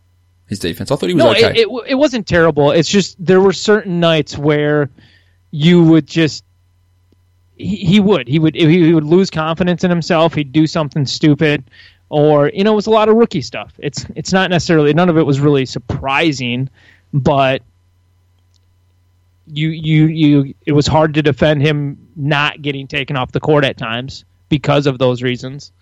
His 0.47 0.61
defense. 0.61 0.93
I 0.93 0.97
thought 0.97 1.09
he 1.09 1.15
was 1.15 1.25
no, 1.25 1.31
okay. 1.33 1.63
It, 1.63 1.69
it, 1.69 1.85
it 1.89 1.95
wasn't 1.97 2.29
terrible. 2.29 2.71
It's 2.71 2.89
just 2.89 3.17
there 3.25 3.41
were 3.41 3.53
certain 3.53 3.99
nights 3.99 4.39
where 4.39 4.89
you 5.51 5.83
would 5.83 6.07
just 6.07 6.45
he, 7.57 7.77
he 7.77 8.01
would 8.01 8.29
he 8.29 8.39
would 8.39 8.55
he 8.55 8.93
would 8.93 9.05
lose 9.05 9.31
confidence 9.31 9.83
in 9.83 9.91
himself. 9.91 10.35
He'd 10.35 10.53
do 10.53 10.69
something 10.69 11.07
stupid 11.07 11.65
or 12.11 12.51
you 12.53 12.65
know 12.65 12.73
it 12.73 12.77
was 12.77 12.89
a 12.89 12.91
lot 12.91 13.09
of 13.09 13.17
rookie 13.17 13.41
stuff. 13.41 13.73
It's 13.79 14.05
it's 14.15 14.33
not 14.33 14.51
necessarily 14.51 14.93
none 14.93 15.09
of 15.09 15.17
it 15.17 15.23
was 15.23 15.41
really 15.41 15.65
surprising, 15.65 16.69
but 17.15 17.63
you 19.47 19.69
you 19.71 20.07
you 20.07 20.55
it 20.67 20.73
was 20.73 20.87
hard 20.87 21.15
to 21.15 21.23
defend 21.23 21.63
him 21.63 22.09
not 22.17 22.61
getting 22.61 22.87
taken 22.87 23.17
off 23.17 23.33
the 23.33 23.41
court 23.41 23.65
at 23.65 23.79
times 23.79 24.25
because 24.49 24.87
of 24.87 24.99
those 24.99 25.23
reasons. 25.23 25.73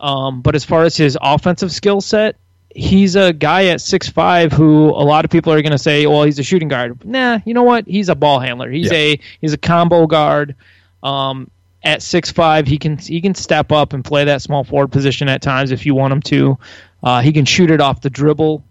Um, 0.00 0.42
but 0.42 0.54
as 0.56 0.64
far 0.64 0.82
as 0.82 0.96
his 0.96 1.16
offensive 1.20 1.70
skill 1.70 2.00
set, 2.00 2.36
he's 2.74 3.14
a 3.14 3.32
guy 3.32 3.66
at 3.66 3.80
six 3.80 4.08
five 4.08 4.52
who 4.52 4.88
a 4.88 5.04
lot 5.04 5.24
of 5.24 5.30
people 5.30 5.52
are 5.52 5.62
going 5.62 5.72
to 5.72 5.78
say, 5.78 6.06
well, 6.06 6.24
he's 6.24 6.40
a 6.40 6.42
shooting 6.42 6.68
guard. 6.68 7.04
Nah, 7.04 7.38
you 7.44 7.54
know 7.54 7.62
what? 7.62 7.86
He's 7.86 8.08
a 8.08 8.16
ball 8.16 8.40
handler. 8.40 8.70
He's 8.70 8.90
yeah. 8.90 8.98
a 8.98 9.20
he's 9.40 9.52
a 9.52 9.58
combo 9.58 10.06
guard. 10.08 10.56
Um, 11.04 11.50
at 11.84 12.02
six 12.02 12.30
five, 12.30 12.66
he 12.66 12.78
can 12.78 12.98
he 12.98 13.20
can 13.20 13.34
step 13.34 13.72
up 13.72 13.92
and 13.92 14.04
play 14.04 14.24
that 14.24 14.42
small 14.42 14.64
forward 14.64 14.92
position 14.92 15.28
at 15.28 15.42
times 15.42 15.70
if 15.70 15.84
you 15.86 15.94
want 15.94 16.12
him 16.12 16.22
to. 16.22 16.58
Uh, 17.02 17.20
he 17.20 17.32
can 17.32 17.44
shoot 17.44 17.70
it 17.70 17.80
off 17.80 18.00
the 18.00 18.10
dribble. 18.10 18.64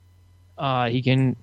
Uh, 0.57 0.89
he 0.89 1.01
can 1.01 1.35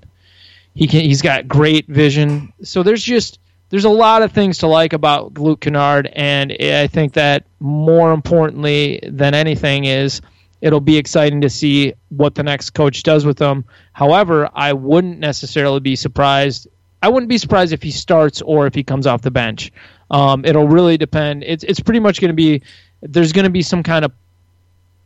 he 0.74 0.87
can 0.87 1.00
he's 1.00 1.22
got 1.22 1.48
great 1.48 1.87
vision. 1.87 2.52
So 2.62 2.83
there's 2.83 3.02
just 3.02 3.38
there's 3.70 3.85
a 3.85 3.90
lot 3.90 4.22
of 4.22 4.33
things 4.33 4.59
to 4.59 4.66
like 4.66 4.92
about 4.92 5.38
Luke 5.38 5.61
Kennard, 5.61 6.07
and 6.07 6.52
I 6.52 6.87
think 6.87 7.14
that 7.14 7.44
more 7.61 8.12
importantly 8.12 9.00
than 9.02 9.35
anything 9.35 9.85
is 9.85 10.22
it'll 10.61 10.81
be 10.81 10.96
exciting 10.96 11.42
to 11.42 11.50
see 11.50 11.94
what 12.09 12.35
the 12.35 12.42
next 12.42 12.70
coach 12.70 13.02
does 13.02 13.24
with 13.24 13.38
him. 13.38 13.64
However, 13.92 14.48
I 14.52 14.72
wouldn't 14.72 15.18
necessarily 15.18 15.81
be 15.81 15.96
surprised. 15.96 16.68
I 17.02 17.08
wouldn't 17.08 17.28
be 17.28 17.38
surprised 17.38 17.72
if 17.72 17.82
he 17.82 17.90
starts 17.90 18.42
or 18.42 18.66
if 18.66 18.74
he 18.74 18.82
comes 18.82 19.06
off 19.06 19.22
the 19.22 19.30
bench. 19.30 19.72
Um, 20.11 20.44
it'll 20.44 20.68
really 20.68 20.96
depend. 20.96 21.44
It's 21.44 21.64
it's 21.64 21.80
pretty 21.80 22.00
much 22.00 22.20
going 22.20 22.30
to 22.30 22.34
be 22.34 22.62
there's 23.02 23.32
going 23.32 23.44
to 23.44 23.50
be 23.50 23.62
some 23.62 23.82
kind 23.82 24.04
of 24.04 24.12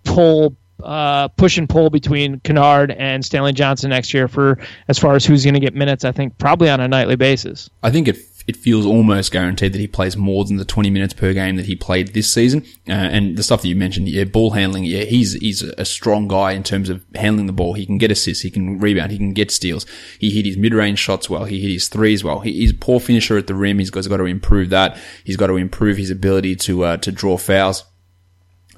pull, 0.04 0.56
uh, 0.82 1.28
push 1.28 1.58
and 1.58 1.68
pull 1.68 1.90
between 1.90 2.40
Kennard 2.40 2.92
and 2.92 3.24
Stanley 3.24 3.52
Johnson 3.52 3.90
next 3.90 4.14
year 4.14 4.28
for 4.28 4.58
as 4.88 4.98
far 4.98 5.14
as 5.14 5.24
who's 5.24 5.44
going 5.44 5.54
to 5.54 5.60
get 5.60 5.74
minutes. 5.74 6.04
I 6.04 6.12
think 6.12 6.36
probably 6.38 6.70
on 6.70 6.80
a 6.80 6.88
nightly 6.88 7.16
basis. 7.16 7.68
I 7.82 7.90
think 7.90 8.08
it 8.08 8.16
it 8.46 8.56
feels 8.56 8.86
almost 8.86 9.32
guaranteed 9.32 9.72
that 9.72 9.78
he 9.78 9.86
plays 9.86 10.16
more 10.16 10.44
than 10.44 10.56
the 10.56 10.64
20 10.64 10.90
minutes 10.90 11.14
per 11.14 11.32
game 11.32 11.56
that 11.56 11.66
he 11.66 11.76
played 11.76 12.08
this 12.08 12.32
season. 12.32 12.64
Uh, 12.88 12.92
and 12.92 13.36
the 13.36 13.42
stuff 13.42 13.62
that 13.62 13.68
you 13.68 13.76
mentioned, 13.76 14.08
yeah, 14.08 14.24
ball 14.24 14.50
handling, 14.50 14.84
yeah, 14.84 15.04
he's, 15.04 15.34
he's 15.34 15.62
a 15.62 15.84
strong 15.84 16.28
guy 16.28 16.52
in 16.52 16.62
terms 16.62 16.88
of 16.88 17.04
handling 17.14 17.46
the 17.46 17.52
ball. 17.52 17.74
He 17.74 17.86
can 17.86 17.98
get 17.98 18.10
assists, 18.10 18.42
he 18.42 18.50
can 18.50 18.78
rebound, 18.78 19.12
he 19.12 19.18
can 19.18 19.32
get 19.32 19.50
steals. 19.50 19.86
He 20.18 20.30
hit 20.30 20.46
his 20.46 20.56
mid-range 20.56 20.98
shots 20.98 21.30
well, 21.30 21.44
he 21.44 21.60
hit 21.60 21.70
his 21.70 21.88
threes 21.88 22.24
well. 22.24 22.40
He, 22.40 22.52
he's 22.52 22.72
a 22.72 22.74
poor 22.74 23.00
finisher 23.00 23.38
at 23.38 23.46
the 23.46 23.54
rim. 23.54 23.78
He's 23.78 23.90
got, 23.90 24.00
he's 24.00 24.08
got 24.08 24.16
to 24.18 24.24
improve 24.24 24.70
that. 24.70 24.98
He's 25.24 25.36
got 25.36 25.48
to 25.48 25.56
improve 25.56 25.96
his 25.96 26.10
ability 26.10 26.56
to, 26.56 26.84
uh, 26.84 26.96
to 26.98 27.12
draw 27.12 27.36
fouls 27.36 27.84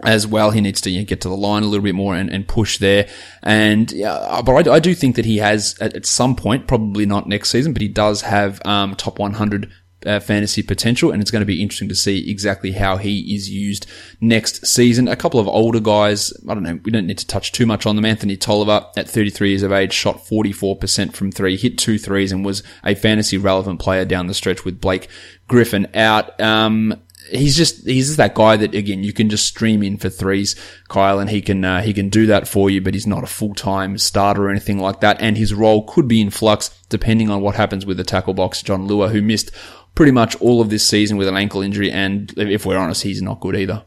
as 0.03 0.27
well. 0.27 0.51
He 0.51 0.61
needs 0.61 0.81
to 0.83 0.91
you 0.91 1.01
know, 1.01 1.05
get 1.05 1.21
to 1.23 1.29
the 1.29 1.37
line 1.37 1.63
a 1.63 1.67
little 1.67 1.85
bit 1.85 1.95
more 1.95 2.15
and, 2.15 2.31
and 2.31 2.47
push 2.47 2.79
there. 2.79 3.09
And 3.43 3.89
but 3.89 4.69
I, 4.69 4.75
I, 4.75 4.79
do 4.81 4.95
think 4.95 5.17
that 5.17 5.25
he 5.25 5.39
has 5.39 5.77
at, 5.81 5.95
at, 5.95 6.07
some 6.07 6.35
point, 6.35 6.67
probably 6.67 7.07
not 7.07 7.29
next 7.29 7.51
season, 7.51 7.73
but 7.73 7.83
he 7.83 7.89
does 7.89 8.23
have 8.23 8.65
um, 8.67 8.97
top 8.97 9.19
100 9.19 9.71
uh, 10.07 10.21
fantasy 10.21 10.63
potential, 10.63 11.11
and 11.11 11.23
it's 11.23 11.31
going 11.31 11.41
to 11.41 11.47
be 11.47 11.63
interesting 11.63 11.89
to 11.89 11.95
see 11.95 12.31
exactly 12.31 12.73
how 12.73 12.97
he 12.97 13.35
is 13.35 13.49
used 13.49 13.87
next 14.21 14.67
season. 14.67 15.09
A 15.09 15.17
couple 15.17 15.41
of 15.41 15.49
older 15.49 15.81
guys, 15.81 16.33
I 16.49 16.55
don't 16.55 16.63
know, 16.63 16.79
we 16.85 16.91
don't 16.91 17.07
need 17.07 17.19
to 17.19 17.27
touch 17.27 17.53
too 17.53 17.67
much 17.67 17.87
on 17.87 17.97
them. 17.97 18.05
Anthony 18.05 18.37
Tolliver, 18.37 18.87
at 18.97 19.09
33 19.09 19.51
years 19.51 19.63
of 19.63 19.73
age, 19.73 19.93
shot 19.93 20.19
44% 20.19 21.15
from 21.15 21.33
three, 21.33 21.57
hit 21.57 21.79
two 21.79 21.99
threes, 21.99 22.33
and 22.33 22.45
was 22.45 22.63
a 22.85 22.95
fantasy 22.95 23.39
relevant 23.39 23.81
player 23.81 24.05
down 24.05 24.27
the 24.27 24.35
stretch 24.35 24.65
with 24.65 24.81
Blake 24.81 25.09
Griffin 25.49 25.89
out. 25.95 26.39
Um, 26.41 27.01
he's 27.31 27.57
just 27.57 27.87
he's 27.87 28.07
just 28.07 28.17
that 28.19 28.35
guy 28.35 28.57
that 28.57 28.75
again 28.75 29.03
you 29.03 29.13
can 29.13 29.29
just 29.29 29.47
stream 29.47 29.83
in 29.83 29.97
for 29.97 30.09
threes, 30.09 30.57
Kyle, 30.89 31.19
and 31.19 31.31
he 31.31 31.41
can 31.41 31.65
uh, 31.65 31.83
he 31.83 31.93
can 31.93 32.09
do 32.09 32.27
that 32.27 32.47
for 32.49 32.71
you. 32.71 32.81
But 32.81 32.95
he's 32.95 33.07
not 33.07 33.25
a 33.25 33.29
full 33.29 33.55
time 33.55 33.99
starter 33.99 34.47
or 34.47 34.51
anything 34.51 34.79
like 34.79 35.01
that, 35.01 35.21
and 35.21 35.37
his 35.37 35.55
role 35.55 35.85
could 35.87 36.09
be 36.09 36.21
in 36.21 36.31
flux 36.31 36.71
depending 36.89 37.31
on 37.31 37.41
what 37.41 37.55
happens 37.55 37.87
with 37.87 37.97
the 37.97 38.05
tackle 38.05 38.35
box. 38.35 38.63
Jon 38.63 38.89
Leuer, 38.89 39.11
who 39.11 39.23
missed 39.23 39.51
pretty 39.95 40.13
much 40.13 40.37
all 40.37 40.61
of 40.61 40.71
this 40.71 40.87
season 40.87 41.17
with 41.17 41.29
an 41.29 41.37
ankle 41.37 41.63
injury, 41.63 41.91
and 41.91 42.33
if 42.37 42.67
we're 42.67 42.79
honest, 42.79 43.03
he's 43.03 43.23
not 43.23 43.41
good 43.41 43.57
either. 43.57 43.85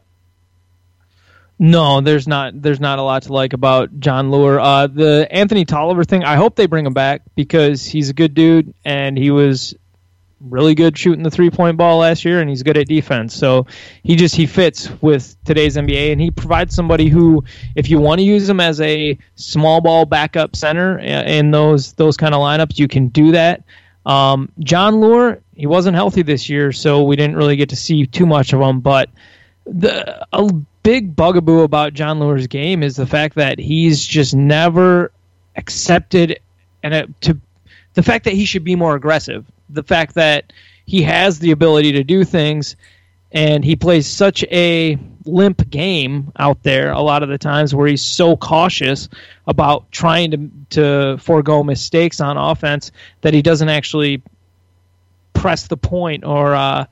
No, 1.60 2.00
there's 2.00 2.28
not. 2.28 2.60
There's 2.60 2.78
not 2.78 3.00
a 3.00 3.02
lot 3.02 3.24
to 3.24 3.32
like 3.32 3.52
about 3.52 3.98
Jon 3.98 4.30
Leuer. 4.30 4.60
Uh, 4.60 4.86
the 4.86 5.26
Anthony 5.30 5.64
Tolliver 5.64 6.04
thing. 6.04 6.22
I 6.22 6.36
hope 6.36 6.54
they 6.54 6.66
bring 6.66 6.86
him 6.86 6.94
back 6.94 7.22
because 7.34 7.84
he's 7.84 8.10
a 8.10 8.14
good 8.14 8.34
dude 8.34 8.74
and 8.84 9.18
he 9.18 9.32
was 9.32 9.74
really 10.40 10.74
good 10.74 10.96
shooting 10.96 11.22
the 11.22 11.30
three 11.30 11.50
point 11.50 11.76
ball 11.76 11.98
last 11.98 12.24
year, 12.24 12.40
and 12.40 12.48
he's 12.48 12.62
good 12.62 12.76
at 12.76 12.86
defense. 12.86 13.34
So 13.34 13.66
he 14.02 14.16
just 14.16 14.34
he 14.34 14.46
fits 14.46 14.90
with 15.02 15.36
today's 15.44 15.76
NBA, 15.76 16.12
and 16.12 16.20
he 16.20 16.30
provides 16.30 16.74
somebody 16.74 17.08
who, 17.08 17.44
if 17.74 17.88
you 17.88 17.98
want 17.98 18.20
to 18.20 18.24
use 18.24 18.48
him 18.48 18.60
as 18.60 18.80
a 18.80 19.18
small 19.36 19.80
ball 19.80 20.04
backup 20.04 20.56
center 20.56 20.98
in 20.98 21.50
those 21.50 21.92
those 21.94 22.16
kind 22.16 22.34
of 22.34 22.40
lineups, 22.40 22.78
you 22.78 22.88
can 22.88 23.08
do 23.08 23.32
that. 23.32 23.62
Um, 24.06 24.50
Jon 24.60 24.94
Leuer, 24.94 25.40
he 25.54 25.66
wasn't 25.66 25.94
healthy 25.94 26.22
this 26.22 26.48
year, 26.48 26.72
so 26.72 27.02
we 27.02 27.16
didn't 27.16 27.36
really 27.36 27.56
get 27.56 27.68
to 27.70 27.76
see 27.76 28.06
too 28.06 28.26
much 28.26 28.52
of 28.52 28.60
him. 28.60 28.80
But 28.80 29.10
the 29.66 30.26
a 30.32 30.52
big 30.82 31.14
bugaboo 31.14 31.60
about 31.60 31.92
Jon 31.94 32.18
Leuer's 32.18 32.46
game 32.46 32.82
is 32.82 32.96
the 32.96 33.06
fact 33.06 33.34
that 33.34 33.58
he's 33.58 34.04
just 34.04 34.34
never 34.34 35.12
accepted 35.56 36.40
and 36.82 37.14
to 37.20 37.38
the 37.94 38.02
fact 38.02 38.24
that 38.24 38.34
he 38.34 38.44
should 38.44 38.64
be 38.64 38.76
more 38.76 38.94
aggressive 38.94 39.44
the 39.68 39.82
fact 39.82 40.14
that 40.14 40.52
he 40.86 41.02
has 41.02 41.38
the 41.38 41.50
ability 41.50 41.92
to 41.92 42.04
do 42.04 42.24
things 42.24 42.76
and 43.30 43.64
he 43.64 43.76
plays 43.76 44.06
such 44.06 44.42
a 44.44 44.98
limp 45.24 45.68
game 45.68 46.32
out 46.38 46.62
there 46.62 46.90
a 46.92 47.00
lot 47.00 47.22
of 47.22 47.28
the 47.28 47.36
times 47.36 47.74
where 47.74 47.86
he's 47.86 48.00
so 48.00 48.36
cautious 48.36 49.08
about 49.46 49.90
trying 49.92 50.30
to 50.30 50.50
to 50.70 51.18
forego 51.18 51.62
mistakes 51.62 52.20
on 52.20 52.36
offense 52.38 52.90
that 53.20 53.34
he 53.34 53.42
doesn't 53.42 53.68
actually 53.68 54.22
press 55.34 55.66
the 55.66 55.76
point 55.76 56.24
or 56.24 56.54
uh, 56.54 56.86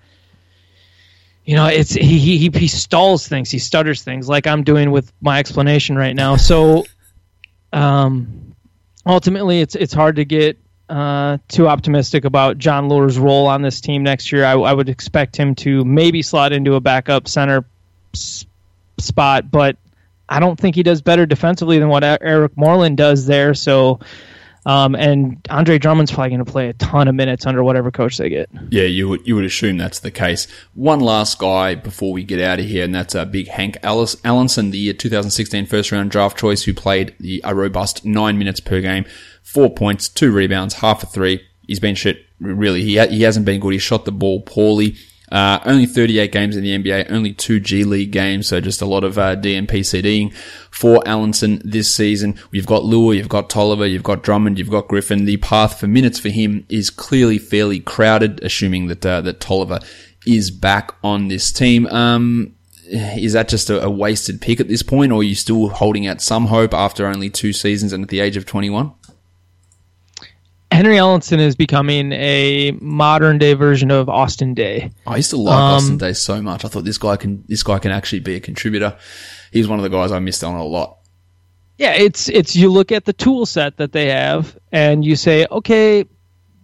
you 1.45 1.57
know 1.57 1.67
it's 1.67 1.93
he, 1.93 2.19
he 2.19 2.51
he 2.51 2.69
stalls 2.69 3.27
things. 3.27 3.51
He 3.51 3.59
stutters 3.59 4.03
things 4.03 4.29
like 4.29 4.47
I'm 4.47 4.65
doing 4.65 4.91
with 4.91 5.13
my 5.21 5.39
explanation 5.39 5.97
right 5.97 6.15
now. 6.15 6.37
So 6.37 6.85
um 7.73 8.55
ultimately 9.07 9.61
it's 9.61 9.75
it's 9.75 9.95
hard 9.95 10.17
to 10.17 10.25
get 10.25 10.59
uh, 10.89 11.39
too 11.49 11.69
optimistic 11.69 12.25
about 12.25 12.59
Jon 12.59 12.89
Leuer's 12.89 13.19
role 13.19 13.47
on 13.47 13.63
this 13.63 13.81
team 13.81 14.03
next 14.03 14.31
year. 14.33 14.45
I, 14.45 14.53
I 14.53 14.73
would 14.73 14.89
expect 14.89 15.37
him 15.37 15.55
to 15.57 15.85
maybe 15.85 16.23
slot 16.23 16.53
into 16.53 16.75
a 16.75 16.81
backup 16.81 17.29
center 17.29 17.65
s- 18.15 18.47
spot, 18.99 19.51
but 19.51 19.77
I 20.29 20.41
don't 20.41 20.59
think 20.59 20.75
he 20.77 20.83
does 20.83 21.03
better 21.03 21.27
defensively 21.27 21.79
than 21.79 21.89
what 21.89 22.05
Eric 22.05 22.57
Moreland 22.57 22.97
does 22.97 23.27
there. 23.27 23.55
So, 23.55 24.01
um, 24.65 24.97
and 24.97 25.45
Andre 25.49 25.79
Drummond's 25.79 26.11
probably 26.11 26.31
going 26.31 26.45
to 26.45 26.51
play 26.51 26.69
a 26.69 26.73
ton 26.73 27.07
of 27.07 27.15
minutes 27.15 27.47
under 27.47 27.63
whatever 27.63 27.93
coach 27.93 28.17
they 28.17 28.29
get. 28.29 28.49
Yeah, 28.71 28.83
you 28.83 29.09
would 29.09 29.27
you 29.27 29.37
would 29.37 29.45
assume 29.45 29.79
that's 29.79 30.01
the 30.01 30.11
case. 30.11 30.49
One 30.75 30.99
last 30.99 31.39
guy 31.39 31.77
before 31.77 32.13
we 32.13 32.25
get 32.25 32.41
out 32.41 32.59
of 32.59 32.67
here, 32.67 32.85
and 32.85 32.93
that's 32.93 33.15
uh, 33.15 33.25
Big 33.25 33.47
Hank 33.47 33.79
Alice, 33.85 34.17
Ellenson, 34.17 34.73
the 34.73 34.93
2016 34.93 35.67
first 35.67 35.93
round 35.93 36.11
draft 36.11 36.37
choice, 36.37 36.65
who 36.65 36.75
played 36.75 37.15
the, 37.21 37.41
a 37.45 37.55
robust 37.55 38.05
nine 38.05 38.39
minutes 38.39 38.59
per 38.59 38.81
game 38.81 39.05
four 39.47 39.73
points, 39.73 40.09
two 40.09 40.33
rebounds, 40.33 40.75
half 40.75 41.03
a 41.03 41.07
three. 41.07 41.47
He's 41.67 41.81
been 41.81 41.95
shit. 41.95 42.27
Really, 42.41 42.83
he 42.83 42.97
ha- 42.97 43.07
he 43.09 43.23
hasn't 43.23 43.47
been 43.47 43.61
good. 43.61 43.73
He 43.73 43.79
shot 43.79 44.05
the 44.05 44.13
ball 44.13 44.43
poorly. 44.43 44.97
Uh, 45.33 45.59
only 45.65 45.87
38 45.87 46.31
games 46.31 46.57
in 46.57 46.63
the 46.63 46.79
NBA, 46.79 47.11
only 47.11 47.33
two 47.33 47.59
G 47.59 47.83
League 47.83 48.13
games, 48.13 48.47
so 48.49 48.61
just 48.61 48.81
a 48.81 48.87
lot 48.87 49.03
of 49.03 49.19
uh, 49.19 49.35
DNPCDing 49.35 50.33
for 50.71 51.01
Ellenson 51.01 51.61
this 51.65 51.93
season. 51.93 52.39
You've 52.53 52.67
got 52.67 52.83
Leuer, 52.83 53.17
you've 53.17 53.29
got 53.29 53.51
Tolliver, 53.51 53.87
you've 53.87 54.05
got 54.05 54.23
Drummond, 54.23 54.59
you've 54.59 54.71
got 54.71 54.87
Griffin. 54.87 55.25
The 55.25 55.39
path 55.39 55.81
for 55.81 55.89
minutes 55.89 56.21
for 56.21 56.29
him 56.29 56.65
is 56.69 56.91
clearly 56.91 57.39
fairly 57.39 57.81
crowded, 57.81 58.41
assuming 58.45 58.87
that 58.87 59.05
uh, 59.05 59.21
that 59.23 59.41
Tolliver 59.41 59.81
is 60.27 60.53
back 60.53 60.93
on 61.03 61.27
this 61.27 61.51
team. 61.51 61.87
Um, 61.87 62.55
is 62.89 63.33
that 63.33 63.49
just 63.49 63.69
a, 63.69 63.83
a, 63.83 63.91
wasted 63.91 64.41
pick 64.41 64.61
at 64.61 64.69
this 64.69 64.83
point, 64.83 65.11
or 65.11 65.21
are 65.21 65.25
you 65.25 65.35
still 65.35 65.71
holding 65.71 66.07
out 66.07 66.21
some 66.21 66.47
hope 66.47 66.73
after 66.73 67.07
only 67.07 67.31
two 67.31 67.53
seasons 67.53 67.93
and 67.93 68.05
at 68.05 68.11
the 68.11 68.21
age 68.21 68.37
of 68.37 68.47
21? 68.47 68.93
Henry 70.73 70.97
Ellenson 70.97 71.39
is 71.39 71.55
becoming 71.57 72.13
a 72.13 72.73
modern 72.81 73.39
day 73.39 73.55
version 73.55 73.91
of 73.91 74.09
Austin 74.09 74.55
Daye. 74.55 74.91
I 75.07 75.17
used 75.17 75.31
to 75.31 75.37
like 75.37 75.55
um, 75.55 75.75
Austin 75.75 75.99
Daye 75.99 76.13
so 76.13 76.43
much. 76.43 76.65
I 76.65 76.69
thought 76.69 76.85
this 76.85 76.99
guy 76.99 77.17
can 77.17 77.45
this 77.49 77.63
guy 77.63 77.79
can 77.79 77.93
actually 77.93 78.21
be 78.21 78.35
a 78.35 78.41
contributor. 78.41 78.97
He's 79.53 79.69
one 79.69 79.79
of 79.79 79.85
the 79.85 79.89
guys 79.89 80.13
I 80.13 80.19
missed 80.19 80.43
on 80.43 80.55
a 80.55 80.65
lot. 80.65 80.99
Yeah, 81.79 81.95
it's 81.95 82.29
it's 82.29 82.57
you 82.57 82.71
look 82.71 82.91
at 82.91 83.05
the 83.05 83.13
tool 83.13 83.47
set 83.47 83.77
that 83.77 83.93
they 83.93 84.09
have 84.09 84.57
and 84.73 85.05
you 85.05 85.15
say, 85.15 85.47
okay, 85.51 86.05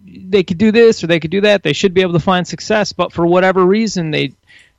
they 0.04 0.42
could 0.42 0.58
do 0.58 0.72
this 0.72 1.02
or 1.04 1.06
they 1.06 1.20
could 1.20 1.30
do 1.30 1.42
that. 1.42 1.62
They 1.62 1.72
should 1.72 1.94
be 1.94 2.00
able 2.00 2.14
to 2.14 2.20
find 2.20 2.46
success, 2.46 2.92
but 2.92 3.12
for 3.12 3.26
whatever 3.26 3.64
reason, 3.64 4.10
they, 4.10 4.32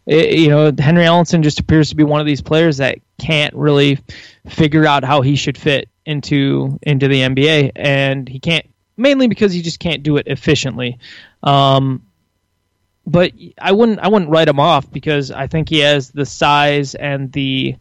it, 0.06 0.38
you 0.38 0.50
know, 0.50 0.72
Henry 0.78 1.06
Ellenson 1.06 1.42
just 1.44 1.60
appears 1.60 1.90
to 1.90 1.96
be 1.96 2.04
one 2.04 2.20
of 2.20 2.26
these 2.26 2.42
players 2.42 2.78
that 2.78 3.00
can't 3.20 3.54
really 3.56 4.00
figure 4.48 4.86
out 4.86 5.04
how 5.04 5.22
he 5.22 5.36
should 5.36 5.58
fit 5.58 5.88
into 6.06 6.78
into 6.82 7.08
the 7.08 7.22
NBA, 7.22 7.72
and 7.76 8.28
he 8.28 8.40
can't 8.40 8.66
mainly 8.98 9.28
because 9.28 9.54
he 9.54 9.62
just 9.62 9.80
can't 9.80 10.04
do 10.04 10.18
it 10.18 10.28
efficiently. 10.28 11.00
Um, 11.42 12.04
but 13.06 13.34
I 13.60 13.72
wouldn't 13.72 14.00
I 14.00 14.08
wouldn't 14.08 14.32
write 14.32 14.48
him 14.48 14.60
off 14.60 14.90
because 14.92 15.32
I 15.32 15.48
think 15.48 15.70
he 15.70 15.80
has 15.80 16.12
the 16.12 16.26
size 16.26 16.96
and 16.96 17.32
the 17.32 17.76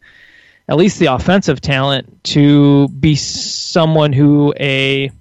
at 0.67 0.77
least 0.77 0.99
the 0.99 1.07
offensive 1.07 1.61
talent 1.61 2.23
to 2.25 2.87
be 2.89 3.15
someone 3.15 4.13
who 4.13 4.53
a 4.59 5.11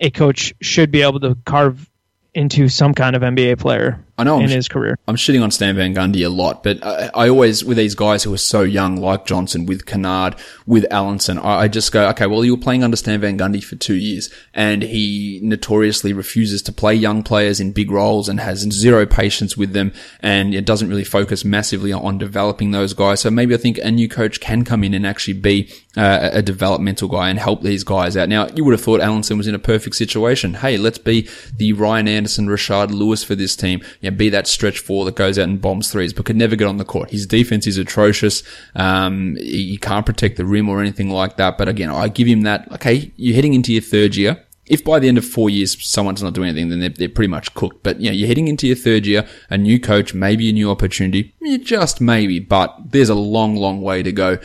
a 0.00 0.10
coach 0.10 0.54
should 0.60 0.90
be 0.90 1.02
able 1.02 1.20
to 1.20 1.36
carve 1.44 1.88
into 2.34 2.68
some 2.68 2.94
kind 2.94 3.16
of 3.16 3.22
NBA 3.22 3.58
player. 3.58 4.04
I 4.18 4.24
know 4.24 4.38
in 4.38 4.46
I'm, 4.46 4.50
his 4.50 4.68
career. 4.68 4.98
I'm 5.06 5.14
shitting 5.14 5.44
on 5.44 5.52
Stan 5.52 5.76
Van 5.76 5.94
Gundy 5.94 6.26
a 6.26 6.28
lot, 6.28 6.64
but 6.64 6.84
I, 6.84 7.10
I, 7.14 7.28
always 7.28 7.64
with 7.64 7.76
these 7.76 7.94
guys 7.94 8.24
who 8.24 8.34
are 8.34 8.38
so 8.38 8.62
young, 8.62 8.96
like 8.96 9.26
Johnson, 9.26 9.64
with 9.64 9.86
Kennard, 9.86 10.34
with 10.66 10.84
Ellenson, 10.90 11.38
I, 11.38 11.60
I, 11.60 11.68
just 11.68 11.92
go, 11.92 12.08
okay, 12.08 12.26
well, 12.26 12.44
you 12.44 12.56
were 12.56 12.60
playing 12.60 12.82
under 12.82 12.96
Stan 12.96 13.20
Van 13.20 13.38
Gundy 13.38 13.62
for 13.62 13.76
two 13.76 13.94
years, 13.94 14.28
and 14.52 14.82
he 14.82 15.38
notoriously 15.44 16.12
refuses 16.12 16.62
to 16.62 16.72
play 16.72 16.96
young 16.96 17.22
players 17.22 17.60
in 17.60 17.70
big 17.70 17.92
roles 17.92 18.28
and 18.28 18.40
has 18.40 18.58
zero 18.58 19.06
patience 19.06 19.56
with 19.56 19.72
them, 19.72 19.92
and 20.18 20.52
it 20.52 20.64
doesn't 20.64 20.88
really 20.88 21.04
focus 21.04 21.44
massively 21.44 21.92
on 21.92 22.18
developing 22.18 22.72
those 22.72 22.94
guys. 22.94 23.20
So 23.20 23.30
maybe 23.30 23.54
I 23.54 23.58
think 23.58 23.78
a 23.78 23.90
new 23.92 24.08
coach 24.08 24.40
can 24.40 24.64
come 24.64 24.82
in 24.82 24.94
and 24.94 25.06
actually 25.06 25.34
be 25.34 25.72
uh, 25.96 26.30
a 26.32 26.42
developmental 26.42 27.06
guy 27.06 27.30
and 27.30 27.38
help 27.38 27.62
these 27.62 27.84
guys 27.84 28.16
out. 28.16 28.28
Now, 28.28 28.48
you 28.48 28.64
would 28.64 28.72
have 28.72 28.82
thought 28.82 29.00
Ellenson 29.00 29.36
was 29.36 29.46
in 29.46 29.54
a 29.54 29.60
perfect 29.60 29.94
situation. 29.94 30.54
Hey, 30.54 30.76
let's 30.76 30.98
be 30.98 31.28
the 31.56 31.72
Ryan 31.72 32.08
Anderson, 32.08 32.48
Rashard 32.48 32.90
Lewis 32.90 33.22
for 33.22 33.36
this 33.36 33.54
team. 33.54 33.80
You 34.00 34.07
know, 34.10 34.16
be 34.16 34.28
that 34.30 34.46
stretch 34.46 34.78
four 34.78 35.04
that 35.04 35.16
goes 35.16 35.38
out 35.38 35.48
and 35.48 35.60
bombs 35.60 35.90
threes, 35.90 36.12
but 36.12 36.24
could 36.24 36.36
never 36.36 36.56
get 36.56 36.66
on 36.66 36.76
the 36.76 36.84
court. 36.84 37.10
His 37.10 37.26
defense 37.26 37.66
is 37.66 37.78
atrocious. 37.78 38.42
Um, 38.74 39.36
he 39.36 39.76
can't 39.78 40.06
protect 40.06 40.36
the 40.36 40.44
rim 40.44 40.68
or 40.68 40.80
anything 40.80 41.10
like 41.10 41.36
that. 41.36 41.58
But 41.58 41.68
again, 41.68 41.90
I 41.90 42.08
give 42.08 42.26
him 42.26 42.42
that. 42.42 42.70
Okay, 42.72 43.12
you're 43.16 43.34
heading 43.34 43.54
into 43.54 43.72
your 43.72 43.82
third 43.82 44.16
year 44.16 44.44
if 44.68 44.84
by 44.84 44.98
the 44.98 45.08
end 45.08 45.18
of 45.18 45.24
four 45.24 45.50
years 45.50 45.82
someone's 45.84 46.22
not 46.22 46.34
doing 46.34 46.48
anything, 46.48 46.68
then 46.68 46.80
they're, 46.80 46.88
they're 46.90 47.08
pretty 47.08 47.28
much 47.28 47.52
cooked. 47.54 47.82
But 47.82 48.00
you 48.00 48.10
know, 48.10 48.14
you're 48.14 48.28
heading 48.28 48.48
into 48.48 48.66
your 48.66 48.76
third 48.76 49.06
year, 49.06 49.26
a 49.50 49.58
new 49.58 49.80
coach, 49.80 50.14
maybe 50.14 50.48
a 50.48 50.52
new 50.52 50.70
opportunity, 50.70 51.34
just 51.62 52.00
maybe, 52.00 52.38
but 52.38 52.74
there's 52.84 53.08
a 53.08 53.14
long, 53.14 53.56
long 53.56 53.82
way 53.82 54.02
to 54.02 54.12
go 54.12 54.38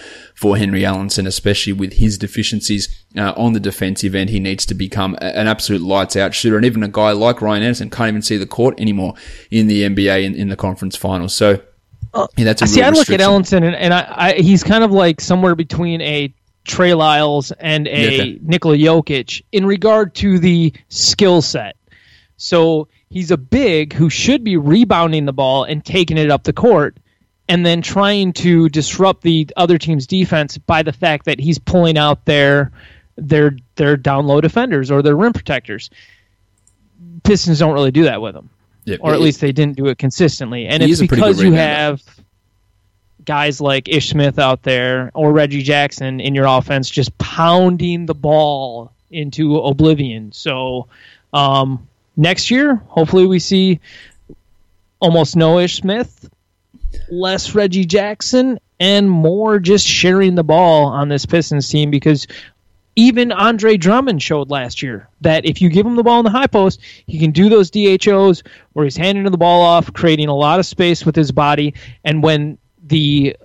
for 0.43 0.57
Henry 0.57 0.81
Ellenson, 0.81 1.25
especially 1.25 1.71
with 1.71 1.93
his 1.93 2.17
deficiencies 2.17 3.05
uh, 3.15 3.31
on 3.37 3.53
the 3.53 3.61
defensive 3.61 4.13
end. 4.13 4.29
He 4.29 4.41
needs 4.41 4.65
to 4.65 4.73
become 4.73 5.15
an 5.21 5.47
absolute 5.47 5.81
lights 5.81 6.17
out 6.17 6.33
shooter, 6.33 6.57
and 6.57 6.65
even 6.65 6.83
a 6.83 6.89
guy 6.89 7.11
like 7.13 7.41
Ryan 7.41 7.63
Anderson 7.63 7.89
can't 7.89 8.09
even 8.09 8.21
see 8.21 8.35
the 8.35 8.45
court 8.45 8.77
anymore 8.77 9.13
in 9.51 9.67
the 9.67 9.83
NBA 9.83 10.25
in, 10.25 10.35
in 10.35 10.49
the 10.49 10.57
conference 10.57 10.97
finals. 10.97 11.33
So. 11.33 11.61
Yeah, 12.35 12.43
that's 12.43 12.61
a 12.61 12.67
see. 12.67 12.81
I 12.81 12.89
look 12.89 13.09
at 13.09 13.21
Ellenson, 13.21 13.63
and, 13.65 13.73
and 13.73 13.93
I, 13.93 14.13
I, 14.15 14.33
he's 14.33 14.65
kind 14.65 14.83
of 14.83 14.91
like 14.91 15.21
somewhere 15.21 15.55
between 15.55 16.01
a 16.01 16.33
Trey 16.65 16.93
Lyles 16.93 17.53
and 17.53 17.87
a 17.87 18.37
Nikola 18.41 18.75
Jokic 18.75 19.43
in 19.53 19.65
regard 19.65 20.13
to 20.15 20.39
the 20.39 20.73
skill 20.89 21.41
set. 21.41 21.77
So 22.35 22.89
he's 23.09 23.31
a 23.31 23.37
big 23.37 23.93
who 23.93 24.09
should 24.09 24.43
be 24.43 24.57
rebounding 24.57 25.23
the 25.23 25.33
ball 25.33 25.63
and 25.63 25.83
taking 25.85 26.17
it 26.17 26.29
up 26.29 26.43
the 26.43 26.51
court 26.51 26.97
and 27.49 27.65
then 27.65 27.81
trying 27.81 28.33
to 28.33 28.69
disrupt 28.69 29.21
the 29.21 29.47
other 29.55 29.77
team's 29.77 30.07
defense 30.07 30.57
by 30.57 30.83
the 30.83 30.93
fact 30.93 31.25
that 31.25 31.39
he's 31.39 31.59
pulling 31.59 31.97
out 31.97 32.25
their 32.25 32.71
their 33.15 33.57
their 33.75 33.97
down 33.97 34.25
low 34.25 34.41
defenders 34.41 34.91
or 34.91 35.01
their 35.01 35.15
rim 35.15 35.33
protectors. 35.33 35.89
Pistons 37.23 37.59
don't 37.59 37.73
really 37.73 37.91
do 37.91 38.03
that 38.03 38.21
with 38.21 38.35
him. 38.35 38.49
Yeah, 38.85 38.97
or 38.99 39.13
at 39.13 39.21
least 39.21 39.39
they 39.39 39.51
didn't 39.51 39.77
do 39.77 39.87
it 39.87 39.97
consistently. 39.97 40.67
And 40.67 40.83
it's 40.83 40.99
because 40.99 41.41
you 41.41 41.53
have 41.53 42.01
guys 43.23 43.61
like 43.61 43.87
Ish 43.87 44.09
Smith 44.09 44.39
out 44.39 44.63
there 44.63 45.11
or 45.13 45.31
Reggie 45.31 45.63
Jackson 45.63 46.19
in 46.19 46.35
your 46.35 46.45
offense 46.45 46.89
just 46.89 47.17
pounding 47.17 48.05
the 48.05 48.15
ball 48.15 48.91
into 49.09 49.57
oblivion. 49.57 50.31
So 50.33 50.87
um, 51.31 51.87
next 52.17 52.51
year, 52.51 52.75
hopefully, 52.75 53.25
we 53.25 53.39
see 53.39 53.79
almost 54.99 55.35
no 55.35 55.59
Ish 55.59 55.77
Smith, 55.77 56.29
less 57.09 57.55
Reggie 57.55 57.85
Jackson, 57.85 58.59
and 58.79 59.09
more 59.09 59.59
just 59.59 59.85
sharing 59.85 60.35
the 60.35 60.43
ball 60.43 60.85
on 60.85 61.09
this 61.09 61.25
Pistons 61.25 61.69
team 61.69 61.91
because 61.91 62.27
even 62.95 63.31
Andre 63.31 63.77
Drummond 63.77 64.21
showed 64.21 64.51
last 64.51 64.83
year 64.83 65.09
that 65.21 65.45
if 65.45 65.61
you 65.61 65.69
give 65.69 65.85
him 65.85 65.95
the 65.95 66.03
ball 66.03 66.19
in 66.19 66.25
the 66.25 66.31
high 66.31 66.47
post, 66.47 66.79
he 67.07 67.17
can 67.17 67.31
do 67.31 67.49
those 67.49 67.71
DHOs 67.71 68.43
where 68.73 68.85
he's 68.85 68.97
handing 68.97 69.23
the 69.23 69.37
ball 69.37 69.61
off, 69.61 69.91
creating 69.93 70.27
a 70.27 70.35
lot 70.35 70.59
of 70.59 70.65
space 70.65 71.05
with 71.05 71.15
his 71.15 71.31
body. 71.31 71.73
And 72.03 72.21
when 72.21 72.57
the 72.83 73.35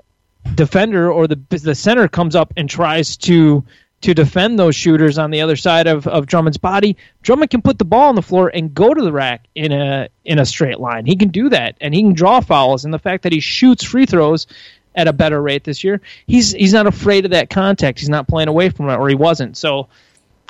defender 0.55 1.11
or 1.11 1.27
the 1.27 1.41
the 1.49 1.75
center 1.75 2.09
comes 2.09 2.35
up 2.35 2.53
and 2.57 2.69
tries 2.69 3.17
to 3.19 3.65
to 4.01 4.15
defend 4.15 4.59
those 4.59 4.77
shooters 4.77 5.19
on 5.19 5.31
the 5.31 5.41
other 5.41 5.57
side 5.57 5.87
of, 5.89 6.07
of 6.07 6.27
Drummond's 6.27 6.57
body, 6.57 6.97
Drummond 7.23 7.51
can 7.51 7.63
put 7.63 7.79
the 7.79 7.85
ball 7.85 8.09
on 8.09 8.15
the 8.15 8.23
floor 8.23 8.49
and 8.53 8.73
go 8.73 8.95
to 8.95 9.03
the 9.03 9.13
rack 9.13 9.47
in 9.55 9.73
a 9.73 10.09
in 10.25 10.39
a 10.39 10.47
straight 10.47 10.79
line. 10.79 11.05
He 11.05 11.17
can 11.17 11.29
do 11.29 11.49
that 11.49 11.77
and 11.81 11.95
he 11.95 12.03
can 12.03 12.13
draw 12.13 12.41
fouls 12.41 12.85
and 12.85 12.95
the 12.95 12.99
fact 12.99 13.25
that 13.25 13.33
he 13.33 13.41
shoots 13.41 13.83
free 13.83 14.07
throws 14.07 14.47
at 14.95 15.09
a 15.09 15.13
better 15.13 15.41
rate 15.41 15.65
this 15.65 15.85
year, 15.85 16.01
he's 16.27 16.53
he's 16.53 16.73
not 16.73 16.87
afraid 16.87 17.25
of 17.25 17.31
that 17.31 17.51
contact. 17.51 18.01
He's 18.01 18.09
not 18.09 18.29
playing 18.29 18.49
away 18.49 18.71
from 18.71 18.89
it 18.89 18.97
or 18.97 19.09
he 19.09 19.15
wasn't. 19.15 19.57
So 19.57 19.89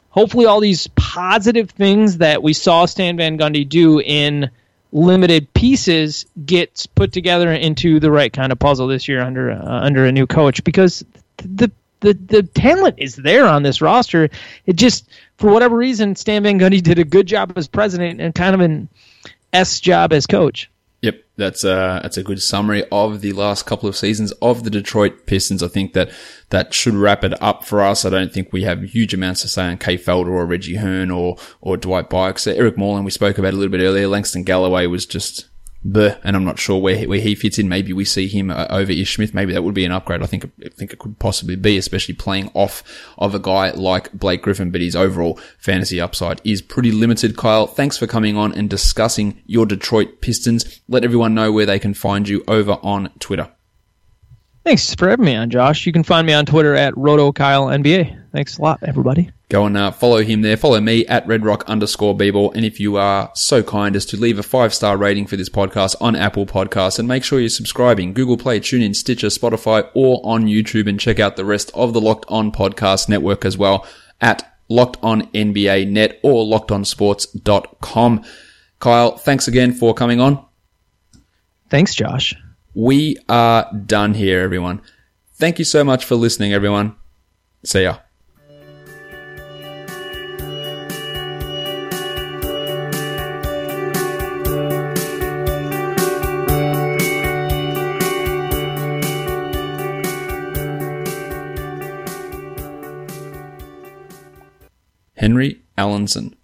hopefully 0.09 0.47
all 0.47 0.61
these 0.61 0.87
positive 0.89 1.71
things 1.71 2.19
that 2.19 2.43
we 2.43 2.55
saw 2.55 2.87
Stan 2.87 3.17
Van 3.17 3.39
Gundy 3.39 3.69
do 3.69 4.01
in 4.01 4.51
limited 4.91 5.53
pieces 5.53 6.25
gets 6.47 6.87
put 6.87 7.13
together 7.13 7.53
into 7.53 8.01
the 8.01 8.11
right 8.11 8.33
kind 8.33 8.51
of 8.51 8.59
puzzle 8.59 8.87
this 8.87 9.07
year 9.07 9.21
under 9.21 9.51
uh, 9.51 9.63
under 9.63 10.07
a 10.07 10.13
new 10.13 10.27
coach 10.27 10.65
because 10.65 11.05
the 11.37 11.71
the 12.01 12.15
the 12.15 12.43
talent 12.43 12.97
is 12.99 13.17
there 13.17 13.47
on 13.47 13.63
this 13.63 13.81
roster. 13.81 14.31
It 14.67 14.77
just 14.77 15.09
for 15.37 15.53
whatever 15.53 15.77
reason 15.77 16.17
Stan 16.17 16.43
Van 16.43 16.59
Gundy 16.59 16.83
did 16.83 16.99
a 16.99 17.05
good 17.05 17.27
job 17.27 17.53
as 17.57 17.69
president 17.69 18.21
and 18.21 18.35
kind 18.35 18.55
of 18.55 18.61
an 18.61 18.89
S 19.53 19.81
job 19.81 20.13
as 20.13 20.27
coach. 20.27 20.71
Yep, 21.01 21.25
that's 21.37 21.63
a 21.63 22.01
that's 22.03 22.17
a 22.17 22.25
good 22.25 22.43
summary 22.43 22.85
of 22.91 23.21
the 23.21 23.33
last 23.33 23.67
couple 23.67 23.89
of 23.89 23.97
seasons 23.97 24.33
of 24.43 24.65
the 24.65 24.71
Detroit 24.71 25.27
Pistons. 25.27 25.63
I 25.63 25.69
think 25.69 25.93
that 25.93 26.11
that 26.51 26.75
should 26.75 26.95
wrap 26.95 27.23
it 27.23 27.41
up 27.41 27.65
for 27.65 27.83
us. 27.83 28.05
I 28.05 28.11
don't 28.11 28.33
think 28.33 28.53
we 28.53 28.65
have 28.65 28.83
huge 28.83 29.15
amounts 29.15 29.43
to 29.43 29.49
say 29.49 29.67
on 29.67 29.79
Kay 29.79 29.97
Felder 29.97 30.31
or 30.31 30.45
Reggie 30.45 30.77
Hearn 30.77 31.13
or 31.13 31.37
or 31.61 31.77
Dwight 31.77 32.11
Buycks. 32.11 32.53
Eric 32.53 32.77
Moreland 32.77 33.05
we 33.05 33.13
spoke 33.13 33.39
about 33.39 33.55
a 33.55 33.57
little 33.57 33.71
bit 33.71 33.81
earlier. 33.85 34.09
Langston 34.09 34.43
Galloway 34.43 34.87
was 34.87 35.07
just 35.07 35.48
And 35.85 36.37
I'm 36.37 36.45
not 36.45 36.59
sure 36.59 36.81
where 36.81 36.97
he, 36.97 37.07
where 37.07 37.21
he 37.21 37.35
fits 37.35 37.59
in. 37.59 37.69
Maybe 37.69 37.93
we 37.93 38.05
see 38.05 38.27
him 38.29 38.51
uh, 38.51 38.67
over 38.69 38.93
Ish 38.93 39.17
Smith. 39.17 39.33
Maybe 39.33 39.53
that 39.53 39.63
would 39.63 39.75
be 39.75 39.85
an 39.85 39.93
upgrade. 39.93 40.23
I 40.23 40.27
think 40.27 40.45
I 40.65 40.69
think 40.71 40.93
it 40.93 40.99
could 40.99 41.19
possibly 41.19 41.57
be, 41.57 41.79
especially 41.79 42.15
playing 42.15 42.51
off 42.55 42.83
of 43.17 43.35
a 43.35 43.39
guy 43.39 43.71
like 43.71 44.13
Blake 44.13 44.43
Griffin. 44.43 44.71
But 44.71 44.81
his 44.81 44.97
overall 44.97 45.39
fantasy 45.59 46.01
upside 46.01 46.41
is 46.45 46.63
pretty 46.63 46.93
limited. 46.93 47.37
Kyle, 47.37 47.67
thanks 47.67 47.97
for 47.97 48.07
coming 48.07 48.37
on 48.37 48.53
and 48.53 48.69
discussing 48.69 49.41
your 49.47 49.67
Detroit 49.67 50.21
Pistons. 50.21 50.81
Let 50.89 51.05
everyone 51.05 51.35
know 51.35 51.53
where 51.53 51.67
they 51.67 51.79
can 51.79 51.95
find 51.95 52.29
you 52.29 52.45
over 52.49 52.79
on 52.83 53.11
Twitter. 53.19 53.51
Thanks 54.69 54.95
for 54.95 55.09
having 55.09 55.25
me 55.25 55.35
on, 55.35 55.49
Josh. 55.49 55.87
You 55.87 55.93
can 55.95 56.03
find 56.03 56.27
me 56.27 56.35
on 56.35 56.45
Twitter 56.45 56.75
at 56.75 56.93
RotoKyleNBA. 56.93 58.33
Thanks 58.33 58.59
a 58.59 58.61
lot, 58.61 58.79
everybody. 58.83 59.31
Go 59.49 59.65
and 59.65 59.75
uh, 59.79 59.91
follow 59.91 60.19
him 60.19 60.43
there. 60.43 60.59
Follow 60.59 60.79
me 60.79 61.07
at 61.07 61.27
redrock 61.27 61.65
underscore 61.65 62.15
bball. 62.15 62.55
And 62.55 62.67
if 62.67 62.79
you 62.79 62.99
are 62.99 63.31
so 63.35 63.63
kind 63.63 63.97
as 63.97 64.05
to 64.05 64.19
leave 64.19 64.39
a 64.39 64.43
five 64.43 64.75
star 64.75 64.99
rating 64.99 65.27
for 65.27 65.37
this 65.37 65.49
podcast 65.49 65.97
on 66.03 66.15
Apple 66.15 66.45
Podcasts 66.45 66.99
and 66.99 67.09
make 67.09 67.25
sure 67.25 67.41
you're 67.41 67.49
subscribing, 67.49 68.13
Google 68.13 68.37
Play, 68.37 68.61
TuneIn, 68.61 68.95
Stitcher, 68.95 69.29
Spotify, 69.29 69.89
or 69.95 70.21
on 70.23 70.45
YouTube 70.45 70.87
and 70.87 71.01
check 71.01 71.19
out 71.19 71.37
the 71.37 71.47
rest 71.47 71.71
of 71.73 71.95
the 71.95 72.01
Locked 72.03 72.27
On 72.29 72.53
Podcast 72.53 73.09
Network 73.09 73.47
as 73.47 73.57
well 73.57 73.87
at 74.21 74.55
Locked 74.69 74.99
On 75.03 75.23
NBA 75.29 75.89
Net 75.89 76.21
or 76.23 76.45
LockedOnSports.com. 76.45 78.25
Kyle, 78.81 79.17
thanks 79.17 79.49
again 79.49 79.73
for 79.73 79.95
coming 79.95 80.21
on. 80.21 80.45
Thanks, 81.71 81.95
Josh. 81.95 82.35
We 82.75 83.17
are 83.29 83.73
done 83.73 84.15
here, 84.15 84.41
everyone. 84.41 84.83
Thank 85.35 85.59
you 85.59 85.65
so 85.65 85.85
much 85.85 86.05
for 86.05 86.17
listening, 86.17 86.53
everyone. 86.53 86.97
See 87.65 87.83
ya. 87.83 87.99
Henry 105.17 105.63
Ellenson. 105.77 106.35